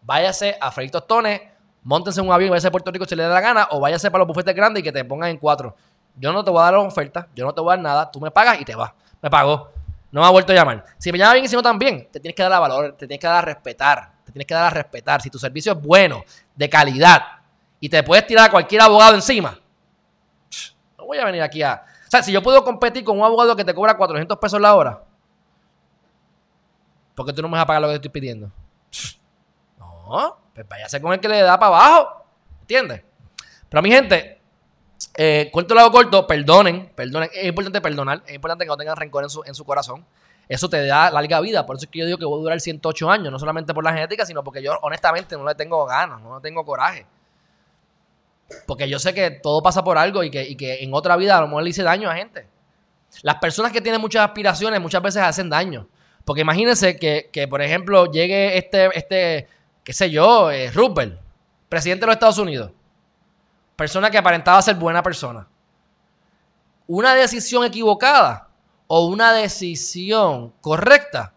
[0.04, 1.42] váyase a freír tostones,
[1.82, 4.10] montense en un avión váyase a Puerto Rico si le da la gana, o váyase
[4.10, 5.76] para los bufetes grandes y que te pongan en cuatro.
[6.16, 8.12] Yo no te voy a dar la oferta, yo no te voy a dar nada,
[8.12, 8.94] tú me pagas y te vas.
[9.24, 9.72] Me pagó.
[10.12, 10.86] No me ha vuelto a llamar.
[11.00, 13.08] Si me llama bien y si no también, te tienes que dar a valor, te
[13.08, 15.22] tienes que dar a respetar, te tienes que dar a respetar.
[15.22, 16.24] Si tu servicio es bueno,
[16.54, 17.24] de calidad,
[17.80, 19.58] y te puedes tirar a cualquier abogado encima,
[20.98, 21.84] no voy a venir aquí a...
[22.06, 24.76] O sea, si yo puedo competir con un abogado que te cobra 400 pesos la
[24.76, 25.04] hora,
[27.16, 28.52] ¿por qué tú no me vas a pagar lo que estoy pidiendo?
[29.80, 32.26] No, pues váyase con el que le da para abajo.
[32.62, 33.02] ¿Entiendes?
[33.70, 34.43] Pero mi gente,
[35.16, 37.30] eh, cuento lado corto, perdonen, perdonen.
[37.34, 40.06] Es importante perdonar, es importante que no tengan rencor en su, en su corazón.
[40.50, 41.66] Eso te da larga vida.
[41.66, 43.84] Por eso es que yo digo que voy a durar 108 años, no solamente por
[43.84, 47.06] la genética, sino porque yo honestamente no le tengo ganas, no le tengo coraje.
[48.68, 51.38] Porque yo sé que todo pasa por algo y que, y que en otra vida
[51.38, 52.48] a lo mejor le hice daño a gente.
[53.22, 55.88] Las personas que tienen muchas aspiraciones muchas veces hacen daño.
[56.26, 59.48] Porque imagínense que, que, por ejemplo, llegue este, este
[59.84, 61.20] qué sé yo, eh, Roosevelt,
[61.70, 62.72] presidente de los Estados Unidos.
[63.76, 65.48] Persona que aparentaba ser buena persona.
[66.88, 68.48] Una decisión equivocada
[68.88, 71.34] o una decisión correcta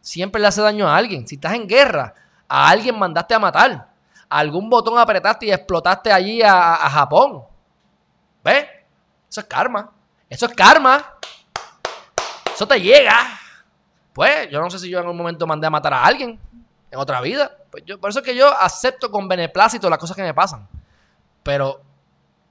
[0.00, 1.26] siempre le hace daño a alguien.
[1.26, 2.14] Si estás en guerra,
[2.48, 3.88] a alguien mandaste a matar.
[4.28, 7.44] Algún botón apretaste y explotaste allí a, a Japón.
[8.44, 8.66] ¿Ves?
[9.28, 9.90] Eso es karma.
[10.28, 11.14] Eso es karma.
[12.54, 13.38] Eso te llega.
[14.12, 16.38] Pues yo no sé si yo en un momento mandé a matar a alguien
[16.90, 17.50] en otra vida.
[17.70, 20.68] Pues yo, por eso es que yo acepto con beneplácito las cosas que me pasan.
[21.50, 21.82] Pero,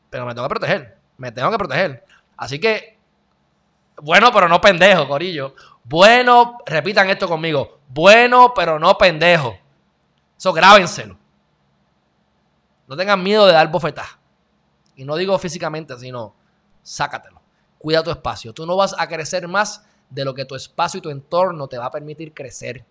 [0.09, 0.97] pero me tengo que proteger.
[1.15, 2.03] Me tengo que proteger.
[2.35, 2.99] Así que,
[4.01, 5.55] bueno, pero no pendejo, Corillo.
[5.85, 7.79] Bueno, repitan esto conmigo.
[7.87, 9.57] Bueno, pero no pendejo.
[10.37, 11.17] Eso grábenselo.
[12.87, 14.17] No tengan miedo de dar bofetadas.
[14.97, 16.35] Y no digo físicamente, sino
[16.83, 17.41] sácatelo.
[17.77, 18.51] Cuida tu espacio.
[18.51, 21.77] Tú no vas a crecer más de lo que tu espacio y tu entorno te
[21.77, 22.83] va a permitir crecer.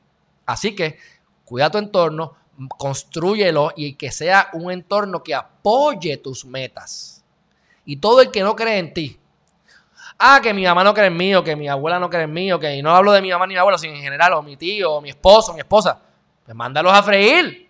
[0.46, 0.98] Así que
[1.44, 2.34] cuida tu entorno,
[2.66, 7.22] construyelo y que sea un entorno que apoye tus metas.
[7.84, 9.18] Y todo el que no cree en ti.
[10.18, 12.32] Ah, que mi mamá no cree en mí, o que mi abuela no cree en
[12.32, 14.32] mí, o que y no hablo de mi mamá ni mi abuela, sino en general,
[14.32, 16.00] o mi tío, o mi esposo, o mi esposa.
[16.44, 17.68] Pues mándalos a freír.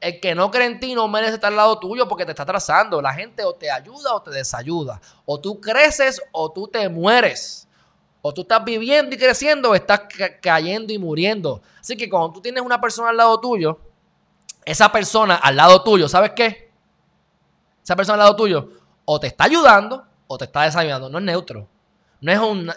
[0.00, 2.42] El que no cree en ti no merece estar al lado tuyo porque te está
[2.44, 3.00] atrasando.
[3.02, 5.00] La gente o te ayuda o te desayuda.
[5.24, 7.68] O tú creces o tú te mueres.
[8.22, 11.62] O tú estás viviendo y creciendo o estás ca- cayendo y muriendo.
[11.80, 13.78] Así que cuando tú tienes una persona al lado tuyo,
[14.68, 16.70] esa persona al lado tuyo, ¿sabes qué?
[17.82, 18.68] Esa persona al lado tuyo
[19.04, 21.08] o te está ayudando o te está desayudando.
[21.08, 21.66] No es neutro.
[22.20, 22.70] No es un...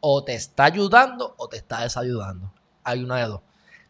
[0.00, 2.52] O te está ayudando o te está desayudando.
[2.82, 3.40] Hay una de dos.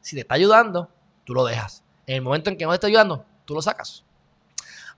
[0.01, 0.91] Si te está ayudando,
[1.25, 1.83] tú lo dejas.
[2.07, 4.05] En el momento en que no te está ayudando, tú lo sacas.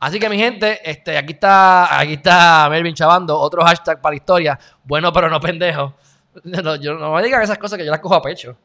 [0.00, 4.16] Así que mi gente, este, aquí está, aquí está Melvin Chavando, otro hashtag para la
[4.16, 4.58] historia.
[4.82, 5.94] Bueno, pero no pendejo.
[6.44, 8.56] No, yo, no me digan esas cosas que yo las cojo a pecho.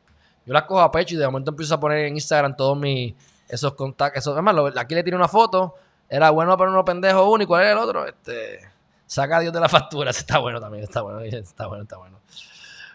[0.46, 3.14] Yo las cojo a pecho y de momento empiezo a poner en Instagram todos mis
[3.48, 4.22] esos contactos.
[4.22, 5.76] Esos, además, aquí le tiré una foto.
[6.10, 7.44] Era bueno, pero no pendejo uno.
[7.44, 8.06] ¿Y cuál era el otro?
[8.06, 8.60] Este,
[9.06, 10.12] saca a Dios de la factura.
[10.12, 10.84] Está bueno también.
[10.84, 12.20] Está bueno, está bueno, está bueno.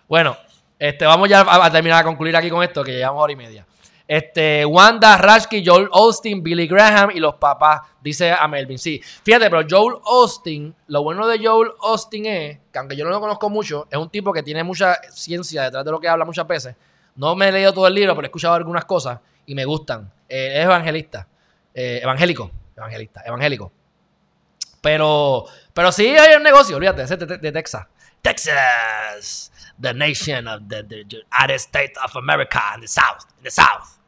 [0.09, 0.37] Bueno,
[0.79, 3.37] este, vamos ya a, a terminar a concluir aquí con esto, que llevamos hora y
[3.37, 3.67] media.
[4.07, 8.79] Este, Wanda, Rashki, Joel Austin, Billy Graham y los papás, dice a Melvin.
[8.79, 13.11] Sí, fíjate, pero Joel Austin, lo bueno de Joel Austin es que aunque yo no
[13.11, 16.25] lo conozco mucho, es un tipo que tiene mucha ciencia detrás de lo que habla
[16.25, 16.77] muchas veces.
[17.15, 20.13] No me he leído todo el libro, pero he escuchado algunas cosas y me gustan.
[20.29, 21.27] Eh, es evangelista,
[21.75, 23.73] eh, evangélico, evangelista, evangélico.
[24.81, 27.87] Pero, pero sí hay un negocio, olvídate, ese es de, de Texas.
[28.23, 33.51] Texas, the nation of the, the United States of America in the South, in the
[33.51, 33.99] South.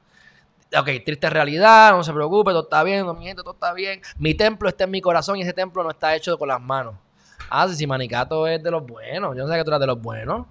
[0.77, 4.01] Ok, triste realidad, no se preocupe, todo está bien, mi gente, todo está bien.
[4.19, 6.95] Mi templo está en mi corazón y ese templo no está hecho con las manos.
[7.51, 9.87] Ah, si, si Manicato es de los buenos, yo no sé que tú eres de
[9.87, 10.47] los buenos.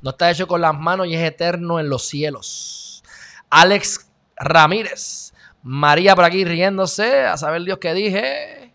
[0.00, 3.02] No está hecho con las manos y es eterno en los cielos.
[3.50, 5.32] Alex Ramírez,
[5.62, 8.72] María por aquí riéndose, a saber Dios qué dije.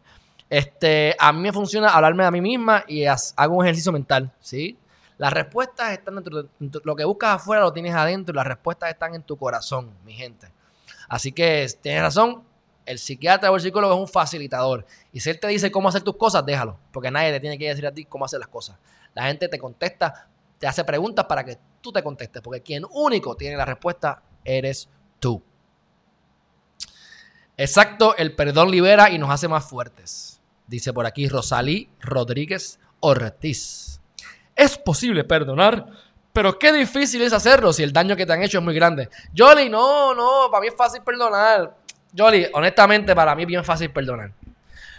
[0.49, 4.77] Este, a mí me funciona hablarme a mí misma y hago un ejercicio mental, ¿sí?
[5.17, 6.49] Las respuestas están dentro de
[6.83, 10.13] lo que buscas afuera lo tienes adentro y las respuestas están en tu corazón, mi
[10.13, 10.51] gente.
[11.07, 12.43] Así que tienes razón,
[12.85, 14.85] el psiquiatra o el psicólogo es un facilitador.
[15.11, 17.67] Y si él te dice cómo hacer tus cosas, déjalo, porque nadie te tiene que
[17.69, 18.77] decir a ti cómo hacer las cosas.
[19.13, 20.27] La gente te contesta,
[20.57, 24.89] te hace preguntas para que tú te contestes, porque quien único tiene la respuesta eres
[25.19, 25.41] tú.
[27.57, 30.39] Exacto, el perdón libera y nos hace más fuertes.
[30.67, 33.99] Dice por aquí Rosalí Rodríguez Ortiz.
[34.55, 35.85] Es posible perdonar,
[36.33, 39.09] pero qué difícil es hacerlo si el daño que te han hecho es muy grande.
[39.37, 41.75] Jolly, no, no, para mí es fácil perdonar.
[42.17, 44.31] Jolly, honestamente, para mí es bien fácil perdonar.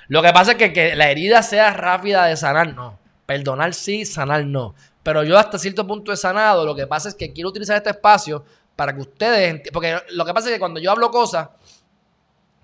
[0.09, 2.99] Lo que pasa es que, que la herida sea rápida de sanar, no.
[3.25, 4.75] Perdonar sí, sanar no.
[5.03, 6.67] Pero yo hasta cierto punto he sanado.
[6.67, 8.45] Lo que pasa es que quiero utilizar este espacio
[8.77, 9.63] para que ustedes...
[9.73, 11.49] Porque lo que pasa es que cuando yo hablo cosas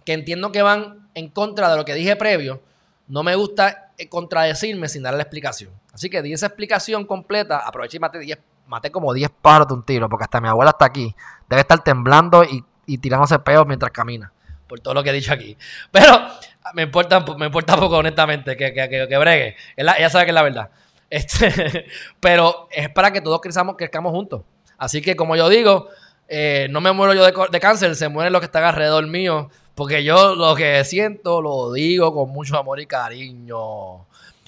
[0.09, 2.63] que entiendo que van en contra de lo que dije previo,
[3.09, 5.71] no me gusta eh, contradecirme sin dar la explicación.
[5.93, 9.75] Así que di esa explicación completa, aproveché y maté, 10 maté como 10 pájaros de
[9.75, 11.15] un tiro, porque hasta mi abuela está aquí.
[11.47, 14.33] Debe estar temblando y, tirándose peos mientras camina,
[14.67, 15.59] por todo lo que he dicho aquí.
[15.93, 16.27] Pero
[16.73, 19.57] me importa, me importa poco, honestamente, que, que, que, bregue.
[19.77, 20.71] Ella sabe que es la verdad.
[21.11, 21.87] Este,
[22.21, 24.43] pero es para que todos crezcamos, crezcamos juntos.
[24.77, 25.89] Así que, como yo digo,
[26.29, 29.49] eh, no me muero yo de, de cáncer, se mueren los que están alrededor mío.
[29.79, 34.07] Porque yo lo que siento lo digo con mucho amor y cariño.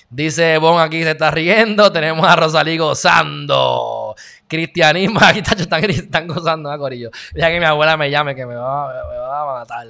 [0.08, 1.92] Dice Bon aquí se está riendo.
[1.92, 4.16] Tenemos a Rosalí gozando.
[4.48, 7.10] Cristianismo, aquí están, están gozando, ¿eh, Corillo.
[7.32, 9.86] Deja que mi abuela me llame, que me va, a matar.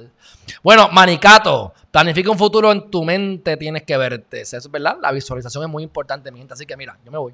[0.61, 4.41] Bueno, Manicato, planifica un futuro en tu mente, tienes que verte.
[4.41, 6.45] Eso es verdad, la visualización es muy importante, mi.
[6.51, 7.33] Así que mira, yo me voy.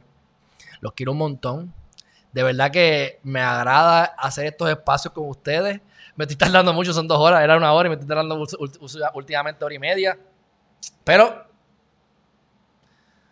[0.80, 1.74] Los quiero un montón.
[2.32, 5.82] De verdad que me agrada hacer estos espacios con ustedes.
[6.18, 8.44] Me estoy tardando mucho, son dos horas, era una hora y me estoy tardando
[9.14, 10.20] últimamente hora y media.
[11.04, 11.46] Pero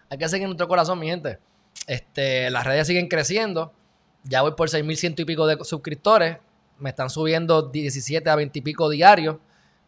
[0.09, 1.39] hay que seguir nuestro corazón, mi gente.
[1.87, 3.73] Este, las redes siguen creciendo.
[4.23, 6.37] Ya voy por 6.100 y pico de suscriptores.
[6.77, 9.37] Me están subiendo 17 a 20 y pico diarios.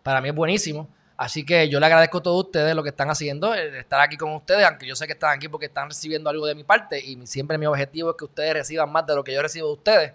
[0.02, 0.90] Para mí es buenísimo.
[1.18, 4.34] Así que yo le agradezco a todos ustedes lo que están haciendo, estar aquí con
[4.34, 7.26] ustedes, aunque yo sé que están aquí porque están recibiendo algo de mi parte y
[7.26, 10.14] siempre mi objetivo es que ustedes reciban más de lo que yo recibo de ustedes,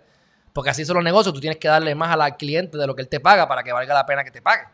[0.52, 3.02] porque así son los negocios, tú tienes que darle más al cliente de lo que
[3.02, 4.64] él te paga para que valga la pena que te pague.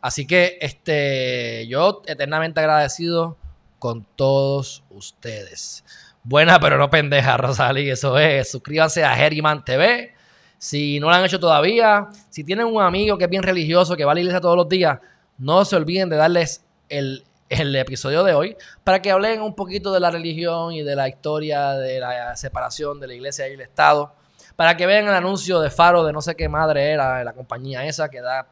[0.00, 3.36] Así que este, yo eternamente agradecido
[3.78, 5.84] con todos ustedes.
[6.24, 8.50] Buena, pero no pendeja, Rosalí, eso es.
[8.50, 10.14] Suscríbanse a Herriman TV.
[10.58, 14.04] Si no lo han hecho todavía, si tienen un amigo que es bien religioso, que
[14.04, 14.98] va a la iglesia todos los días,
[15.38, 19.92] no se olviden de darles el, el episodio de hoy para que hablen un poquito
[19.92, 23.60] de la religión y de la historia de la separación de la iglesia y el
[23.60, 24.14] Estado.
[24.56, 27.84] Para que vean el anuncio de Faro de no sé qué madre era la compañía
[27.84, 28.46] esa que da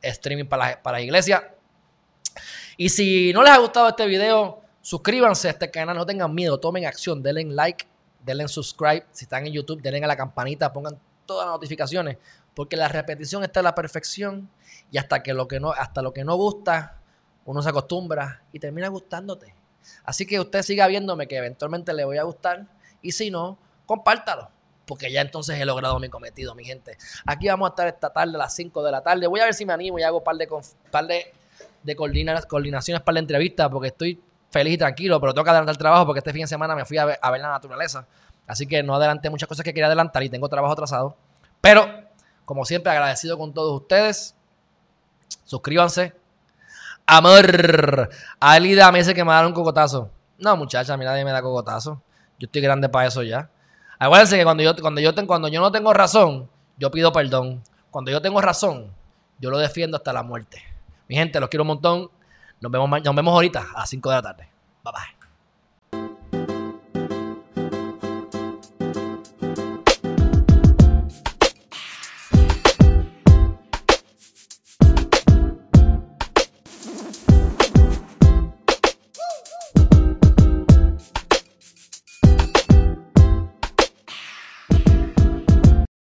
[0.00, 1.54] streaming para la, para la iglesia.
[2.76, 6.58] Y si no les ha gustado este video, suscríbanse a este canal, no tengan miedo,
[6.58, 7.86] tomen acción, denle like,
[8.24, 9.06] denle subscribe.
[9.12, 12.18] Si están en YouTube, denle a la campanita, pongan todas las notificaciones,
[12.54, 14.50] porque la repetición está en la perfección
[14.90, 16.98] y hasta que lo que no, hasta lo que no gusta,
[17.44, 19.54] uno se acostumbra y termina gustándote.
[20.04, 22.66] Así que usted siga viéndome que eventualmente le voy a gustar
[23.00, 24.48] y si no, compártalo.
[24.92, 26.98] Porque ya entonces he logrado mi cometido, mi gente.
[27.24, 29.26] Aquí vamos a estar esta tarde a las 5 de la tarde.
[29.26, 30.46] Voy a ver si me animo y hago un par de,
[30.90, 31.32] par de,
[31.82, 34.20] de coordina- coordinaciones para la entrevista porque estoy
[34.50, 36.84] feliz y tranquilo, pero tengo que adelantar el trabajo porque este fin de semana me
[36.84, 38.06] fui a ver, la naturaleza.
[38.46, 41.16] Así que no adelanté muchas cosas que quería adelantar y tengo trabajo atrasado.
[41.62, 41.86] Pero,
[42.44, 44.34] como siempre, agradecido con todos ustedes.
[45.46, 46.12] Suscríbanse.
[47.06, 48.10] Amor.
[48.40, 50.10] Alida me dice que me da un cocotazo.
[50.38, 52.02] No, muchacha, a mí nadie me da cocotazo.
[52.38, 53.48] Yo estoy grande para eso ya.
[54.02, 57.62] Acuérdense que cuando yo, cuando, yo cuando yo no tengo razón, yo pido perdón.
[57.88, 58.92] Cuando yo tengo razón,
[59.38, 60.60] yo lo defiendo hasta la muerte.
[61.08, 62.10] Mi gente, los quiero un montón.
[62.60, 64.48] Nos vemos, nos vemos ahorita a las 5 de la tarde.
[64.82, 65.21] Bye bye.